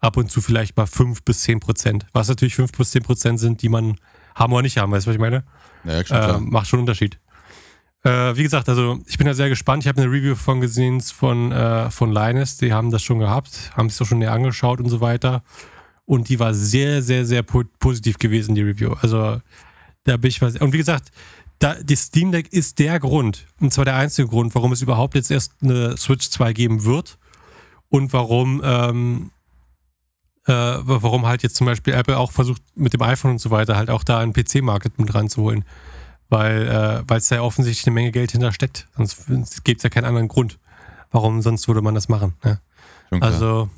ab 0.00 0.16
und 0.16 0.30
zu 0.30 0.40
vielleicht 0.40 0.76
mal 0.76 0.86
5 0.86 1.22
bis 1.22 1.42
10 1.42 1.60
Prozent. 1.60 2.06
Was 2.12 2.28
natürlich 2.28 2.54
5 2.54 2.72
bis 2.72 2.90
10 2.90 3.02
Prozent 3.02 3.40
sind, 3.40 3.62
die 3.62 3.68
man 3.68 3.96
haben 4.34 4.52
oder 4.52 4.62
nicht 4.62 4.78
haben. 4.78 4.92
Weißt 4.92 5.06
du, 5.06 5.10
was 5.10 5.14
ich 5.14 5.20
meine? 5.20 5.44
Ja, 5.86 6.04
schon. 6.04 6.16
Äh, 6.16 6.40
macht 6.40 6.66
schon 6.66 6.78
einen 6.78 6.88
Unterschied. 6.88 7.18
Äh, 8.02 8.36
wie 8.36 8.42
gesagt, 8.42 8.68
also 8.68 9.00
ich 9.06 9.18
bin 9.18 9.26
da 9.26 9.34
sehr 9.34 9.48
gespannt. 9.48 9.82
Ich 9.82 9.88
habe 9.88 10.00
eine 10.00 10.10
Review 10.10 10.34
von 10.34 10.60
gesehen 10.60 11.00
von, 11.00 11.50
äh, 11.52 11.90
von 11.90 12.12
Linus. 12.12 12.56
Die 12.56 12.72
haben 12.72 12.90
das 12.90 13.02
schon 13.02 13.18
gehabt, 13.18 13.72
haben 13.76 13.88
sich 13.88 13.98
doch 13.98 14.06
schon 14.06 14.18
näher 14.18 14.32
angeschaut 14.32 14.80
und 14.80 14.88
so 14.88 15.00
weiter. 15.00 15.42
Und 16.04 16.28
die 16.28 16.38
war 16.38 16.54
sehr, 16.54 17.02
sehr, 17.02 17.24
sehr 17.24 17.42
po 17.42 17.64
positiv 17.80 18.18
gewesen, 18.18 18.54
die 18.54 18.62
Review. 18.62 18.94
Also 19.00 19.40
da 20.04 20.16
bin 20.16 20.28
ich 20.28 20.40
was. 20.40 20.56
Und 20.56 20.72
wie 20.72 20.78
gesagt, 20.78 21.10
da, 21.58 21.74
die 21.74 21.96
Steam 21.96 22.32
Deck 22.32 22.52
ist 22.52 22.78
der 22.78 23.00
Grund, 23.00 23.46
und 23.60 23.72
zwar 23.72 23.84
der 23.84 23.96
einzige 23.96 24.28
Grund, 24.28 24.54
warum 24.54 24.72
es 24.72 24.82
überhaupt 24.82 25.14
jetzt 25.14 25.30
erst 25.30 25.52
eine 25.62 25.96
Switch 25.96 26.28
2 26.28 26.52
geben 26.52 26.84
wird 26.84 27.18
und 27.88 28.12
warum, 28.12 28.60
ähm, 28.64 29.30
äh, 30.46 30.52
warum 30.52 31.26
halt 31.26 31.42
jetzt 31.42 31.56
zum 31.56 31.66
Beispiel 31.66 31.94
Apple 31.94 32.16
auch 32.16 32.32
versucht, 32.32 32.62
mit 32.74 32.92
dem 32.92 33.02
iPhone 33.02 33.32
und 33.32 33.38
so 33.38 33.50
weiter 33.50 33.76
halt 33.76 33.90
auch 33.90 34.04
da 34.04 34.20
einen 34.20 34.32
PC-Market 34.32 34.98
mit 34.98 35.14
ranzuholen. 35.14 35.64
Weil 36.28 37.04
äh, 37.08 37.14
es 37.14 37.28
da 37.28 37.36
ja 37.36 37.42
offensichtlich 37.42 37.86
eine 37.86 37.94
Menge 37.94 38.10
Geld 38.10 38.32
hintersteckt. 38.32 38.88
Sonst 38.96 39.64
gibt 39.64 39.80
es 39.80 39.84
ja 39.84 39.90
keinen 39.90 40.06
anderen 40.06 40.28
Grund. 40.28 40.58
Warum 41.12 41.40
sonst 41.42 41.68
würde 41.68 41.82
man 41.82 41.94
das 41.94 42.08
machen? 42.08 42.34
Ne? 42.42 42.60
Also, 43.20 43.70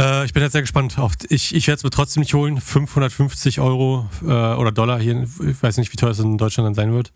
äh, 0.00 0.24
ich 0.24 0.32
bin 0.32 0.42
jetzt 0.42 0.52
sehr 0.52 0.62
gespannt. 0.62 0.98
Auf, 0.98 1.12
ich 1.28 1.54
ich 1.54 1.66
werde 1.66 1.78
es 1.78 1.84
mir 1.84 1.90
trotzdem 1.90 2.22
nicht 2.22 2.34
holen. 2.34 2.60
550 2.60 3.60
Euro 3.60 4.08
äh, 4.22 4.26
oder 4.26 4.72
Dollar 4.72 4.98
hier. 5.00 5.28
Ich 5.46 5.62
weiß 5.62 5.76
nicht, 5.76 5.92
wie 5.92 5.96
teuer 5.96 6.10
es 6.10 6.18
in 6.20 6.38
Deutschland 6.38 6.66
dann 6.66 6.74
sein 6.74 6.92
wird. 6.92 7.12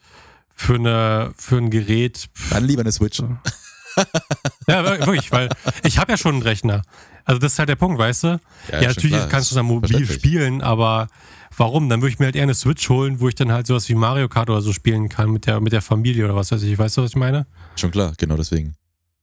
Für, 0.55 0.75
eine, 0.75 1.33
für 1.37 1.57
ein 1.57 1.71
Gerät. 1.71 2.29
Dann 2.51 2.65
lieber 2.65 2.83
eine 2.83 2.93
Switch. 2.93 3.23
ja, 4.67 4.85
wirklich, 4.85 5.31
weil 5.33 5.49
ich 5.85 5.99
habe 5.99 6.13
ja 6.13 6.19
schon 6.19 6.35
einen 6.35 6.43
Rechner. 6.43 6.83
Also 7.25 7.39
das 7.39 7.53
ist 7.53 7.59
halt 7.59 7.69
der 7.69 7.77
Punkt, 7.77 7.99
weißt 7.99 8.25
du? 8.25 8.41
Ja, 8.71 8.81
ja 8.81 8.89
natürlich 8.89 9.17
klar, 9.17 9.29
kannst 9.29 9.51
du 9.51 9.55
dann 9.55 9.67
mobil 9.67 10.07
spielen, 10.07 10.61
aber 10.61 11.09
warum? 11.57 11.89
Dann 11.89 12.01
würde 12.01 12.13
ich 12.13 12.19
mir 12.19 12.27
halt 12.27 12.37
eher 12.37 12.43
eine 12.43 12.55
Switch 12.55 12.89
holen, 12.89 13.21
wo 13.21 13.29
ich 13.29 13.35
dann 13.35 13.53
halt 13.53 13.67
sowas 13.67 13.89
wie 13.89 13.95
Mario 13.95 14.29
Kart 14.29 14.51
oder 14.51 14.61
so 14.61 14.73
spielen 14.73 15.09
kann 15.09 15.31
mit 15.31 15.47
der, 15.47 15.61
mit 15.61 15.73
der 15.73 15.83
Familie 15.83 16.25
oder 16.25 16.35
was 16.35 16.51
weiß 16.51 16.63
ich. 16.63 16.79
Weißt 16.79 16.97
du, 16.97 17.03
was 17.03 17.11
ich 17.11 17.17
meine? 17.17 17.47
Schon 17.77 17.91
klar, 17.91 18.13
genau 18.17 18.37
deswegen. 18.37 18.75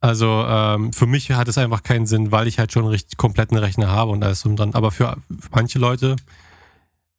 Also 0.02 0.46
ähm, 0.48 0.94
für 0.94 1.08
mich 1.08 1.30
hat 1.32 1.50
es 1.50 1.58
einfach 1.58 1.84
keinen 1.84 2.06
Sinn, 2.06 2.32
weil 2.32 2.48
ich 2.48 2.58
halt 2.58 2.72
schon 2.72 2.84
einen 2.84 2.92
richtig 2.92 3.18
kompletten 3.18 3.58
Rechner 3.58 3.90
habe 3.90 4.12
und 4.12 4.24
alles 4.24 4.42
drum 4.42 4.56
dran. 4.56 4.74
Aber 4.74 4.92
für, 4.92 5.18
für 5.40 5.50
manche 5.52 5.78
Leute 5.78 6.16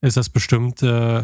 ist 0.00 0.16
das 0.16 0.30
bestimmt 0.30 0.83
äh, 0.83 1.23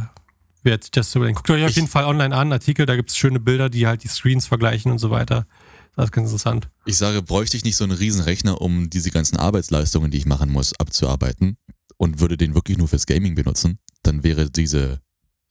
wert, 0.62 0.96
das 0.96 1.10
zu 1.10 1.18
überlegen. 1.18 1.36
Guckt 1.36 1.50
euch 1.50 1.64
auf 1.64 1.70
jeden 1.70 1.88
Fall 1.88 2.04
online 2.04 2.36
an, 2.36 2.52
Artikel, 2.52 2.84
da 2.84 2.94
gibt 2.94 3.10
es 3.10 3.16
schöne 3.16 3.40
Bilder, 3.40 3.70
die 3.70 3.86
halt 3.86 4.04
die 4.04 4.08
Screens 4.08 4.46
vergleichen 4.46 4.92
und 4.92 4.98
so 4.98 5.10
weiter. 5.10 5.46
Das 5.96 6.06
ist 6.06 6.12
ganz 6.12 6.30
interessant. 6.30 6.68
Ich 6.84 6.98
sage, 6.98 7.22
bräuchte 7.22 7.56
ich 7.56 7.64
nicht 7.64 7.76
so 7.76 7.84
einen 7.84 7.96
Riesenrechner, 7.96 8.60
um 8.60 8.90
diese 8.90 9.10
ganzen 9.10 9.38
Arbeitsleistungen, 9.38 10.10
die 10.10 10.18
ich 10.18 10.26
machen 10.26 10.50
muss, 10.50 10.74
abzuarbeiten 10.78 11.56
und 11.96 12.20
würde 12.20 12.36
den 12.36 12.54
wirklich 12.54 12.76
nur 12.76 12.86
fürs 12.86 13.06
Gaming 13.06 13.34
benutzen, 13.34 13.78
dann 14.02 14.22
wäre 14.22 14.50
diese, 14.50 15.00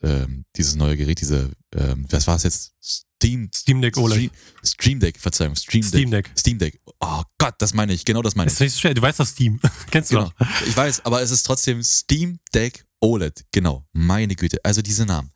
ähm, 0.03 0.45
dieses 0.55 0.75
neue 0.75 0.97
Gerät, 0.97 1.19
diese, 1.19 1.51
ähm, 1.75 2.05
was 2.09 2.27
war 2.27 2.35
es 2.35 2.43
jetzt? 2.43 2.73
Steam, 2.79 3.49
Steam 3.53 3.81
Deck 3.81 3.97
OLED. 3.97 4.17
Stream, 4.17 4.31
Stream 4.63 4.99
Deck, 4.99 5.19
Verzeihung, 5.19 5.55
Stream 5.55 5.81
Deck. 5.81 5.89
Steam 5.89 6.11
Deck. 6.11 6.31
Steam 6.37 6.59
Deck. 6.59 6.79
Oh 6.99 7.23
Gott, 7.39 7.55
das 7.57 7.73
meine 7.73 7.93
ich, 7.93 8.05
genau 8.05 8.21
das 8.21 8.35
meine 8.35 8.47
ich. 8.47 8.53
Das 8.53 8.61
ist 8.61 8.65
nicht 8.65 8.73
so 8.75 8.79
schwer, 8.81 8.93
du 8.93 9.01
weißt 9.01 9.19
doch 9.19 9.27
Steam. 9.27 9.59
Kennst 9.89 10.11
du 10.11 10.17
genau. 10.17 10.31
doch. 10.37 10.47
Ich 10.67 10.77
weiß, 10.77 11.05
aber 11.05 11.23
es 11.23 11.31
ist 11.31 11.43
trotzdem 11.43 11.81
Steam 11.81 12.39
Deck 12.53 12.85
OLED. 12.99 13.45
Genau, 13.51 13.87
meine 13.93 14.35
Güte. 14.35 14.59
Also 14.63 14.83
diese 14.83 15.07
Namen. 15.07 15.31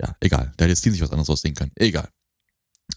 Ja, 0.00 0.16
egal. 0.20 0.52
Da 0.56 0.64
hätte 0.64 0.76
Steam 0.76 0.92
sich 0.92 1.02
was 1.02 1.10
anderes 1.10 1.28
ausdenken 1.28 1.58
können. 1.58 1.72
Egal. 1.74 2.08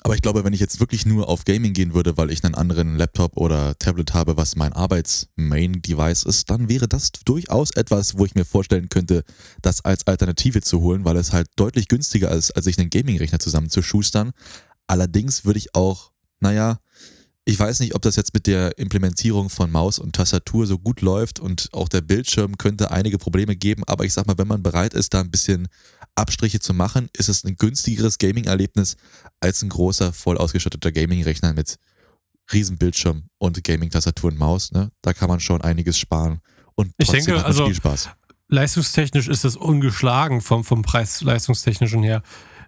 Aber 0.01 0.15
ich 0.15 0.21
glaube, 0.21 0.43
wenn 0.43 0.53
ich 0.53 0.59
jetzt 0.59 0.79
wirklich 0.79 1.05
nur 1.05 1.27
auf 1.27 1.45
Gaming 1.45 1.73
gehen 1.73 1.93
würde, 1.93 2.15
weil 2.15 2.31
ich 2.31 2.43
einen 2.43 2.55
anderen 2.55 2.95
Laptop 2.95 3.35
oder 3.37 3.77
Tablet 3.79 4.13
habe, 4.13 4.37
was 4.37 4.55
mein 4.55 4.71
Arbeits-Main-Device 4.71 6.23
ist, 6.23 6.49
dann 6.49 6.69
wäre 6.69 6.87
das 6.87 7.11
durchaus 7.25 7.71
etwas, 7.71 8.17
wo 8.17 8.25
ich 8.25 8.35
mir 8.35 8.45
vorstellen 8.45 8.89
könnte, 8.89 9.23
das 9.61 9.83
als 9.83 10.07
Alternative 10.07 10.61
zu 10.61 10.81
holen, 10.81 11.05
weil 11.05 11.17
es 11.17 11.33
halt 11.33 11.47
deutlich 11.55 11.87
günstiger 11.87 12.31
ist, 12.31 12.51
als 12.51 12.65
sich 12.65 12.77
einen 12.77 12.91
Gaming-Rechner 12.91 13.39
zusammenzuschustern. 13.39 14.31
Allerdings 14.87 15.43
würde 15.43 15.59
ich 15.59 15.75
auch, 15.75 16.11
naja, 16.39 16.79
ich 17.45 17.59
weiß 17.59 17.79
nicht, 17.79 17.95
ob 17.95 18.03
das 18.03 18.15
jetzt 18.15 18.35
mit 18.35 18.45
der 18.45 18.77
Implementierung 18.77 19.49
von 19.49 19.71
Maus 19.71 19.97
und 19.97 20.13
Tastatur 20.15 20.67
so 20.67 20.77
gut 20.77 21.01
läuft 21.01 21.39
und 21.39 21.69
auch 21.73 21.89
der 21.89 22.01
Bildschirm 22.01 22.57
könnte 22.57 22.91
einige 22.91 23.17
Probleme 23.17 23.55
geben, 23.55 23.83
aber 23.87 24.05
ich 24.05 24.13
sag 24.13 24.27
mal, 24.27 24.37
wenn 24.37 24.47
man 24.47 24.61
bereit 24.61 24.93
ist, 24.93 25.15
da 25.15 25.21
ein 25.21 25.31
bisschen 25.31 25.67
Abstriche 26.19 26.59
zu 26.59 26.73
machen, 26.73 27.09
ist 27.13 27.29
es 27.29 27.43
ein 27.43 27.55
günstigeres 27.55 28.17
Gaming-Erlebnis 28.17 28.97
als 29.39 29.61
ein 29.61 29.69
großer, 29.69 30.13
voll 30.13 30.37
ausgestatteter 30.37 30.91
Gaming-Rechner 30.91 31.53
mit 31.53 31.77
Riesenbildschirm 32.51 33.23
und 33.37 33.63
Gaming-Tastatur 33.63 34.31
und 34.31 34.39
Maus. 34.39 34.71
Ne? 34.71 34.91
Da 35.01 35.13
kann 35.13 35.29
man 35.29 35.39
schon 35.39 35.61
einiges 35.61 35.97
sparen 35.97 36.41
und 36.75 36.93
ich 36.97 37.09
denke, 37.09 37.31
hat 37.31 37.37
man 37.39 37.45
also 37.45 37.63
Spielspaß. 37.63 38.09
leistungstechnisch 38.47 39.27
ist 39.27 39.43
das 39.43 39.55
ungeschlagen 39.55 40.41
vom, 40.41 40.63
vom 40.63 40.81
Preis 40.81 41.21
leistungstechnischen 41.21 42.03
her. 42.03 42.23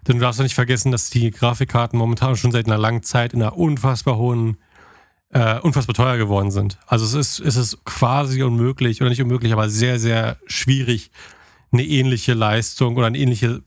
Denn 0.06 0.16
du 0.16 0.22
darfst 0.22 0.38
ja 0.38 0.42
nicht 0.42 0.54
vergessen, 0.54 0.92
dass 0.92 1.10
die 1.10 1.30
Grafikkarten 1.30 1.98
momentan 1.98 2.36
schon 2.36 2.52
seit 2.52 2.66
einer 2.66 2.76
langen 2.78 3.02
Zeit 3.02 3.32
in 3.32 3.40
einer 3.40 3.56
unfassbar 3.56 4.16
hohen, 4.16 4.58
äh, 5.30 5.60
unfassbar 5.60 5.94
teuer 5.94 6.18
geworden 6.18 6.50
sind. 6.50 6.78
Also 6.86 7.04
es 7.06 7.14
ist, 7.14 7.40
es 7.40 7.56
ist 7.56 7.84
quasi 7.84 8.42
unmöglich, 8.42 9.00
oder 9.00 9.10
nicht 9.10 9.22
unmöglich, 9.22 9.52
aber 9.52 9.68
sehr, 9.68 9.98
sehr 9.98 10.36
schwierig, 10.46 11.10
eine 11.72 11.84
ähnliche 11.84 12.34
Leistung 12.34 12.96
oder 12.96 13.06
eine 13.06 13.18
ähnliche 13.18 13.62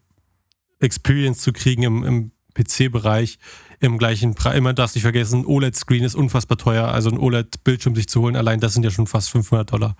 Experience 0.80 1.40
zu 1.40 1.54
kriegen 1.54 1.84
im, 1.84 2.04
im 2.04 2.32
PC-Bereich 2.54 3.38
im 3.80 3.98
gleichen 3.98 4.36
Preis. 4.36 4.56
Immer 4.56 4.74
darfst 4.74 4.96
nicht 4.96 5.04
vergessen, 5.04 5.46
OLED-Screen 5.46 6.04
ist 6.04 6.16
unfassbar 6.16 6.58
teuer. 6.58 6.88
Also 6.88 7.10
ein 7.10 7.18
OLED-Bildschirm 7.18 7.96
sich 7.96 8.08
zu 8.08 8.22
holen, 8.22 8.36
allein 8.36 8.60
das 8.60 8.74
sind 8.74 8.84
ja 8.84 8.92
schon 8.92 9.08
fast 9.08 9.30
500 9.30 9.72
Dollar. 9.72 9.96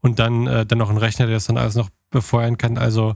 Und 0.00 0.18
dann, 0.18 0.46
äh, 0.46 0.66
dann 0.66 0.78
noch 0.78 0.90
ein 0.90 0.96
Rechner, 0.96 1.26
der 1.26 1.36
das 1.36 1.46
dann 1.46 1.56
alles 1.56 1.76
noch 1.76 1.88
befeuern 2.10 2.58
kann. 2.58 2.76
Also, 2.76 3.14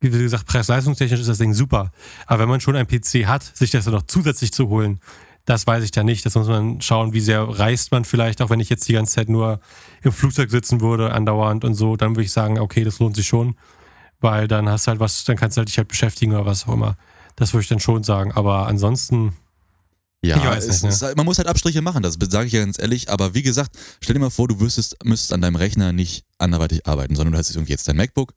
wie 0.00 0.10
gesagt, 0.10 0.46
preis-leistungstechnisch 0.46 1.20
ist 1.20 1.28
das 1.28 1.38
Ding 1.38 1.54
super. 1.54 1.92
Aber 2.26 2.40
wenn 2.40 2.48
man 2.48 2.60
schon 2.60 2.74
einen 2.74 2.88
PC 2.88 3.26
hat, 3.26 3.42
sich 3.44 3.70
das 3.70 3.84
dann 3.84 3.94
noch 3.94 4.02
zusätzlich 4.02 4.52
zu 4.52 4.68
holen, 4.68 4.98
das 5.50 5.66
weiß 5.66 5.82
ich 5.82 5.90
da 5.90 6.04
nicht. 6.04 6.24
Das 6.24 6.36
muss 6.36 6.46
man 6.46 6.80
schauen, 6.80 7.12
wie 7.12 7.20
sehr 7.20 7.42
reist 7.42 7.90
man 7.90 8.04
vielleicht, 8.04 8.40
auch 8.40 8.50
wenn 8.50 8.60
ich 8.60 8.68
jetzt 8.68 8.88
die 8.88 8.92
ganze 8.92 9.14
Zeit 9.16 9.28
nur 9.28 9.58
im 10.02 10.12
Flugzeug 10.12 10.48
sitzen 10.48 10.80
würde, 10.80 11.12
andauernd 11.12 11.64
und 11.64 11.74
so, 11.74 11.96
dann 11.96 12.10
würde 12.10 12.22
ich 12.22 12.30
sagen, 12.32 12.60
okay, 12.60 12.84
das 12.84 13.00
lohnt 13.00 13.16
sich 13.16 13.26
schon. 13.26 13.56
Weil 14.20 14.46
dann 14.46 14.68
hast 14.68 14.86
du 14.86 14.90
halt 14.90 15.00
was, 15.00 15.24
dann 15.24 15.36
kannst 15.36 15.56
du 15.56 15.60
halt 15.60 15.68
dich 15.68 15.76
halt 15.78 15.88
beschäftigen 15.88 16.32
oder 16.34 16.46
was 16.46 16.68
auch 16.68 16.72
immer. 16.74 16.96
Das 17.34 17.52
würde 17.52 17.62
ich 17.62 17.68
dann 17.68 17.80
schon 17.80 18.04
sagen. 18.04 18.30
Aber 18.32 18.68
ansonsten, 18.68 19.32
Ja, 20.22 20.36
Ich 20.36 20.44
weiß 20.44 20.66
es 20.68 20.82
nicht, 20.82 21.00
ne? 21.00 21.06
halt- 21.06 21.16
man 21.16 21.24
muss 21.26 21.38
halt 21.38 21.48
Abstriche 21.48 21.80
machen, 21.82 22.02
das 22.02 22.16
sage 22.20 22.46
ich 22.46 22.52
ja 22.52 22.60
ganz 22.60 22.78
ehrlich. 22.78 23.10
Aber 23.10 23.34
wie 23.34 23.42
gesagt, 23.42 23.76
stell 24.00 24.14
dir 24.14 24.20
mal 24.20 24.30
vor, 24.30 24.46
du 24.46 24.60
wüsstest, 24.60 25.02
müsstest 25.02 25.32
an 25.32 25.40
deinem 25.40 25.56
Rechner 25.56 25.92
nicht 25.92 26.24
anderweitig 26.38 26.86
arbeiten, 26.86 27.16
sondern 27.16 27.32
du 27.32 27.38
hättest 27.38 27.56
irgendwie 27.56 27.72
jetzt 27.72 27.88
dein 27.88 27.96
MacBook 27.96 28.34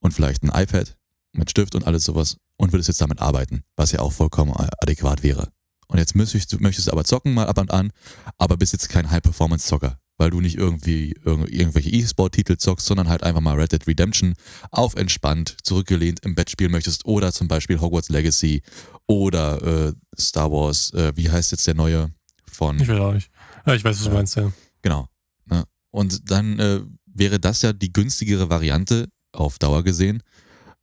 und 0.00 0.14
vielleicht 0.14 0.42
ein 0.42 0.48
iPad 0.48 0.96
mit 1.32 1.50
Stift 1.50 1.74
und 1.76 1.86
alles 1.86 2.04
sowas 2.04 2.38
und 2.56 2.72
würdest 2.72 2.88
jetzt 2.88 3.00
damit 3.02 3.20
arbeiten, 3.20 3.62
was 3.76 3.92
ja 3.92 4.00
auch 4.00 4.12
vollkommen 4.12 4.52
adäquat 4.80 5.22
wäre. 5.22 5.48
Und 5.88 5.98
jetzt 5.98 6.14
möchtest 6.14 6.52
du, 6.52 6.58
möchtest 6.58 6.90
aber 6.90 7.04
zocken 7.04 7.32
mal 7.34 7.46
ab 7.46 7.58
und 7.58 7.70
an, 7.70 7.92
aber 8.38 8.56
bist 8.56 8.72
jetzt 8.72 8.88
kein 8.88 9.10
High-Performance-Zocker, 9.10 9.98
weil 10.18 10.30
du 10.30 10.40
nicht 10.40 10.56
irgendwie 10.56 11.14
irg- 11.24 11.48
irgendwelche 11.48 11.90
E-Sport-Titel 11.90 12.56
zockst, 12.56 12.86
sondern 12.86 13.08
halt 13.08 13.22
einfach 13.22 13.40
mal 13.40 13.54
Red 13.58 13.72
Dead 13.72 13.86
Redemption 13.86 14.34
auf 14.70 14.96
entspannt, 14.96 15.56
zurückgelehnt 15.62 16.20
im 16.24 16.34
Bett 16.34 16.50
spielen 16.50 16.72
möchtest 16.72 17.04
oder 17.06 17.32
zum 17.32 17.46
Beispiel 17.48 17.80
Hogwarts 17.80 18.08
Legacy 18.08 18.62
oder 19.06 19.88
äh, 19.88 19.92
Star 20.18 20.50
Wars, 20.50 20.92
äh, 20.94 21.12
wie 21.14 21.30
heißt 21.30 21.52
jetzt 21.52 21.66
der 21.66 21.74
neue 21.74 22.10
von 22.50 22.80
ich 22.80 22.88
weiß 22.88 22.98
auch 22.98 23.12
nicht. 23.12 23.30
Ja, 23.66 23.74
ich 23.74 23.84
weiß, 23.84 23.98
was 23.98 24.04
du 24.04 24.10
meinst, 24.10 24.36
ja. 24.36 24.52
Genau. 24.82 25.08
Ne? 25.44 25.64
Und 25.90 26.30
dann 26.30 26.58
äh, 26.58 26.80
wäre 27.06 27.38
das 27.38 27.62
ja 27.62 27.72
die 27.72 27.92
günstigere 27.92 28.50
Variante 28.50 29.08
auf 29.32 29.58
Dauer 29.58 29.84
gesehen, 29.84 30.22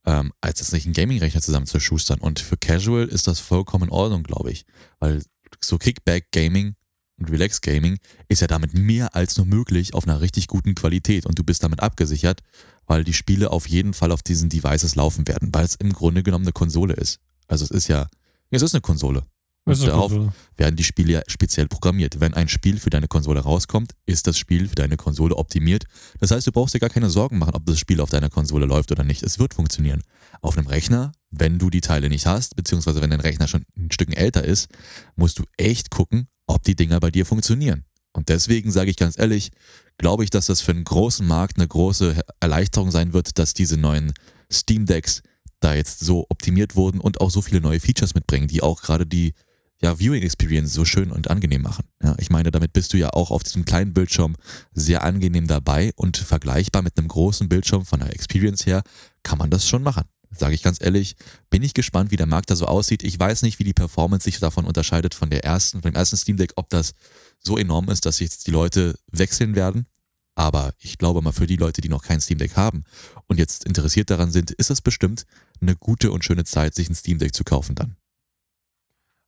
ähm, 0.05 0.31
als 0.41 0.59
jetzt 0.59 0.73
nicht 0.73 0.85
einen 0.85 0.93
Gaming-Rechner 0.93 1.41
zusammenzuschustern. 1.41 2.19
Und 2.19 2.39
für 2.39 2.57
Casual 2.57 3.07
ist 3.07 3.27
das 3.27 3.39
vollkommen 3.39 3.85
in 3.85 3.91
Ordnung, 3.91 4.23
glaube 4.23 4.51
ich. 4.51 4.65
Weil 4.99 5.23
so 5.61 5.77
Kickback-Gaming 5.77 6.75
und 7.17 7.29
Relax-Gaming 7.29 7.99
ist 8.27 8.41
ja 8.41 8.47
damit 8.47 8.73
mehr 8.73 9.15
als 9.15 9.37
nur 9.37 9.45
möglich 9.45 9.93
auf 9.93 10.05
einer 10.05 10.21
richtig 10.21 10.47
guten 10.47 10.75
Qualität. 10.75 11.25
Und 11.25 11.39
du 11.39 11.43
bist 11.43 11.63
damit 11.63 11.79
abgesichert, 11.79 12.41
weil 12.85 13.03
die 13.03 13.13
Spiele 13.13 13.51
auf 13.51 13.67
jeden 13.67 13.93
Fall 13.93 14.11
auf 14.11 14.23
diesen 14.23 14.49
Devices 14.49 14.95
laufen 14.95 15.27
werden, 15.27 15.49
weil 15.53 15.65
es 15.65 15.75
im 15.75 15.93
Grunde 15.93 16.23
genommen 16.23 16.45
eine 16.45 16.53
Konsole 16.53 16.93
ist. 16.93 17.19
Also 17.47 17.65
es 17.65 17.71
ist 17.71 17.87
ja, 17.87 18.07
es 18.49 18.61
ist 18.61 18.73
eine 18.73 18.81
Konsole. 18.81 19.25
Eine 19.65 19.77
darauf 19.77 20.11
Konsole. 20.11 20.33
werden 20.57 20.75
die 20.75 20.83
Spiele 20.83 21.13
ja 21.13 21.21
speziell 21.27 21.67
programmiert. 21.67 22.19
Wenn 22.19 22.33
ein 22.33 22.49
Spiel 22.49 22.77
für 22.77 22.89
deine 22.89 23.07
Konsole 23.07 23.39
rauskommt, 23.39 23.93
ist 24.05 24.27
das 24.27 24.37
Spiel 24.37 24.67
für 24.67 24.75
deine 24.75 24.97
Konsole 24.97 25.35
optimiert. 25.37 25.85
Das 26.19 26.31
heißt, 26.31 26.45
du 26.45 26.51
brauchst 26.51 26.75
dir 26.75 26.79
gar 26.79 26.89
keine 26.89 27.09
Sorgen 27.09 27.37
machen, 27.37 27.55
ob 27.55 27.65
das 27.65 27.79
Spiel 27.79 28.01
auf 28.01 28.09
deiner 28.09 28.29
Konsole 28.29 28.65
läuft 28.65 28.91
oder 28.91 29.05
nicht. 29.05 29.23
Es 29.23 29.39
wird 29.39 29.53
funktionieren. 29.53 30.03
Auf 30.41 30.57
einem 30.57 30.67
Rechner, 30.67 31.13
wenn 31.31 31.59
du 31.59 31.69
die 31.69 31.81
Teile 31.81 32.09
nicht 32.09 32.25
hast, 32.25 32.57
beziehungsweise 32.57 33.01
wenn 33.01 33.11
dein 33.11 33.21
Rechner 33.21 33.47
schon 33.47 33.63
ein 33.77 33.91
Stück 33.91 34.15
älter 34.17 34.43
ist, 34.43 34.67
musst 35.15 35.39
du 35.39 35.43
echt 35.57 35.89
gucken, 35.89 36.27
ob 36.45 36.63
die 36.63 36.75
Dinger 36.75 36.99
bei 36.99 37.11
dir 37.11 37.25
funktionieren. 37.25 37.85
Und 38.11 38.29
deswegen 38.29 38.71
sage 38.71 38.91
ich 38.91 38.97
ganz 38.97 39.17
ehrlich, 39.17 39.51
glaube 39.97 40.23
ich, 40.25 40.29
dass 40.29 40.47
das 40.47 40.61
für 40.61 40.71
einen 40.71 40.83
großen 40.83 41.25
Markt 41.25 41.57
eine 41.57 41.67
große 41.67 42.21
Erleichterung 42.39 42.91
sein 42.91 43.13
wird, 43.13 43.39
dass 43.39 43.53
diese 43.53 43.77
neuen 43.77 44.13
Steam 44.51 44.85
Decks 44.85 45.21
da 45.61 45.73
jetzt 45.73 46.01
so 46.01 46.25
optimiert 46.29 46.75
wurden 46.75 46.99
und 46.99 47.21
auch 47.21 47.31
so 47.31 47.41
viele 47.41 47.61
neue 47.61 47.79
Features 47.79 48.13
mitbringen, 48.13 48.47
die 48.47 48.61
auch 48.61 48.81
gerade 48.81 49.07
die 49.07 49.33
ja, 49.83 49.99
Viewing 49.99 50.23
Experience 50.23 50.73
so 50.73 50.85
schön 50.85 51.11
und 51.11 51.29
angenehm 51.29 51.61
machen. 51.61 51.83
Ja, 52.01 52.15
ich 52.17 52.29
meine, 52.29 52.51
damit 52.51 52.71
bist 52.71 52.93
du 52.93 52.97
ja 52.97 53.09
auch 53.09 53.31
auf 53.31 53.43
diesem 53.43 53.65
kleinen 53.65 53.93
Bildschirm 53.93 54.37
sehr 54.71 55.03
angenehm 55.03 55.45
dabei 55.45 55.91
und 55.97 56.15
vergleichbar 56.15 56.81
mit 56.81 56.97
einem 56.97 57.09
großen 57.09 57.49
Bildschirm 57.49 57.85
von 57.85 57.99
der 57.99 58.13
Experience 58.13 58.65
her 58.65 58.81
kann 59.23 59.37
man 59.37 59.49
das 59.49 59.67
schon 59.67 59.83
machen. 59.83 60.05
Sage 60.31 60.55
ich 60.55 60.63
ganz 60.63 60.81
ehrlich, 60.81 61.15
bin 61.49 61.61
ich 61.63 61.73
gespannt, 61.73 62.11
wie 62.11 62.15
der 62.15 62.25
Markt 62.25 62.49
da 62.49 62.55
so 62.55 62.65
aussieht. 62.65 63.03
Ich 63.03 63.19
weiß 63.19 63.41
nicht, 63.41 63.59
wie 63.59 63.65
die 63.65 63.73
Performance 63.73 64.23
sich 64.23 64.39
davon 64.39 64.65
unterscheidet 64.65 65.13
von 65.13 65.29
der 65.29 65.43
ersten, 65.43 65.81
von 65.81 65.91
dem 65.91 65.97
ersten 65.97 66.17
Steam 66.17 66.37
Deck, 66.37 66.53
ob 66.55 66.69
das 66.69 66.93
so 67.39 67.57
enorm 67.57 67.89
ist, 67.89 68.05
dass 68.05 68.19
jetzt 68.19 68.47
die 68.47 68.51
Leute 68.51 68.95
wechseln 69.11 69.53
werden. 69.53 69.85
Aber 70.33 70.73
ich 70.79 70.97
glaube 70.97 71.21
mal, 71.21 71.33
für 71.33 71.45
die 71.45 71.57
Leute, 71.57 71.81
die 71.81 71.89
noch 71.89 72.03
kein 72.03 72.21
Steam 72.21 72.39
Deck 72.39 72.55
haben 72.55 72.85
und 73.27 73.37
jetzt 73.37 73.65
interessiert 73.65 74.09
daran 74.09 74.31
sind, 74.31 74.49
ist 74.49 74.69
das 74.69 74.81
bestimmt 74.81 75.25
eine 75.61 75.75
gute 75.75 76.11
und 76.11 76.23
schöne 76.23 76.45
Zeit, 76.45 76.73
sich 76.73 76.89
ein 76.89 76.95
Steam 76.95 77.19
Deck 77.19 77.35
zu 77.35 77.43
kaufen 77.43 77.75
dann. 77.75 77.97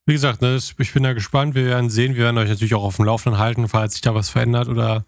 Wie 0.08 0.12
gesagt, 0.12 0.40
ne, 0.40 0.56
ich 0.56 0.92
bin 0.92 1.02
da 1.02 1.14
gespannt. 1.14 1.56
Wir 1.56 1.64
werden 1.64 1.90
sehen. 1.90 2.14
Wir 2.14 2.22
werden 2.24 2.38
euch 2.38 2.48
natürlich 2.48 2.74
auch 2.74 2.84
auf 2.84 2.94
dem 2.94 3.06
Laufenden 3.06 3.40
halten, 3.40 3.66
falls 3.66 3.94
sich 3.94 4.02
da 4.02 4.14
was 4.14 4.30
verändert 4.30 4.68
oder 4.68 5.04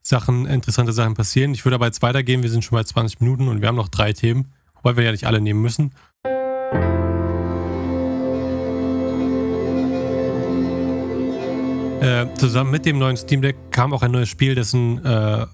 Sachen, 0.00 0.46
interessante 0.46 0.94
Sachen 0.94 1.12
passieren. 1.12 1.52
Ich 1.52 1.66
würde 1.66 1.74
aber 1.74 1.84
jetzt 1.84 2.00
weitergehen. 2.00 2.42
Wir 2.42 2.48
sind 2.48 2.64
schon 2.64 2.76
bei 2.76 2.82
20 2.82 3.20
Minuten 3.20 3.48
und 3.48 3.60
wir 3.60 3.68
haben 3.68 3.76
noch 3.76 3.90
drei 3.90 4.14
Themen, 4.14 4.50
wobei 4.76 4.96
wir 4.96 5.04
ja 5.04 5.12
nicht 5.12 5.26
alle 5.26 5.42
nehmen 5.42 5.60
müssen. 5.60 5.92
Äh, 12.00 12.32
zusammen 12.36 12.70
mit 12.70 12.86
dem 12.86 12.98
neuen 12.98 13.18
Steam 13.18 13.42
Deck 13.42 13.56
kam 13.70 13.92
auch 13.92 14.00
ein 14.00 14.12
neues 14.12 14.30
Spiel, 14.30 14.54
dessen 14.54 15.04
äh, 15.04 15.46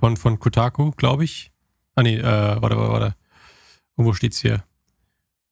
von, 0.00 0.16
von 0.16 0.38
Kotaku, 0.38 0.92
glaube 0.92 1.24
ich. 1.24 1.52
Ah 1.96 2.02
nee, 2.02 2.16
äh, 2.16 2.22
warte, 2.22 2.78
warte, 2.78 2.92
warte. 2.92 3.14
Irgendwo 3.98 4.14
steht's 4.14 4.40
hier? 4.40 4.64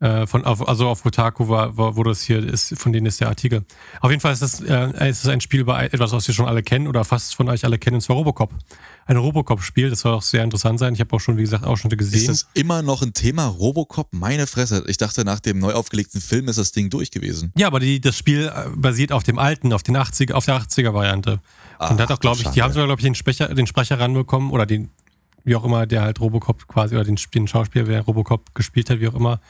Äh, 0.00 0.26
von, 0.26 0.46
auf, 0.46 0.66
also 0.66 0.88
auf 0.88 1.02
Kotaku 1.02 1.50
war, 1.50 1.76
war, 1.76 1.94
wo 1.94 2.02
das 2.02 2.22
hier 2.22 2.42
ist, 2.42 2.78
von 2.78 2.90
denen 2.90 3.04
ist 3.04 3.20
der 3.20 3.28
Artikel. 3.28 3.66
Auf 4.00 4.10
jeden 4.10 4.22
Fall 4.22 4.32
ist 4.32 4.40
das, 4.40 4.62
äh, 4.62 5.10
ist 5.10 5.24
das 5.24 5.30
ein 5.30 5.42
Spiel 5.42 5.60
über 5.60 5.82
etwas, 5.82 6.12
was 6.12 6.26
wir 6.26 6.34
schon 6.34 6.46
alle 6.46 6.62
kennen 6.62 6.88
oder 6.88 7.04
fast 7.04 7.34
von 7.34 7.50
euch 7.50 7.66
alle 7.66 7.78
kennen, 7.78 7.96
und 7.96 8.00
zwar 8.00 8.16
Robocop. 8.16 8.50
Ein 9.04 9.18
Robocop-Spiel, 9.18 9.90
das 9.90 10.00
soll 10.00 10.14
auch 10.14 10.22
sehr 10.22 10.42
interessant 10.42 10.78
sein. 10.78 10.94
Ich 10.94 11.00
habe 11.00 11.14
auch 11.14 11.18
schon, 11.18 11.36
wie 11.36 11.42
gesagt, 11.42 11.64
Ausschnitte 11.64 11.96
Ist 11.96 12.12
gesehen. 12.12 12.28
das 12.28 12.48
immer 12.54 12.80
noch 12.80 13.02
ein 13.02 13.12
Thema 13.12 13.44
Robocop? 13.46 14.08
Meine 14.12 14.46
Fresse. 14.46 14.84
Ich 14.86 14.96
dachte, 14.96 15.22
nach 15.26 15.40
dem 15.40 15.58
neu 15.58 15.74
aufgelegten 15.74 16.22
Film 16.22 16.48
ist 16.48 16.56
das 16.56 16.72
Ding 16.72 16.88
durch 16.88 17.10
gewesen. 17.10 17.52
Ja, 17.58 17.66
aber 17.66 17.78
die, 17.78 18.00
das 18.00 18.16
Spiel 18.16 18.46
äh, 18.46 18.70
basiert 18.74 19.12
auf 19.12 19.22
dem 19.22 19.38
alten, 19.38 19.70
auf, 19.74 19.82
den 19.82 19.98
80er, 19.98 20.32
auf 20.32 20.46
der 20.46 20.62
80er-Variante. 20.62 21.40
Und 21.78 22.00
hat 22.00 22.10
auch, 22.10 22.20
glaube 22.20 22.40
ich, 22.40 22.48
die 22.48 22.62
haben 22.62 22.72
sogar, 22.72 22.86
glaube 22.86 23.00
ich, 23.00 23.04
den 23.04 23.14
Sprecher, 23.14 23.52
den 23.52 23.66
Sprecher 23.66 24.00
ranbekommen 24.00 24.50
oder 24.50 24.64
den, 24.64 24.88
wie 25.44 25.56
auch 25.56 25.64
immer, 25.64 25.86
der 25.86 26.00
halt 26.00 26.20
Robocop 26.20 26.68
quasi, 26.68 26.94
oder 26.94 27.04
den, 27.04 27.18
den 27.34 27.48
Schauspieler, 27.48 27.84
der 27.84 28.00
Robocop 28.00 28.54
gespielt 28.54 28.88
hat, 28.88 29.00
wie 29.00 29.08
auch 29.08 29.14
immer. 29.14 29.40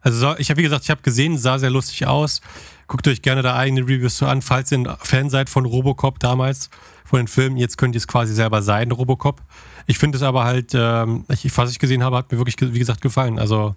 Also 0.00 0.18
so, 0.18 0.38
ich 0.38 0.50
habe, 0.50 0.58
wie 0.58 0.64
gesagt, 0.64 0.84
ich 0.84 0.90
habe 0.90 1.02
gesehen, 1.02 1.36
sah 1.38 1.58
sehr 1.58 1.70
lustig 1.70 2.06
aus. 2.06 2.40
Guckt 2.86 3.06
euch 3.06 3.22
gerne 3.22 3.42
da 3.42 3.56
eigene 3.56 3.82
Reviews 3.82 4.16
so 4.16 4.26
an, 4.26 4.42
falls 4.42 4.72
ihr 4.72 4.78
ein 4.78 4.96
Fan 5.00 5.30
seid 5.30 5.48
von 5.48 5.64
Robocop 5.64 6.18
damals, 6.18 6.70
von 7.04 7.18
den 7.18 7.28
Filmen. 7.28 7.56
Jetzt 7.56 7.78
könnt 7.78 7.94
ihr 7.94 7.98
es 7.98 8.08
quasi 8.08 8.34
selber 8.34 8.62
sein, 8.62 8.90
Robocop. 8.90 9.42
Ich 9.86 9.98
finde 9.98 10.16
es 10.16 10.22
aber 10.22 10.44
halt, 10.44 10.72
ähm, 10.74 11.24
ich, 11.28 11.56
was 11.56 11.70
ich 11.70 11.78
gesehen 11.78 12.02
habe, 12.02 12.16
hat 12.16 12.32
mir 12.32 12.38
wirklich, 12.38 12.56
wie 12.60 12.78
gesagt, 12.78 13.00
gefallen. 13.00 13.38
Also 13.38 13.74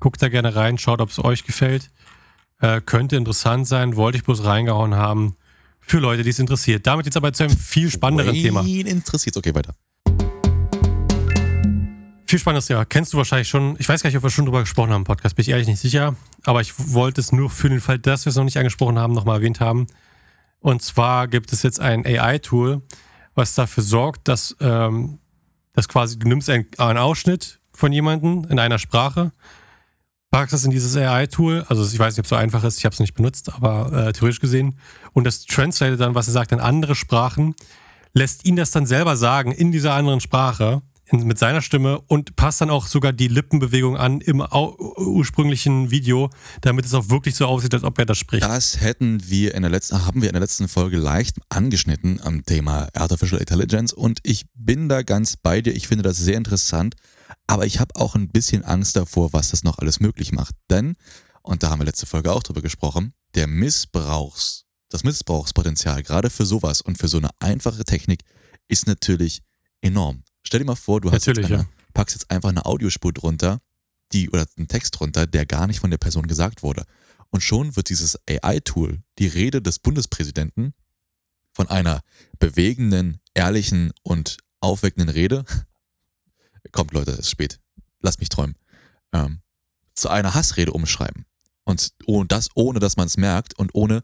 guckt 0.00 0.20
da 0.20 0.28
gerne 0.28 0.54
rein, 0.54 0.78
schaut, 0.78 1.00
ob 1.00 1.10
es 1.10 1.22
euch 1.22 1.44
gefällt. 1.44 1.90
Äh, 2.60 2.80
könnte 2.80 3.16
interessant 3.16 3.66
sein, 3.66 3.96
wollte 3.96 4.18
ich 4.18 4.24
bloß 4.24 4.44
reingehauen 4.44 4.94
haben. 4.94 5.36
Für 5.80 5.98
Leute, 5.98 6.22
die 6.22 6.30
es 6.30 6.38
interessiert. 6.38 6.86
Damit 6.86 7.06
jetzt 7.06 7.16
aber 7.16 7.32
zu 7.32 7.44
einem 7.44 7.56
viel 7.56 7.90
spannenderen 7.90 8.34
Thema. 8.34 8.64
Wen 8.64 8.86
interessiert 8.86 9.36
Okay, 9.36 9.54
weiter. 9.54 9.74
Viel 12.30 12.38
spannendes 12.38 12.66
Thema. 12.66 12.84
Kennst 12.84 13.12
du 13.12 13.16
wahrscheinlich 13.16 13.48
schon. 13.48 13.74
Ich 13.80 13.88
weiß 13.88 14.04
gar 14.04 14.08
nicht, 14.08 14.16
ob 14.16 14.22
wir 14.22 14.30
schon 14.30 14.44
drüber 14.44 14.60
gesprochen 14.60 14.90
haben 14.92 15.00
im 15.00 15.04
Podcast, 15.04 15.34
bin 15.34 15.42
ich 15.42 15.48
ehrlich 15.48 15.66
nicht 15.66 15.80
sicher. 15.80 16.14
Aber 16.44 16.60
ich 16.60 16.74
wollte 16.94 17.20
es 17.20 17.32
nur 17.32 17.50
für 17.50 17.68
den 17.68 17.80
Fall, 17.80 17.98
dass 17.98 18.24
wir 18.24 18.30
es 18.30 18.36
noch 18.36 18.44
nicht 18.44 18.56
angesprochen 18.56 19.00
haben, 19.00 19.14
nochmal 19.14 19.38
erwähnt 19.38 19.58
haben. 19.58 19.88
Und 20.60 20.80
zwar 20.80 21.26
gibt 21.26 21.52
es 21.52 21.64
jetzt 21.64 21.80
ein 21.80 22.06
AI-Tool, 22.06 22.82
was 23.34 23.56
dafür 23.56 23.82
sorgt, 23.82 24.28
dass, 24.28 24.54
ähm, 24.60 25.18
dass 25.72 25.88
quasi 25.88 26.20
du 26.20 26.28
nimmst 26.28 26.48
ein- 26.50 26.68
einen 26.78 27.00
Ausschnitt 27.00 27.58
von 27.72 27.90
jemandem 27.90 28.46
in 28.48 28.60
einer 28.60 28.78
Sprache, 28.78 29.32
packst 30.30 30.54
es 30.54 30.64
in 30.64 30.70
dieses 30.70 30.96
AI-Tool, 30.96 31.64
also 31.68 31.84
ich 31.84 31.98
weiß 31.98 32.14
nicht, 32.14 32.20
ob 32.20 32.26
es 32.26 32.30
so 32.30 32.36
einfach 32.36 32.62
ist, 32.62 32.78
ich 32.78 32.84
habe 32.84 32.92
es 32.92 33.00
nicht 33.00 33.14
benutzt, 33.14 33.52
aber 33.52 33.92
äh, 33.92 34.12
theoretisch 34.12 34.38
gesehen, 34.38 34.78
und 35.14 35.24
das 35.24 35.46
translatet 35.46 35.98
dann, 36.00 36.14
was 36.14 36.28
er 36.28 36.34
sagt, 36.34 36.52
in 36.52 36.60
andere 36.60 36.94
Sprachen, 36.94 37.56
lässt 38.12 38.44
ihn 38.44 38.54
das 38.54 38.70
dann 38.70 38.86
selber 38.86 39.16
sagen 39.16 39.50
in 39.50 39.72
dieser 39.72 39.94
anderen 39.94 40.20
Sprache 40.20 40.82
mit 41.12 41.38
seiner 41.38 41.62
Stimme 41.62 42.00
und 42.06 42.36
passt 42.36 42.60
dann 42.60 42.70
auch 42.70 42.86
sogar 42.86 43.12
die 43.12 43.28
Lippenbewegung 43.28 43.96
an 43.96 44.20
im 44.20 44.40
ursprünglichen 44.40 45.90
Video, 45.90 46.30
damit 46.60 46.84
es 46.84 46.94
auch 46.94 47.08
wirklich 47.08 47.34
so 47.34 47.46
aussieht, 47.46 47.74
als 47.74 47.84
ob 47.84 47.98
er 47.98 48.06
das 48.06 48.18
spricht. 48.18 48.44
Das 48.44 48.80
hätten 48.80 49.28
wir 49.28 49.54
in 49.54 49.62
der 49.62 49.70
letzten, 49.70 50.06
haben 50.06 50.22
wir 50.22 50.28
in 50.28 50.34
der 50.34 50.40
letzten 50.40 50.68
Folge 50.68 50.98
leicht 50.98 51.38
angeschnitten 51.48 52.20
am 52.22 52.44
Thema 52.44 52.88
Artificial 52.94 53.40
Intelligence 53.40 53.92
und 53.92 54.20
ich 54.22 54.46
bin 54.54 54.88
da 54.88 55.02
ganz 55.02 55.36
bei 55.36 55.60
dir. 55.60 55.74
Ich 55.74 55.88
finde 55.88 56.02
das 56.02 56.16
sehr 56.16 56.36
interessant, 56.36 56.94
aber 57.46 57.66
ich 57.66 57.80
habe 57.80 57.96
auch 57.96 58.14
ein 58.14 58.28
bisschen 58.28 58.64
Angst 58.64 58.96
davor, 58.96 59.32
was 59.32 59.50
das 59.50 59.64
noch 59.64 59.78
alles 59.78 60.00
möglich 60.00 60.32
macht. 60.32 60.54
Denn, 60.70 60.94
und 61.42 61.62
da 61.62 61.70
haben 61.70 61.80
wir 61.80 61.86
letzte 61.86 62.06
Folge 62.06 62.32
auch 62.32 62.42
drüber 62.42 62.62
gesprochen, 62.62 63.12
der 63.34 63.46
Missbrauchs, 63.46 64.64
das 64.88 65.04
Missbrauchspotenzial 65.04 66.02
gerade 66.02 66.30
für 66.30 66.46
sowas 66.46 66.80
und 66.80 66.98
für 66.98 67.08
so 67.08 67.18
eine 67.18 67.30
einfache 67.40 67.84
Technik 67.84 68.22
ist 68.68 68.86
natürlich 68.86 69.42
enorm. 69.80 70.22
Stell 70.42 70.60
dir 70.60 70.66
mal 70.66 70.74
vor, 70.74 71.00
du 71.00 71.10
hast 71.10 71.26
jetzt 71.26 71.38
eine, 71.38 71.48
ja. 71.48 71.66
packst 71.94 72.16
jetzt 72.16 72.30
einfach 72.30 72.48
eine 72.48 72.66
Audiospur 72.66 73.12
drunter, 73.12 73.60
die 74.12 74.30
oder 74.30 74.46
einen 74.56 74.68
Text 74.68 74.98
drunter, 74.98 75.26
der 75.26 75.46
gar 75.46 75.66
nicht 75.66 75.80
von 75.80 75.90
der 75.90 75.98
Person 75.98 76.26
gesagt 76.26 76.62
wurde. 76.62 76.84
Und 77.30 77.42
schon 77.42 77.76
wird 77.76 77.88
dieses 77.88 78.18
AI-Tool 78.28 79.02
die 79.18 79.28
Rede 79.28 79.62
des 79.62 79.78
Bundespräsidenten 79.78 80.74
von 81.52 81.68
einer 81.68 82.00
bewegenden, 82.38 83.20
ehrlichen 83.34 83.92
und 84.02 84.38
aufweckenden 84.60 85.08
Rede, 85.08 85.44
kommt 86.72 86.92
Leute, 86.92 87.12
es 87.12 87.20
ist 87.20 87.30
spät, 87.30 87.60
lasst 88.00 88.20
mich 88.20 88.28
träumen, 88.28 88.56
ähm, 89.12 89.40
zu 89.94 90.08
einer 90.08 90.34
Hassrede 90.34 90.72
umschreiben. 90.72 91.26
Und 91.64 91.92
oh, 92.06 92.24
das 92.24 92.48
ohne, 92.54 92.80
dass 92.80 92.96
man 92.96 93.06
es 93.06 93.16
merkt 93.16 93.56
und 93.58 93.74
ohne, 93.74 94.02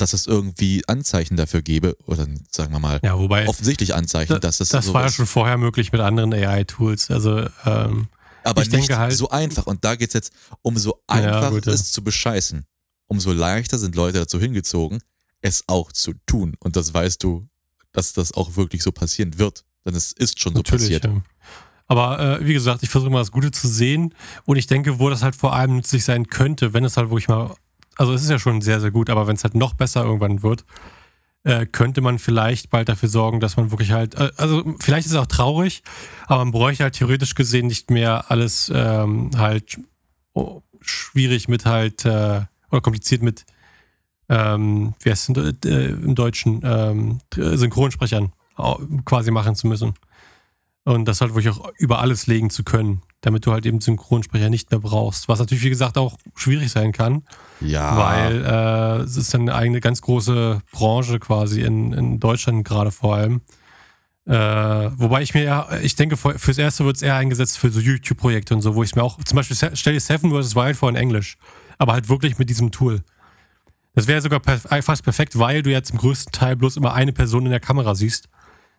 dass 0.00 0.12
es 0.12 0.26
irgendwie 0.26 0.82
Anzeichen 0.88 1.36
dafür 1.36 1.62
gäbe, 1.62 1.96
oder 2.06 2.26
sagen 2.50 2.72
wir 2.72 2.78
mal, 2.78 3.00
Ja, 3.02 3.18
wobei 3.18 3.46
offensichtlich 3.48 3.94
Anzeichen, 3.94 4.32
da- 4.34 4.38
dass 4.38 4.58
das, 4.58 4.68
das 4.70 4.92
war 4.92 5.02
ja 5.04 5.10
schon 5.10 5.26
vorher 5.26 5.56
möglich 5.58 5.92
mit 5.92 6.00
anderen 6.00 6.32
AI-Tools. 6.32 7.10
Also 7.10 7.46
ähm, 7.66 8.08
Aber 8.42 8.62
Ich 8.62 8.70
nicht 8.70 8.88
denke 8.88 8.98
halt- 8.98 9.12
so 9.16 9.28
einfach. 9.28 9.66
Und 9.66 9.84
da 9.84 9.96
geht's 9.96 10.14
jetzt, 10.14 10.32
umso 10.62 11.00
einfacher 11.06 11.60
ja. 11.64 11.72
es 11.72 11.92
zu 11.92 12.02
bescheißen, 12.02 12.64
umso 13.06 13.32
leichter 13.32 13.78
sind 13.78 13.94
Leute 13.94 14.18
dazu 14.18 14.40
hingezogen, 14.40 15.00
es 15.42 15.64
auch 15.66 15.92
zu 15.92 16.14
tun. 16.26 16.54
Und 16.60 16.76
das 16.76 16.92
weißt 16.94 17.22
du, 17.22 17.46
dass 17.92 18.12
das 18.14 18.32
auch 18.32 18.56
wirklich 18.56 18.82
so 18.82 18.92
passieren 18.92 19.38
wird. 19.38 19.64
Denn 19.84 19.94
es 19.94 20.12
ist 20.12 20.40
schon 20.40 20.52
so 20.54 20.58
Natürlich. 20.60 20.82
passiert. 20.84 21.04
Ja. 21.04 21.22
Aber 21.86 22.40
äh, 22.40 22.46
wie 22.46 22.52
gesagt, 22.52 22.82
ich 22.82 22.88
versuche 22.88 23.10
mal 23.10 23.18
das 23.18 23.32
Gute 23.32 23.50
zu 23.50 23.66
sehen 23.66 24.14
und 24.44 24.56
ich 24.56 24.66
denke, 24.66 24.98
wo 25.00 25.10
das 25.10 25.22
halt 25.22 25.34
vor 25.34 25.54
allem 25.54 25.76
nützlich 25.76 26.04
sein 26.04 26.26
könnte, 26.28 26.72
wenn 26.72 26.84
es 26.84 26.96
halt 26.96 27.10
wirklich 27.10 27.28
mal, 27.28 27.54
also 27.96 28.12
es 28.12 28.22
ist 28.22 28.30
ja 28.30 28.38
schon 28.38 28.60
sehr, 28.60 28.80
sehr 28.80 28.90
gut, 28.90 29.10
aber 29.10 29.26
wenn 29.26 29.36
es 29.36 29.44
halt 29.44 29.54
noch 29.54 29.74
besser 29.74 30.04
irgendwann 30.04 30.42
wird, 30.42 30.64
äh, 31.42 31.66
könnte 31.66 32.00
man 32.00 32.18
vielleicht 32.18 32.70
bald 32.70 32.88
dafür 32.88 33.08
sorgen, 33.08 33.40
dass 33.40 33.56
man 33.56 33.70
wirklich 33.70 33.92
halt, 33.92 34.14
äh, 34.14 34.30
also 34.36 34.74
vielleicht 34.78 35.06
ist 35.06 35.12
es 35.12 35.18
auch 35.18 35.26
traurig, 35.26 35.82
aber 36.26 36.44
man 36.44 36.52
bräuchte 36.52 36.84
halt 36.84 36.94
theoretisch 36.94 37.34
gesehen 37.34 37.66
nicht 37.66 37.90
mehr 37.90 38.30
alles 38.30 38.70
ähm, 38.74 39.30
halt 39.36 39.78
oh, 40.34 40.62
schwierig 40.80 41.48
mit 41.48 41.64
halt, 41.66 42.04
äh, 42.04 42.42
oder 42.70 42.80
kompliziert 42.82 43.22
mit, 43.22 43.44
ähm, 44.28 44.94
wie 45.00 45.10
heißt 45.10 45.30
es 45.30 45.54
äh, 45.64 45.86
im 45.88 46.14
Deutschen, 46.14 46.60
ähm, 46.62 47.20
Synchronsprechern 47.34 48.32
quasi 49.06 49.30
machen 49.30 49.54
zu 49.54 49.66
müssen. 49.66 49.94
Und 50.90 51.04
das 51.06 51.20
halt 51.20 51.34
wirklich 51.34 51.54
auch 51.54 51.70
über 51.78 52.00
alles 52.00 52.26
legen 52.26 52.50
zu 52.50 52.64
können, 52.64 53.02
damit 53.20 53.46
du 53.46 53.52
halt 53.52 53.64
eben 53.64 53.80
Synchronsprecher 53.80 54.50
nicht 54.50 54.70
mehr 54.70 54.80
brauchst. 54.80 55.28
Was 55.28 55.38
natürlich, 55.38 55.62
wie 55.64 55.70
gesagt, 55.70 55.96
auch 55.98 56.16
schwierig 56.34 56.70
sein 56.72 56.90
kann, 56.92 57.22
Ja. 57.60 57.96
weil 57.96 58.44
äh, 58.44 59.02
es 59.04 59.16
ist 59.16 59.32
dann 59.32 59.48
eine 59.48 59.80
ganz 59.80 60.00
große 60.02 60.60
Branche 60.72 61.18
quasi 61.20 61.60
in, 61.62 61.92
in 61.92 62.18
Deutschland 62.18 62.64
gerade 62.64 62.90
vor 62.90 63.14
allem. 63.14 63.40
Äh, 64.26 64.34
wobei 64.34 65.22
ich 65.22 65.34
mir 65.34 65.42
ja, 65.44 65.68
ich 65.82 65.96
denke, 65.96 66.16
für- 66.16 66.38
fürs 66.38 66.58
Erste 66.58 66.84
wird 66.84 66.96
es 66.96 67.02
eher 67.02 67.16
eingesetzt 67.16 67.58
für 67.58 67.70
so 67.70 67.80
YouTube-Projekte 67.80 68.54
und 68.54 68.60
so, 68.62 68.74
wo 68.74 68.82
ich 68.82 68.94
mir 68.94 69.02
auch, 69.02 69.22
zum 69.24 69.36
Beispiel 69.36 69.56
stell 69.74 69.94
dir 69.94 70.00
Seven 70.00 70.30
vs. 70.30 70.54
Wild 70.56 70.76
vor 70.76 70.88
in 70.88 70.96
Englisch, 70.96 71.36
aber 71.78 71.92
halt 71.94 72.08
wirklich 72.08 72.38
mit 72.38 72.48
diesem 72.50 72.70
Tool. 72.70 73.00
Das 73.94 74.06
wäre 74.06 74.20
sogar 74.20 74.40
perf 74.40 74.66
fast 74.84 75.02
perfekt, 75.02 75.38
weil 75.38 75.62
du 75.62 75.70
jetzt 75.70 75.90
im 75.90 75.98
größten 75.98 76.32
Teil 76.32 76.54
bloß 76.56 76.76
immer 76.76 76.94
eine 76.94 77.12
Person 77.12 77.44
in 77.44 77.50
der 77.50 77.60
Kamera 77.60 77.94
siehst. 77.94 78.28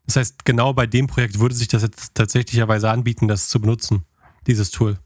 Das 0.06 0.16
heißt, 0.16 0.46
genau 0.46 0.74
bei 0.74 0.88
dem 0.88 1.08
Projekt 1.08 1.40
würde 1.40 1.56
sich 1.56 1.68
das 1.68 1.84
jetzt 1.84 2.16
tatsächlicherweise 2.16 2.90
anbieten, 2.90 3.28
das 3.28 3.50
zu 3.50 3.60
benutzen, 3.60 4.04
dieses 4.48 4.72
Tool. 4.72 5.00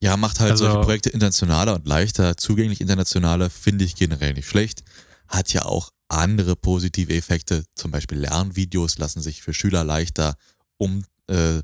Ja, 0.00 0.16
macht 0.16 0.40
halt 0.40 0.52
Also- 0.52 0.64
solche 0.66 0.80
Projekte 0.80 1.10
internationaler 1.10 1.74
und 1.74 1.86
leichter 1.86 2.36
zugänglich 2.36 2.80
internationaler, 2.80 3.50
finde 3.50 3.84
ich 3.84 3.96
generell 3.96 4.34
nicht 4.34 4.48
schlecht. 4.48 4.84
Hat 5.28 5.52
ja 5.52 5.64
auch 5.64 5.90
andere 6.08 6.54
positive 6.54 7.14
Effekte, 7.14 7.64
zum 7.74 7.90
Beispiel 7.90 8.18
Lernvideos 8.18 8.98
lassen 8.98 9.20
sich 9.20 9.42
für 9.42 9.52
Schüler 9.54 9.82
leichter 9.82 10.36
um, 10.76 11.04
äh, 11.28 11.62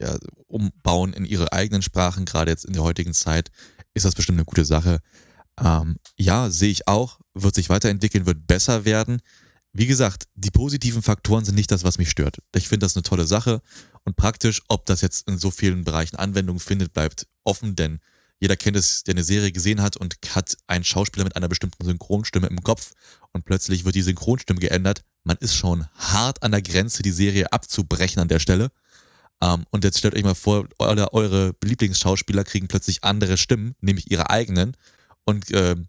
ja, 0.00 0.16
umbauen 0.46 1.12
in 1.12 1.24
ihre 1.24 1.52
eigenen 1.52 1.82
Sprachen, 1.82 2.24
gerade 2.24 2.50
jetzt 2.50 2.64
in 2.64 2.72
der 2.72 2.82
heutigen 2.82 3.12
Zeit 3.12 3.50
ist 3.94 4.04
das 4.04 4.14
bestimmt 4.14 4.38
eine 4.38 4.44
gute 4.44 4.64
Sache. 4.64 5.00
Ähm, 5.58 5.96
ja, 6.16 6.50
sehe 6.50 6.70
ich 6.70 6.86
auch, 6.86 7.18
wird 7.34 7.54
sich 7.54 7.68
weiterentwickeln, 7.68 8.26
wird 8.26 8.46
besser 8.46 8.84
werden. 8.84 9.20
Wie 9.72 9.86
gesagt, 9.86 10.26
die 10.34 10.50
positiven 10.50 11.02
Faktoren 11.02 11.44
sind 11.44 11.54
nicht 11.54 11.70
das, 11.70 11.84
was 11.84 11.98
mich 11.98 12.10
stört. 12.10 12.38
Ich 12.54 12.68
finde 12.68 12.84
das 12.84 12.96
eine 12.96 13.04
tolle 13.04 13.26
Sache 13.26 13.62
und 14.04 14.16
praktisch, 14.16 14.62
ob 14.68 14.84
das 14.86 15.00
jetzt 15.00 15.28
in 15.28 15.38
so 15.38 15.50
vielen 15.50 15.84
Bereichen 15.84 16.16
Anwendung 16.16 16.58
findet, 16.58 16.92
bleibt 16.92 17.26
offen, 17.44 17.76
denn 17.76 18.00
jeder 18.40 18.56
kennt 18.56 18.76
es, 18.76 19.04
der 19.04 19.14
eine 19.14 19.22
Serie 19.22 19.52
gesehen 19.52 19.80
hat 19.80 19.96
und 19.96 20.16
hat 20.34 20.56
einen 20.66 20.82
Schauspieler 20.82 21.24
mit 21.24 21.36
einer 21.36 21.48
bestimmten 21.48 21.84
Synchronstimme 21.84 22.48
im 22.48 22.62
Kopf 22.62 22.94
und 23.32 23.44
plötzlich 23.44 23.84
wird 23.84 23.94
die 23.94 24.02
Synchronstimme 24.02 24.58
geändert. 24.58 25.04
Man 25.24 25.36
ist 25.36 25.54
schon 25.54 25.86
hart 25.94 26.42
an 26.42 26.50
der 26.50 26.62
Grenze, 26.62 27.02
die 27.02 27.12
Serie 27.12 27.52
abzubrechen 27.52 28.20
an 28.20 28.28
der 28.28 28.38
Stelle. 28.38 28.72
Ähm, 29.42 29.66
und 29.70 29.84
jetzt 29.84 29.98
stellt 29.98 30.14
euch 30.14 30.24
mal 30.24 30.34
vor, 30.34 30.66
eure, 30.78 31.12
eure 31.12 31.54
Lieblingsschauspieler 31.62 32.44
kriegen 32.44 32.66
plötzlich 32.66 33.04
andere 33.04 33.36
Stimmen, 33.36 33.74
nämlich 33.80 34.10
ihre 34.10 34.30
eigenen 34.30 34.76
und 35.24 35.44
ähm, 35.52 35.88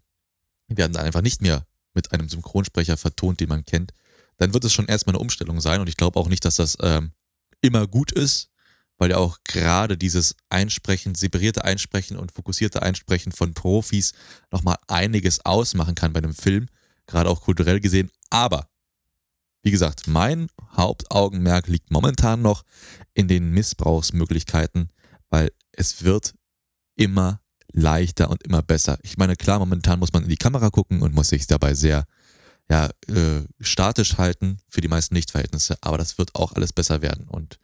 werden 0.68 0.92
dann 0.92 1.04
einfach 1.04 1.22
nicht 1.22 1.40
mehr 1.40 1.66
mit 1.94 2.12
einem 2.12 2.28
Synchronsprecher 2.28 2.96
vertont, 2.96 3.40
den 3.40 3.48
man 3.48 3.64
kennt. 3.64 3.92
Dann 4.38 4.54
wird 4.54 4.64
es 4.64 4.72
schon 4.72 4.86
erstmal 4.86 5.14
eine 5.14 5.22
Umstellung 5.22 5.60
sein 5.60 5.80
und 5.80 5.88
ich 5.88 5.96
glaube 5.96 6.18
auch 6.18 6.28
nicht, 6.28 6.44
dass 6.44 6.56
das 6.56 6.76
ähm, 6.80 7.12
immer 7.60 7.86
gut 7.86 8.12
ist, 8.12 8.50
weil 8.98 9.10
ja 9.10 9.16
auch 9.16 9.38
gerade 9.44 9.98
dieses 9.98 10.36
Einsprechen, 10.48 11.14
separierte 11.14 11.64
Einsprechen 11.64 12.16
und 12.16 12.32
fokussierte 12.32 12.82
Einsprechen 12.82 13.32
von 13.32 13.54
Profis 13.54 14.12
nochmal 14.50 14.76
einiges 14.86 15.44
ausmachen 15.44 15.94
kann 15.94 16.12
bei 16.12 16.18
einem 16.18 16.34
Film, 16.34 16.68
gerade 17.06 17.28
auch 17.28 17.42
kulturell 17.42 17.80
gesehen. 17.80 18.10
Aber, 18.30 18.68
wie 19.62 19.70
gesagt, 19.70 20.06
mein 20.06 20.48
Hauptaugenmerk 20.76 21.66
liegt 21.66 21.90
momentan 21.90 22.42
noch 22.42 22.62
in 23.12 23.28
den 23.28 23.50
Missbrauchsmöglichkeiten, 23.50 24.90
weil 25.30 25.50
es 25.72 26.04
wird 26.04 26.34
immer 26.96 27.41
leichter 27.72 28.30
und 28.30 28.42
immer 28.42 28.62
besser. 28.62 28.98
Ich 29.02 29.16
meine, 29.16 29.36
klar, 29.36 29.58
momentan 29.58 29.98
muss 29.98 30.12
man 30.12 30.22
in 30.22 30.28
die 30.28 30.36
Kamera 30.36 30.70
gucken 30.70 31.02
und 31.02 31.14
muss 31.14 31.28
sich 31.28 31.46
dabei 31.46 31.74
sehr 31.74 32.04
ja, 32.70 32.86
äh, 33.08 33.42
statisch 33.60 34.18
halten 34.18 34.58
für 34.68 34.80
die 34.80 34.88
meisten 34.88 35.14
Lichtverhältnisse, 35.14 35.76
aber 35.80 35.98
das 35.98 36.18
wird 36.18 36.34
auch 36.34 36.52
alles 36.52 36.72
besser 36.72 37.02
werden. 37.02 37.28
Und 37.28 37.58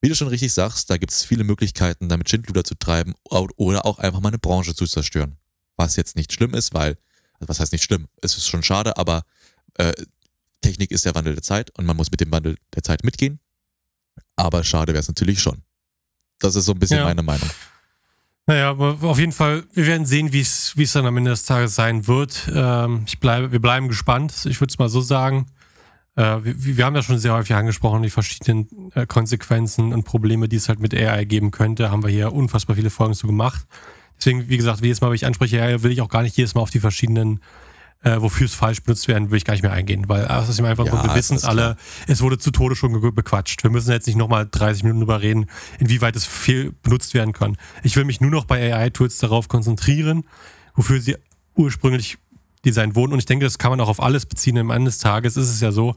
wie 0.00 0.08
du 0.08 0.14
schon 0.14 0.28
richtig 0.28 0.52
sagst, 0.52 0.90
da 0.90 0.96
gibt 0.98 1.12
es 1.12 1.24
viele 1.24 1.44
Möglichkeiten, 1.44 2.08
damit 2.08 2.28
Schindluder 2.28 2.64
zu 2.64 2.74
treiben 2.74 3.14
oder 3.24 3.86
auch 3.86 3.98
einfach 3.98 4.20
mal 4.20 4.28
eine 4.28 4.38
Branche 4.38 4.74
zu 4.74 4.86
zerstören. 4.86 5.36
Was 5.76 5.96
jetzt 5.96 6.16
nicht 6.16 6.32
schlimm 6.32 6.54
ist, 6.54 6.74
weil, 6.74 6.98
also 7.34 7.48
was 7.48 7.60
heißt 7.60 7.72
nicht 7.72 7.84
schlimm? 7.84 8.06
Es 8.20 8.36
ist 8.36 8.46
schon 8.46 8.62
schade, 8.62 8.96
aber 8.96 9.24
äh, 9.74 9.92
Technik 10.60 10.90
ist 10.90 11.04
der 11.04 11.14
Wandel 11.14 11.34
der 11.34 11.42
Zeit 11.42 11.70
und 11.78 11.86
man 11.86 11.96
muss 11.96 12.10
mit 12.10 12.20
dem 12.20 12.30
Wandel 12.30 12.56
der 12.74 12.82
Zeit 12.82 13.02
mitgehen. 13.04 13.40
Aber 14.36 14.62
schade 14.64 14.92
wäre 14.92 15.00
es 15.00 15.08
natürlich 15.08 15.40
schon. 15.40 15.62
Das 16.38 16.54
ist 16.54 16.64
so 16.66 16.72
ein 16.72 16.78
bisschen 16.78 16.98
Ja. 16.98 17.04
meine 17.04 17.22
Meinung. 17.22 17.48
Naja, 18.46 18.72
auf 18.72 19.18
jeden 19.18 19.32
Fall, 19.32 19.64
wir 19.72 19.86
werden 19.86 20.04
sehen, 20.04 20.32
wie 20.32 20.40
es 20.40 20.92
dann 20.92 21.06
am 21.06 21.16
Ende 21.16 21.30
des 21.30 21.44
Tages 21.46 21.74
sein 21.74 22.06
wird. 22.06 22.50
Ähm, 22.54 23.04
ich 23.06 23.18
bleibe, 23.18 23.52
wir 23.52 23.60
bleiben 23.60 23.88
gespannt, 23.88 24.44
ich 24.44 24.60
würde 24.60 24.70
es 24.70 24.78
mal 24.78 24.90
so 24.90 25.00
sagen. 25.00 25.46
Äh, 26.16 26.44
wir, 26.44 26.76
wir 26.76 26.84
haben 26.84 26.94
ja 26.94 27.02
schon 27.02 27.18
sehr 27.18 27.32
häufig 27.32 27.54
angesprochen, 27.56 28.02
die 28.02 28.10
verschiedenen 28.10 28.68
äh, 28.94 29.06
Konsequenzen 29.06 29.94
und 29.94 30.04
Probleme, 30.04 30.46
die 30.46 30.56
es 30.56 30.68
halt 30.68 30.78
mit 30.78 30.94
AI 30.94 31.24
geben 31.24 31.52
könnte. 31.52 31.90
Haben 31.90 32.02
wir 32.02 32.10
hier 32.10 32.34
unfassbar 32.34 32.76
viele 32.76 32.90
Folgen 32.90 33.14
zu 33.14 33.26
gemacht. 33.26 33.66
Deswegen, 34.18 34.46
wie 34.48 34.58
gesagt, 34.58 34.82
jedes 34.82 35.00
Mal, 35.00 35.08
wenn 35.08 35.16
ich 35.16 35.26
anspreche, 35.26 35.82
will 35.82 35.90
ich 35.90 36.02
auch 36.02 36.10
gar 36.10 36.22
nicht 36.22 36.36
jedes 36.36 36.54
Mal 36.54 36.60
auf 36.60 36.70
die 36.70 36.80
verschiedenen, 36.80 37.40
äh, 38.04 38.20
wofür 38.20 38.44
es 38.46 38.54
falsch 38.54 38.82
benutzt 38.82 39.08
werden, 39.08 39.30
will 39.30 39.38
ich 39.38 39.44
gar 39.44 39.54
nicht 39.54 39.62
mehr 39.62 39.72
eingehen. 39.72 40.08
Weil 40.08 40.24
äh, 40.24 40.38
es 40.40 40.48
ist 40.48 40.60
mir 40.60 40.68
einfach, 40.68 40.86
Ja, 40.86 40.92
wir 41.04 41.14
wissen 41.14 41.36
es 41.36 41.44
alle, 41.44 41.76
es 42.06 42.20
wurde 42.22 42.38
zu 42.38 42.50
Tode 42.50 42.76
schon 42.76 42.92
bequatscht. 43.14 43.62
Wir 43.64 43.70
müssen 43.70 43.90
jetzt 43.90 44.06
nicht 44.06 44.16
nochmal 44.16 44.46
30 44.50 44.82
Minuten 44.84 45.00
drüber 45.00 45.20
reden, 45.20 45.46
inwieweit 45.78 46.14
es 46.14 46.24
viel 46.26 46.72
benutzt 46.82 47.14
werden 47.14 47.32
kann. 47.32 47.56
Ich 47.82 47.96
will 47.96 48.04
mich 48.04 48.20
nur 48.20 48.30
noch 48.30 48.44
bei 48.44 48.72
AI-Tools 48.72 49.18
darauf 49.18 49.48
konzentrieren, 49.48 50.24
wofür 50.74 51.00
sie 51.00 51.16
ursprünglich 51.54 52.18
designt 52.64 52.94
wurden. 52.94 53.12
Und 53.12 53.18
ich 53.18 53.26
denke, 53.26 53.44
das 53.44 53.58
kann 53.58 53.70
man 53.70 53.80
auch 53.80 53.88
auf 53.88 54.02
alles 54.02 54.26
beziehen. 54.26 54.58
Am 54.58 54.70
Ende 54.70 54.90
des 54.90 54.98
Tages 54.98 55.36
ist 55.36 55.48
es 55.50 55.60
ja 55.60 55.72
so, 55.72 55.96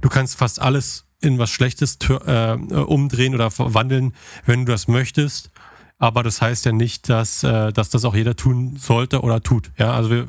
du 0.00 0.08
kannst 0.08 0.36
fast 0.36 0.60
alles 0.60 1.04
in 1.20 1.38
was 1.38 1.50
Schlechtes 1.50 2.00
tö- 2.00 2.22
äh, 2.26 2.74
umdrehen 2.82 3.34
oder 3.34 3.50
verwandeln, 3.50 4.12
wenn 4.44 4.66
du 4.66 4.72
das 4.72 4.88
möchtest. 4.88 5.50
Aber 5.98 6.22
das 6.22 6.42
heißt 6.42 6.64
ja 6.66 6.72
nicht, 6.72 7.08
dass, 7.08 7.42
äh, 7.44 7.72
dass 7.72 7.88
das 7.90 8.04
auch 8.04 8.14
jeder 8.14 8.36
tun 8.36 8.76
sollte 8.76 9.20
oder 9.22 9.40
tut. 9.40 9.70
Ja, 9.78 9.92
also 9.94 10.10
wir, 10.10 10.26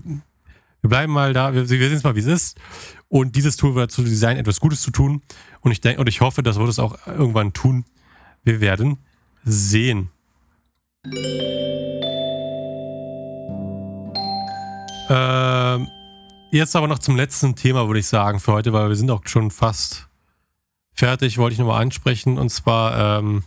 wir 0.85 0.89
bleiben 0.89 1.13
mal 1.13 1.33
da, 1.33 1.51
wir, 1.51 1.67
wir 1.67 1.89
sehen 1.89 1.97
es 1.97 2.03
mal, 2.03 2.15
wie 2.15 2.19
es 2.19 2.27
ist. 2.27 2.59
Und 3.07 3.35
dieses 3.35 3.57
Tool 3.57 3.73
wird 3.73 3.89
dazu 3.89 4.03
designen, 4.03 4.37
etwas 4.37 4.59
Gutes 4.59 4.83
zu 4.83 4.91
tun. 4.91 5.23
Und 5.61 5.71
ich 5.71 5.81
denke, 5.81 5.99
und 5.99 6.07
ich 6.07 6.21
hoffe, 6.21 6.43
das 6.43 6.57
wird 6.57 6.69
es 6.69 6.77
auch 6.77 7.07
irgendwann 7.07 7.53
tun. 7.53 7.85
Wir 8.43 8.61
werden 8.61 8.99
sehen. 9.43 10.11
Ähm, 15.09 15.87
jetzt 16.51 16.75
aber 16.75 16.87
noch 16.87 16.99
zum 16.99 17.15
letzten 17.15 17.55
Thema, 17.55 17.87
würde 17.87 17.99
ich 17.99 18.07
sagen, 18.07 18.39
für 18.39 18.51
heute, 18.51 18.71
weil 18.71 18.87
wir 18.87 18.95
sind 18.95 19.09
auch 19.09 19.23
schon 19.25 19.49
fast 19.49 20.07
fertig, 20.93 21.39
wollte 21.39 21.53
ich 21.53 21.59
nochmal 21.59 21.81
ansprechen. 21.81 22.37
Und 22.37 22.49
zwar 22.49 23.17
ähm, 23.17 23.41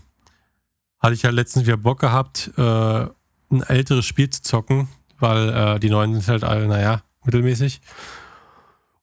hatte 0.99 1.15
ich 1.15 1.23
ja 1.23 1.31
letztens 1.31 1.67
wieder 1.67 1.77
Bock 1.77 2.01
gehabt, 2.01 2.51
äh, 2.57 2.63
ein 2.63 3.63
älteres 3.69 4.07
Spiel 4.07 4.29
zu 4.29 4.43
zocken, 4.43 4.89
weil 5.21 5.51
äh, 5.51 5.79
die 5.79 5.89
neuen 5.89 6.15
sind 6.15 6.27
halt 6.27 6.43
alle, 6.43 6.67
naja, 6.67 7.03
mittelmäßig. 7.29 7.81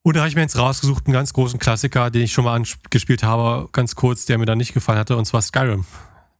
Und 0.02 0.14
da 0.14 0.20
habe 0.20 0.28
ich 0.28 0.36
mir 0.36 0.42
jetzt 0.42 0.58
rausgesucht, 0.58 1.06
einen 1.06 1.14
ganz 1.14 1.32
großen 1.32 1.58
Klassiker, 1.58 2.10
den 2.10 2.22
ich 2.22 2.32
schon 2.32 2.44
mal 2.44 2.54
angespielt 2.54 3.22
habe, 3.24 3.68
ganz 3.72 3.94
kurz, 3.96 4.24
der 4.26 4.38
mir 4.38 4.46
dann 4.46 4.58
nicht 4.58 4.74
gefallen 4.74 4.98
hatte, 4.98 5.16
und 5.16 5.24
zwar 5.24 5.42
Skyrim. 5.42 5.84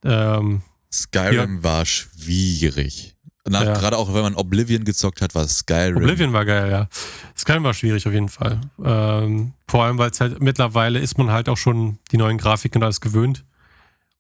Ähm, 0.05 0.62
Skyrim 0.92 1.64
war 1.64 1.85
schwierig. 1.85 3.16
Na, 3.49 3.64
Ja. 3.64 3.75
Gerade 3.75 3.96
auch 3.96 4.12
wenn 4.14 4.22
man 4.22 4.35
Oblivion 4.35 4.85
gezockt 4.85 5.20
hat, 5.20 5.35
war 5.35 5.46
Skyrim. 5.49 5.96
Oblivion 5.96 6.33
war 6.33 6.44
geil, 6.44 6.70
ja. 6.70 6.88
Skyrim 7.37 7.64
war 7.64 7.75
schwierig 7.75 8.07
auf 8.07 8.12
jeden 8.12 8.29
Fall. 8.29 8.61
Ähm, 8.85 9.53
vor 9.68 9.85
allem, 9.85 9.99
weil 9.99 10.11
es 10.11 10.20
halt 10.20 10.40
mittlerweile 10.40 10.99
ist 11.01 11.18
man 11.18 11.31
halt 11.31 11.49
auch 11.49 11.57
schon 11.57 11.99
die 12.12 12.16
neuen 12.18 12.38
Grafiken 12.38 12.81
und 12.81 12.85
alles 12.85 13.01
gewöhnt. 13.01 13.44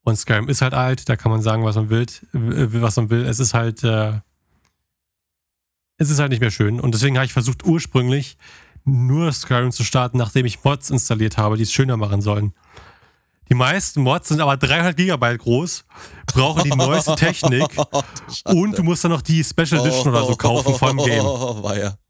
Und 0.02 0.16
Skyrim 0.16 0.48
ist 0.48 0.62
halt 0.62 0.74
alt, 0.74 1.08
da 1.08 1.16
kann 1.16 1.32
man 1.32 1.42
sagen, 1.42 1.64
was 1.64 1.76
man 1.76 1.90
will, 1.90 2.06
was 2.32 2.96
man 2.96 3.10
will. 3.10 3.24
Es 3.24 3.40
ist 3.40 3.54
halt, 3.54 3.82
äh, 3.82 4.14
es 5.98 6.10
ist 6.10 6.18
halt 6.18 6.30
nicht 6.30 6.40
mehr 6.40 6.50
schön. 6.50 6.80
Und 6.80 6.94
deswegen 6.94 7.16
habe 7.16 7.26
ich 7.26 7.32
versucht, 7.32 7.64
ursprünglich 7.64 8.36
nur 8.84 9.32
Skyrim 9.32 9.72
zu 9.72 9.84
starten, 9.84 10.18
nachdem 10.18 10.46
ich 10.46 10.62
Mods 10.62 10.90
installiert 10.90 11.36
habe, 11.38 11.56
die 11.56 11.64
es 11.64 11.72
schöner 11.72 11.96
machen 11.96 12.20
sollen. 12.20 12.54
Die 13.48 13.54
meisten 13.54 14.02
Mods 14.02 14.28
sind 14.28 14.40
aber 14.40 14.56
300 14.56 14.96
Gigabyte 14.96 15.38
groß, 15.38 15.84
brauchen 16.26 16.64
die 16.64 16.76
neueste 16.76 17.14
Technik 17.16 17.68
und 18.44 18.76
du 18.76 18.82
musst 18.82 19.04
dann 19.04 19.12
noch 19.12 19.22
die 19.22 19.44
Special 19.44 19.80
Edition 19.80 20.08
oder 20.08 20.24
so 20.24 20.36
kaufen 20.36 20.74
vom 20.74 20.96
Game. 20.98 21.24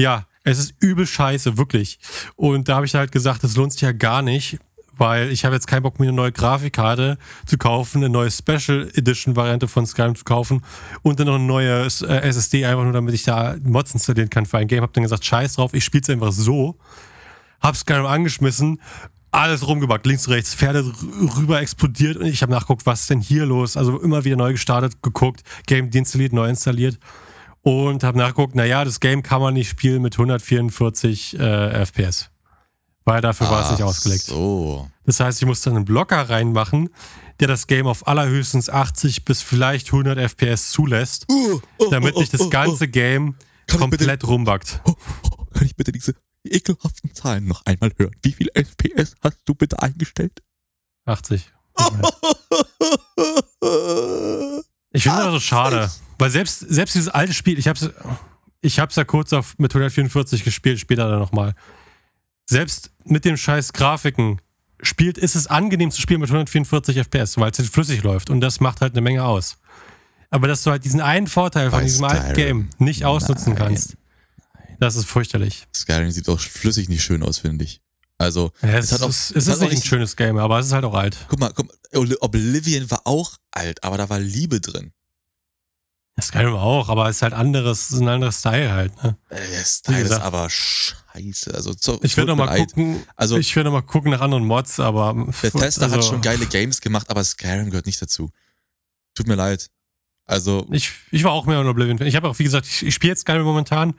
Ja, 0.00 0.28
es 0.44 0.60
ist 0.60 0.74
übel 0.78 1.08
scheiße, 1.08 1.58
wirklich. 1.58 1.98
Und 2.36 2.68
da 2.68 2.76
habe 2.76 2.86
ich 2.86 2.94
halt 2.94 3.10
gesagt, 3.10 3.42
das 3.42 3.56
lohnt 3.56 3.72
sich 3.72 3.80
ja 3.80 3.90
gar 3.90 4.22
nicht, 4.22 4.58
weil 4.98 5.30
ich 5.30 5.44
habe 5.44 5.54
jetzt 5.54 5.66
keinen 5.66 5.82
Bock, 5.82 5.98
mir 5.98 6.06
eine 6.06 6.16
neue 6.16 6.32
Grafikkarte 6.32 7.18
zu 7.46 7.58
kaufen, 7.58 7.98
eine 7.98 8.08
neue 8.08 8.30
Special 8.30 8.90
Edition 8.94 9.36
Variante 9.36 9.68
von 9.68 9.86
Skyrim 9.86 10.14
zu 10.14 10.24
kaufen 10.24 10.62
und 11.02 11.20
dann 11.20 11.26
noch 11.26 11.36
eine 11.36 11.44
neue 11.44 11.84
äh, 11.84 12.28
SSD, 12.28 12.64
einfach 12.64 12.84
nur 12.84 12.92
damit 12.92 13.14
ich 13.14 13.24
da 13.24 13.56
Mods 13.62 13.94
installieren 13.94 14.30
kann 14.30 14.46
für 14.46 14.58
ein 14.58 14.68
Game. 14.68 14.82
Hab 14.82 14.92
dann 14.92 15.02
gesagt, 15.02 15.24
scheiß 15.24 15.54
drauf, 15.54 15.74
ich 15.74 15.84
spiele 15.84 16.02
es 16.02 16.10
einfach 16.10 16.32
so. 16.32 16.76
Hab 17.60 17.76
Skyrim 17.76 18.06
angeschmissen, 18.06 18.80
alles 19.30 19.66
rumgebackt, 19.66 20.06
links, 20.06 20.28
rechts, 20.28 20.54
Pferde 20.54 20.90
rüber 21.36 21.60
explodiert 21.60 22.16
und 22.16 22.26
ich 22.26 22.42
habe 22.42 22.52
nachgeguckt, 22.52 22.86
was 22.86 23.02
ist 23.02 23.10
denn 23.10 23.20
hier 23.20 23.46
los? 23.46 23.76
Also 23.76 24.00
immer 24.00 24.24
wieder 24.24 24.36
neu 24.36 24.52
gestartet, 24.52 25.02
geguckt, 25.02 25.42
Game 25.66 25.90
deinstalliert, 25.90 26.32
neu 26.32 26.48
installiert 26.48 26.98
und 27.62 28.04
habe 28.04 28.18
nachgeguckt, 28.18 28.54
naja, 28.54 28.84
das 28.84 29.00
Game 29.00 29.22
kann 29.22 29.40
man 29.40 29.54
nicht 29.54 29.68
spielen 29.68 30.02
mit 30.02 30.14
144 30.14 31.38
äh, 31.38 31.84
FPS. 31.84 32.30
Weil 33.08 33.22
dafür 33.22 33.48
war 33.48 33.64
es 33.64 33.70
nicht 33.70 33.80
Ach 33.82 33.86
ausgelegt. 33.86 34.24
So. 34.24 34.90
Das 35.06 35.18
heißt, 35.20 35.40
ich 35.40 35.46
musste 35.46 35.70
einen 35.70 35.86
Blocker 35.86 36.28
reinmachen, 36.28 36.90
der 37.40 37.48
das 37.48 37.66
Game 37.66 37.86
auf 37.86 38.06
allerhöchstens 38.06 38.68
80 38.68 39.24
bis 39.24 39.40
vielleicht 39.40 39.86
100 39.86 40.18
FPS 40.18 40.70
zulässt, 40.72 41.26
damit 41.90 42.18
sich 42.18 42.28
das 42.28 42.50
ganze 42.50 42.86
Game 42.86 43.34
Kann 43.66 43.80
ich 43.84 43.90
bitte- 43.90 44.04
komplett 44.04 44.26
rumbackt. 44.26 44.82
Oh, 44.84 44.94
oh, 45.22 45.44
kann 45.54 45.64
ich 45.66 45.74
bitte 45.74 45.90
diese 45.90 46.14
ekelhaften 46.44 47.14
Zahlen 47.14 47.46
noch 47.46 47.64
einmal 47.64 47.92
hören? 47.96 48.14
Wie 48.22 48.32
viel 48.32 48.50
FPS 48.52 49.14
hast 49.22 49.38
du 49.46 49.54
bitte 49.54 49.80
eingestellt? 49.80 50.42
80. 51.06 51.50
Ich 54.90 55.02
finde 55.02 55.18
das 55.24 55.32
so 55.32 55.40
schade. 55.40 55.90
Weil 56.18 56.30
selbst, 56.30 56.60
selbst 56.60 56.94
dieses 56.94 57.08
alte 57.08 57.34
Spiel, 57.34 57.58
ich 57.58 57.68
habe 57.68 57.78
ich 58.62 58.78
es 58.78 58.96
ja 58.96 59.04
kurz 59.04 59.32
auf, 59.32 59.54
mit 59.58 59.70
144 59.72 60.44
gespielt, 60.44 60.80
später 60.80 61.08
dann 61.08 61.18
nochmal. 61.18 61.54
Selbst 62.50 62.90
mit 63.04 63.24
den 63.24 63.36
scheiß 63.36 63.72
Grafiken 63.72 64.40
spielt, 64.82 65.18
ist 65.18 65.34
es 65.34 65.46
angenehm 65.46 65.90
zu 65.90 66.00
spielen 66.00 66.20
mit 66.20 66.30
144 66.30 66.96
FPS, 66.96 67.36
weil 67.36 67.50
es 67.50 67.58
halt 67.58 67.68
flüssig 67.68 68.02
läuft 68.02 68.30
und 68.30 68.40
das 68.40 68.60
macht 68.60 68.80
halt 68.80 68.92
eine 68.94 69.00
Menge 69.02 69.24
aus. 69.24 69.56
Aber 70.30 70.46
dass 70.48 70.62
du 70.62 70.70
halt 70.70 70.84
diesen 70.84 71.00
einen 71.00 71.26
Vorteil 71.26 71.70
von 71.70 71.80
Bei 71.80 71.84
diesem 71.84 72.04
alten. 72.04 72.34
Game 72.34 72.70
nicht 72.78 73.04
ausnutzen 73.04 73.54
Nein. 73.54 73.62
kannst, 73.62 73.96
das 74.78 74.96
ist 74.96 75.06
fürchterlich. 75.06 75.66
Skyrim 75.74 76.10
sieht 76.10 76.28
auch 76.28 76.40
flüssig 76.40 76.88
nicht 76.88 77.02
schön 77.02 77.22
aus, 77.22 77.38
finde 77.38 77.64
ich. 77.64 77.80
Also, 78.18 78.50
Ja, 78.62 78.70
es, 78.78 78.92
hat 78.92 79.02
auch- 79.02 79.08
ist, 79.10 79.30
es 79.30 79.36
es 79.36 79.48
ist 79.48 79.62
auch 79.62 79.68
nicht 79.70 79.82
ein 79.82 79.86
schönes 79.86 80.16
Game, 80.16 80.38
aber 80.38 80.58
es 80.58 80.66
ist 80.66 80.72
halt 80.72 80.84
auch 80.84 80.94
alt. 80.94 81.16
guck 81.28 81.38
mal, 81.40 81.52
guck 81.54 81.66
mal, 81.66 82.16
Oblivion 82.20 82.90
war 82.90 83.02
auch 83.04 83.36
alt, 83.52 83.82
aber 83.84 83.96
da 83.98 84.08
war 84.08 84.18
Liebe 84.20 84.60
drin. 84.60 84.92
Skyrim 86.22 86.54
auch, 86.54 86.88
aber 86.88 87.08
es 87.08 87.16
ist 87.16 87.22
halt 87.22 87.32
anderes, 87.34 87.82
es 87.86 87.90
ist 87.92 88.00
ein 88.00 88.08
anderes 88.08 88.38
Style 88.40 88.72
halt. 88.72 89.04
Ne? 89.04 89.16
Äh, 89.30 89.36
Der 89.36 89.64
Style 89.64 90.00
ist 90.02 90.12
aber 90.12 90.48
scheiße. 90.50 91.54
Also, 91.54 91.72
so, 91.78 91.98
Ich 92.02 92.16
werde 92.16 92.30
tut 92.32 92.36
noch 92.38 92.44
mir 92.44 92.50
mal 92.50 92.58
leid. 92.58 92.68
gucken. 92.68 93.02
Also- 93.16 93.36
ich 93.38 93.54
werde 93.54 93.70
noch 93.70 93.74
mal 93.74 93.82
gucken 93.82 94.10
nach 94.10 94.20
anderen 94.20 94.44
Mods, 94.44 94.80
aber 94.80 95.14
Bethesda 95.42 95.84
also, 95.84 95.96
hat 95.96 96.04
schon 96.04 96.20
geile 96.20 96.46
Games 96.46 96.80
gemacht, 96.80 97.08
aber 97.10 97.22
Skyrim 97.24 97.70
gehört 97.70 97.86
nicht 97.86 98.00
dazu. 98.02 98.30
Tut 99.14 99.26
mir 99.26 99.34
leid. 99.36 99.70
Also, 100.26 100.66
Ich, 100.70 100.90
ich 101.10 101.24
war 101.24 101.32
auch 101.32 101.46
mehr 101.46 101.58
ein 101.60 101.66
Oblivion. 101.66 102.00
Ich 102.02 102.14
habe 102.16 102.28
auch, 102.28 102.38
wie 102.38 102.44
gesagt, 102.44 102.66
ich, 102.66 102.84
ich 102.86 102.94
spiele 102.94 103.12
jetzt 103.12 103.20
Skyrim 103.22 103.42
momentan. 103.44 103.94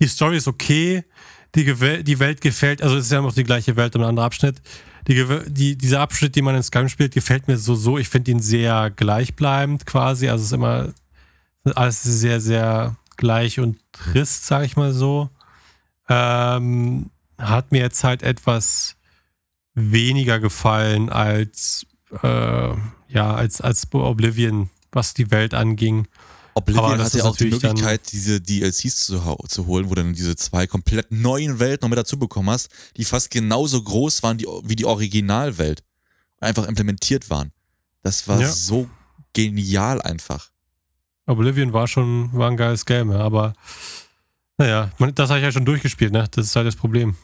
Die 0.00 0.06
Story 0.06 0.36
ist 0.36 0.46
okay. 0.48 1.04
Die, 1.54 1.64
Gewe- 1.64 2.02
die 2.02 2.18
Welt 2.18 2.40
gefällt, 2.42 2.82
also 2.82 2.96
es 2.96 3.06
ist 3.06 3.12
ja 3.12 3.18
immer 3.18 3.28
noch 3.28 3.34
die 3.34 3.44
gleiche 3.44 3.76
Welt 3.76 3.96
und 3.96 4.02
ein 4.02 4.08
anderer 4.08 4.26
Abschnitt. 4.26 4.60
Die, 5.08 5.24
die, 5.46 5.76
dieser 5.78 6.00
Abschnitt, 6.00 6.36
den 6.36 6.44
man 6.44 6.54
in 6.54 6.62
Skyrim 6.62 6.88
spielt, 6.88 7.14
gefällt 7.14 7.48
mir 7.48 7.56
so, 7.56 7.74
so. 7.74 7.96
Ich 7.96 8.08
finde 8.08 8.30
ihn 8.32 8.40
sehr 8.40 8.90
gleichbleibend 8.90 9.86
quasi. 9.86 10.28
Also 10.28 10.42
es 10.42 10.46
ist 10.48 10.52
immer 10.52 10.92
alles 11.74 12.02
sehr, 12.02 12.40
sehr 12.40 12.96
gleich 13.16 13.58
und 13.60 13.78
trist, 13.92 14.46
sage 14.46 14.66
ich 14.66 14.76
mal 14.76 14.92
so. 14.92 15.30
Ähm, 16.08 17.10
hat 17.38 17.72
mir 17.72 17.80
jetzt 17.80 18.04
halt 18.04 18.22
etwas 18.22 18.96
weniger 19.74 20.38
gefallen 20.38 21.10
als, 21.10 21.86
äh, 22.22 22.74
ja, 23.08 23.34
als, 23.34 23.60
als 23.60 23.86
Oblivion, 23.92 24.70
was 24.92 25.14
die 25.14 25.30
Welt 25.30 25.54
anging. 25.54 26.06
Oblivion 26.54 26.98
hatte 26.98 27.18
ist 27.18 27.24
auch 27.24 27.36
die 27.36 27.50
Möglichkeit, 27.50 28.12
diese 28.12 28.40
DLCs 28.40 28.96
zu, 28.96 29.36
zu 29.46 29.66
holen, 29.66 29.90
wo 29.90 29.94
du 29.94 30.02
dann 30.02 30.14
diese 30.14 30.36
zwei 30.36 30.66
komplett 30.66 31.12
neuen 31.12 31.58
Welten 31.58 31.84
noch 31.84 31.90
mit 31.90 31.98
dazu 31.98 32.18
bekommen 32.18 32.48
hast, 32.48 32.70
die 32.96 33.04
fast 33.04 33.30
genauso 33.30 33.82
groß 33.82 34.22
waren 34.22 34.38
die, 34.38 34.46
wie 34.64 34.76
die 34.76 34.86
Originalwelt. 34.86 35.82
Einfach 36.40 36.66
implementiert 36.66 37.28
waren. 37.28 37.52
Das 38.02 38.26
war 38.28 38.40
Ja. 38.40 38.50
so 38.50 38.88
genial 39.34 40.00
einfach. 40.00 40.50
Oblivion 41.26 41.72
war 41.72 41.88
schon 41.88 42.32
war 42.32 42.50
ein 42.50 42.56
geiles 42.56 42.84
Game, 42.84 43.10
aber 43.10 43.52
naja, 44.58 44.90
das 45.14 45.28
habe 45.28 45.40
ich 45.40 45.44
ja 45.44 45.52
schon 45.52 45.64
durchgespielt, 45.64 46.12
ne? 46.12 46.26
Das 46.30 46.46
ist 46.46 46.56
halt 46.56 46.66
das 46.66 46.76
Problem. 46.76 47.16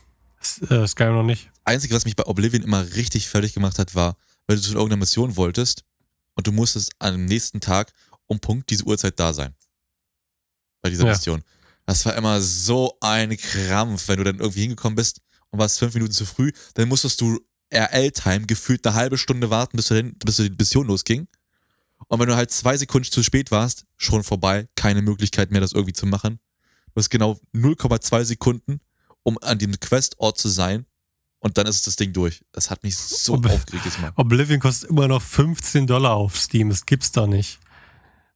Äh, 0.68 0.86
Skyrim 0.86 1.14
noch 1.14 1.22
nicht. 1.22 1.50
Einzige, 1.64 1.94
was 1.94 2.04
mich 2.04 2.16
bei 2.16 2.26
Oblivion 2.26 2.62
immer 2.62 2.84
richtig 2.94 3.28
fertig 3.28 3.54
gemacht 3.54 3.78
hat, 3.78 3.94
war, 3.94 4.16
weil 4.46 4.56
du 4.56 4.62
zu 4.62 4.72
irgendeiner 4.72 4.98
Mission 4.98 5.36
wolltest 5.36 5.84
und 6.34 6.46
du 6.46 6.52
musstest 6.52 6.90
am 6.98 7.24
nächsten 7.24 7.60
Tag 7.60 7.92
um 8.26 8.40
Punkt 8.40 8.68
diese 8.70 8.84
Uhrzeit 8.84 9.18
da 9.18 9.32
sein. 9.32 9.54
Bei 10.82 10.90
dieser 10.90 11.06
Ja. 11.06 11.12
Mission. 11.12 11.42
Das 11.86 12.04
war 12.06 12.14
immer 12.16 12.40
so 12.40 12.96
ein 13.00 13.36
Krampf, 13.36 14.08
wenn 14.08 14.18
du 14.18 14.24
dann 14.24 14.38
irgendwie 14.38 14.62
hingekommen 14.62 14.96
bist 14.96 15.20
und 15.50 15.58
warst 15.58 15.78
fünf 15.78 15.94
Minuten 15.94 16.12
zu 16.12 16.24
früh, 16.24 16.52
dann 16.74 16.88
musstest 16.88 17.20
du 17.20 17.38
RL-Time 17.72 18.46
gefühlt 18.46 18.86
eine 18.86 18.94
halbe 18.96 19.18
Stunde 19.18 19.50
warten, 19.50 19.76
bis, 19.76 19.86
du 19.86 19.94
hin, 19.94 20.14
bis 20.24 20.36
die 20.36 20.50
Mission 20.50 20.86
losging. 20.86 21.26
Und 22.08 22.20
wenn 22.20 22.28
du 22.28 22.36
halt 22.36 22.50
zwei 22.50 22.76
Sekunden 22.76 23.10
zu 23.10 23.22
spät 23.22 23.50
warst, 23.50 23.84
schon 23.96 24.22
vorbei, 24.22 24.68
keine 24.74 25.02
Möglichkeit 25.02 25.50
mehr, 25.50 25.60
das 25.60 25.72
irgendwie 25.72 25.92
zu 25.94 26.06
machen. 26.06 26.38
Du 26.94 26.98
hast 26.98 27.08
genau 27.10 27.38
0,2 27.54 28.24
Sekunden, 28.24 28.80
um 29.22 29.38
an 29.40 29.58
dem 29.58 29.78
Questort 29.80 30.36
zu 30.38 30.48
sein 30.48 30.84
und 31.38 31.56
dann 31.58 31.66
ist 31.66 31.86
das 31.86 31.96
Ding 31.96 32.12
durch. 32.12 32.42
Das 32.52 32.70
hat 32.70 32.82
mich 32.82 32.96
so 32.96 33.34
Ob- 33.34 33.46
aufgeregt 33.46 34.00
mal. 34.00 34.12
Oblivion 34.16 34.60
kostet 34.60 34.90
immer 34.90 35.08
noch 35.08 35.22
15 35.22 35.86
Dollar 35.86 36.12
auf 36.14 36.36
Steam. 36.36 36.68
Das 36.68 36.84
gibt's 36.84 37.12
doch 37.12 37.26
nicht. 37.26 37.58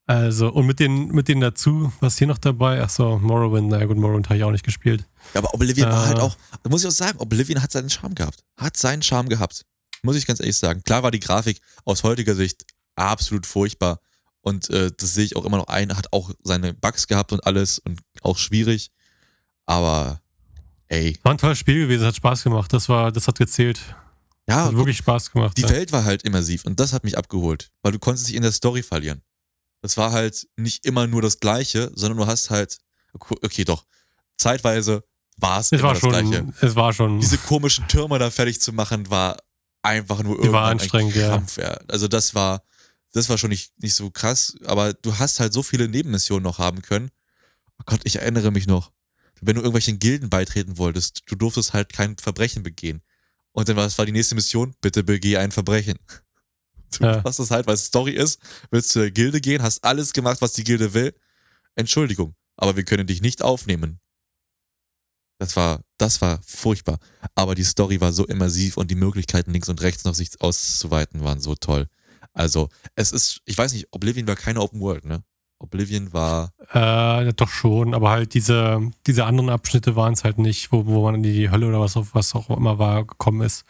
Also, 0.09 0.49
und 0.53 0.67
mit 0.67 0.79
den, 0.79 1.09
mit 1.09 1.27
denen 1.27 1.41
dazu, 1.41 1.93
was 2.01 2.17
hier 2.17 2.29
noch 2.29 2.39
dabei? 2.39 2.81
Ach 2.81 2.89
so, 2.89 3.19
Morrowind. 3.19 3.69
Na 3.71 3.81
ja, 3.81 3.87
gut, 3.87 3.97
Morrowind 3.97 4.29
habe 4.29 4.39
ich 4.39 4.45
auch 4.45 4.53
nicht 4.53 4.65
gespielt. 4.65 5.05
Ja, 5.35 5.41
aber 5.41 5.53
Oblivion 5.53 5.89
war 5.91 6.05
Äh. 6.05 6.09
halt 6.09 6.21
auch, 6.21 6.37
da 6.63 6.71
muss 6.71 6.83
ich 6.83 6.87
auch 6.87 6.93
sagen, 6.93 7.19
Oblivion 7.19 7.61
hat 7.61 7.73
seinen 7.73 7.91
Charme 7.91 8.15
gehabt. 8.15 8.45
Hat 8.57 8.77
seinen 8.77 9.03
Charme 9.03 9.29
gehabt. 9.29 9.67
Muss 10.03 10.15
ich 10.15 10.25
ganz 10.27 10.39
ehrlich 10.39 10.57
sagen. 10.57 10.83
Klar 10.85 11.03
war 11.03 11.11
die 11.11 11.19
Grafik 11.19 11.61
aus 11.85 12.05
heutiger 12.05 12.37
Sicht 12.37 12.65
absolut 12.97 13.47
furchtbar. 13.47 14.01
Und 14.41 14.71
äh, 14.71 14.91
das 14.97 15.15
sehe 15.15 15.25
ich 15.25 15.37
auch 15.37 15.45
immer 15.45 15.57
noch 15.57 15.69
ein, 15.69 15.97
hat 15.97 16.13
auch 16.13 16.31
seine 16.43 16.75
Bugs 16.75 17.07
gehabt 17.07 17.33
und 17.33 17.45
alles 17.47 17.79
und 17.81 18.01
auch 18.23 18.39
schwierig. 18.39 18.91
Aber 19.67 20.21
ey, 20.89 21.19
War 21.23 21.33
ein 21.33 21.39
tolles 21.39 21.59
Spiel 21.59 21.81
gewesen, 21.81 22.07
hat 22.07 22.17
Spaß 22.17 22.45
gemacht. 22.45 22.73
Das 22.73 22.89
war, 22.89 23.11
das 23.11 23.27
hat 23.27 23.39
gezählt. 23.39 23.81
ja, 24.49 24.67
Hat 24.67 24.77
wirklich 24.77 24.99
Spaß 24.99 25.33
gemacht. 25.33 25.57
die 25.57 25.63
ja. 25.63 25.71
Welt 25.71 25.91
war 25.93 26.05
halt 26.05 26.23
immersiv 26.23 26.65
und 26.65 26.79
das 26.79 26.93
hat 26.93 27.03
mich 27.05 27.19
abgeholt, 27.19 27.71
weil 27.83 27.93
du 27.93 27.99
konntest 27.99 28.29
dich 28.29 28.37
in 28.37 28.43
der 28.43 28.53
Story 28.53 28.83
verlieren. 28.83 29.23
Das 29.83 29.97
war 29.97 30.13
halt 30.13 30.47
nicht 30.57 30.85
immer 30.87 31.07
nur 31.07 31.23
das 31.23 31.41
Gleiche, 31.41 31.91
sondern 31.95 32.19
du 32.19 32.27
hast 32.27 32.51
halt, 32.51 32.79
okay, 33.15 33.65
doch, 33.65 33.85
zeitweise 34.37 35.05
war 35.39 35.61
es 35.61 35.73
immer 35.73 35.93
das 35.93 36.01
Gleiche. 36.01 36.47
es 36.61 36.77
war 36.77 36.93
schon. 36.93 37.21
Diese 37.21 37.39
komischen 37.39 37.87
Türme 37.89 38.19
da 38.19 38.31
fertig 38.31 38.61
zu 38.61 38.73
machen, 38.73 39.11
war 39.11 39.37
einfach 39.83 40.23
nur 40.23 40.37
Die 40.37 40.53
war 40.53 40.71
irgendwann 40.71 40.71
anstrengend, 40.73 41.15
ein 41.15 41.21
ja. 41.21 41.29
Krampf. 41.29 41.59
Ja. 41.59 41.79
Also 41.89 42.09
das 42.09 42.35
war, 42.35 42.63
das 43.13 43.29
war 43.29 43.39
schon 43.39 43.51
nicht, 43.51 43.73
nicht 43.83 43.95
so 43.95 44.11
krass, 44.11 44.57
aber 44.65 44.93
du 44.95 45.19
hast 45.19 45.41
halt 45.41 45.53
so 45.53 45.63
viele 45.63 45.89
Nebenmissionen 45.89 46.43
noch 46.43 46.59
haben 46.59 46.83
können. 46.83 47.11
Oh 47.79 47.83
Gott, 47.87 48.01
ich 48.05 48.17
erinnere 48.17 48.51
mich 48.51 48.67
noch. 48.67 48.93
Wenn 49.41 49.57
du 49.57 49.61
irgendwelchen 49.61 49.99
Gilden 49.99 50.31
beitreten 50.31 50.79
wolltest, 50.79 51.23
du 51.27 51.35
durftest 51.37 51.73
halt 51.73 51.93
kein 51.93 52.17
Verbrechen 52.17 52.63
begehen. 52.63 53.03
Und 53.53 53.69
dann 53.69 53.77
war, 53.77 53.85
was 53.85 53.99
war 53.99 54.07
die 54.07 54.13
nächste 54.13 54.35
Mission? 54.35 54.75
Bitte 54.81 55.03
begeh 55.03 55.37
ein 55.39 55.53
Verbrechen. 55.53 55.99
Du 56.99 57.05
Ja. 57.05 57.21
machst 57.23 57.41
das 57.41 57.51
halt, 57.51 57.67
weil 57.67 57.75
es 57.75 57.87
Story 57.87 58.13
ist, 58.13 58.41
willst 58.71 58.91
zu 58.91 59.01
der 59.01 59.11
Gilde 59.11 59.41
gehen, 59.41 59.61
hast 59.61 59.83
alles 59.83 60.13
gemacht, 60.13 60.41
was 60.41 60.53
die 60.53 60.63
Gilde 60.63 60.95
will. 60.95 61.13
Entschuldigung, 61.75 62.37
aber 62.57 62.77
wir 62.77 62.85
können 62.85 63.09
dich 63.09 63.21
nicht 63.21 63.43
aufnehmen. 63.43 63.99
Das 65.39 65.57
war, 65.57 65.83
das 65.99 66.21
war 66.21 66.41
furchtbar. 66.47 66.99
Aber 67.35 67.55
die 67.57 67.65
Story 67.65 68.01
war 68.01 68.13
so 68.13 68.25
immersiv 68.25 68.77
und 68.77 68.91
die 68.91 68.95
Möglichkeiten 68.95 69.53
links 69.53 69.69
und 69.69 69.83
rechts 69.83 70.05
noch 70.05 70.15
sich 70.15 70.41
auszuweiten 70.41 71.25
waren 71.25 71.41
so 71.41 71.55
toll. 71.57 71.89
Also, 72.37 72.69
es 72.95 73.13
ist, 73.13 73.41
ich 73.47 73.57
weiß 73.57 73.73
nicht, 73.73 73.89
Oblivion 73.93 74.27
war 74.29 74.37
keine 74.37 74.61
Open 74.61 74.81
World, 74.81 75.05
ne? 75.07 75.23
Oblivion 75.59 76.13
war, 76.13 76.51
Äh, 76.75 77.33
doch 77.33 77.49
schon, 77.49 77.95
aber 77.95 78.11
halt 78.11 78.35
diese, 78.35 78.91
diese 79.07 79.25
anderen 79.25 79.49
Abschnitte 79.49 79.97
waren 79.97 80.13
es 80.13 80.23
halt 80.23 80.37
nicht, 80.39 80.71
wo, 80.71 80.85
wo 80.85 81.03
man 81.05 81.15
in 81.15 81.23
die 81.23 81.51
Hölle 81.51 81.67
oder 81.67 81.81
was, 81.81 81.97
auch- 81.97 82.09
was 82.13 82.35
auch 82.35 82.51
immer 82.51 82.79
war, 82.79 83.07
gekommen 83.07 83.41
ist. 83.41 83.65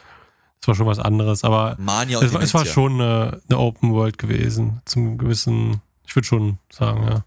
Das 0.60 0.66
war 0.68 0.74
schon 0.74 0.86
was 0.86 0.98
anderes, 0.98 1.44
aber 1.44 1.76
Mania 1.78 2.20
es, 2.20 2.32
war- 2.34 2.42
es 2.42 2.54
war 2.54 2.66
schon 2.66 2.94
eine, 3.00 3.40
eine 3.48 3.58
Open 3.58 3.92
World 3.92 4.18
gewesen, 4.18 4.82
zum 4.84 5.16
gewissen, 5.16 5.80
ich 6.04 6.16
würde 6.16 6.26
schon 6.26 6.58
sagen, 6.72 7.04
ja. 7.04 7.24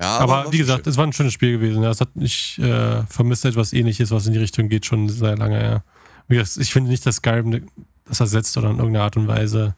Ja, 0.00 0.18
Aber, 0.18 0.32
war 0.32 0.52
wie 0.52 0.58
gesagt, 0.58 0.84
schön. 0.84 0.90
es 0.90 0.96
war 0.98 1.06
ein 1.06 1.12
schönes 1.12 1.32
Spiel 1.32 1.52
gewesen. 1.52 1.82
Ja. 1.82 1.90
Es 1.90 2.00
hat, 2.00 2.08
ich 2.16 2.58
äh, 2.58 3.02
vermisse 3.06 3.48
etwas 3.48 3.72
ähnliches, 3.72 4.10
was 4.10 4.26
in 4.26 4.32
die 4.32 4.38
Richtung 4.40 4.68
geht, 4.68 4.84
schon 4.84 5.08
sehr 5.08 5.36
lange, 5.36 5.62
ja. 5.62 5.84
Gesagt, 6.28 6.56
ich 6.58 6.72
finde 6.72 6.90
nicht, 6.90 7.06
dass 7.06 7.16
Skyrim 7.16 7.66
das 8.06 8.20
ersetzt 8.20 8.56
oder 8.58 8.70
in 8.70 8.78
irgendeiner 8.78 9.04
Art 9.04 9.16
und 9.16 9.28
Weise 9.28 9.74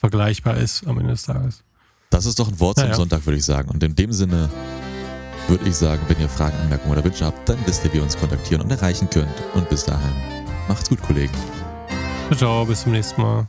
vergleichbar 0.00 0.56
ist 0.56 0.86
am 0.86 0.98
Ende 0.98 1.12
des 1.12 1.22
Tages. 1.24 1.62
das 2.10 2.26
ist 2.26 2.38
doch 2.40 2.48
ein 2.48 2.58
Wort 2.58 2.78
zum 2.78 2.86
Ja, 2.86 2.90
ja. 2.90 2.96
Sonntag, 2.96 3.24
würde 3.26 3.36
ich 3.38 3.44
sagen. 3.44 3.68
Und 3.70 3.82
in 3.84 3.94
dem 3.94 4.12
Sinne 4.12 4.48
würde 5.46 5.68
ich 5.68 5.76
sagen, 5.76 6.02
wenn 6.08 6.18
ihr 6.20 6.28
Fragen, 6.28 6.56
Anmerkungen 6.62 6.92
oder 6.92 7.04
Wünsche 7.04 7.24
habt, 7.24 7.48
dann 7.48 7.58
wisst 7.66 7.84
ihr, 7.84 7.92
wie 7.92 7.98
ihr 7.98 8.02
uns 8.02 8.16
kontaktieren 8.18 8.62
und 8.62 8.70
erreichen 8.70 9.08
könnt. 9.10 9.28
Und 9.54 9.68
bis 9.68 9.84
dahin, 9.84 10.12
macht's 10.68 10.88
gut, 10.88 11.00
Kollegen. 11.02 11.32
Ciao, 12.28 12.36
ciao, 12.38 12.64
bis 12.64 12.82
zum 12.82 12.92
nächsten 12.92 13.20
Mal. 13.20 13.48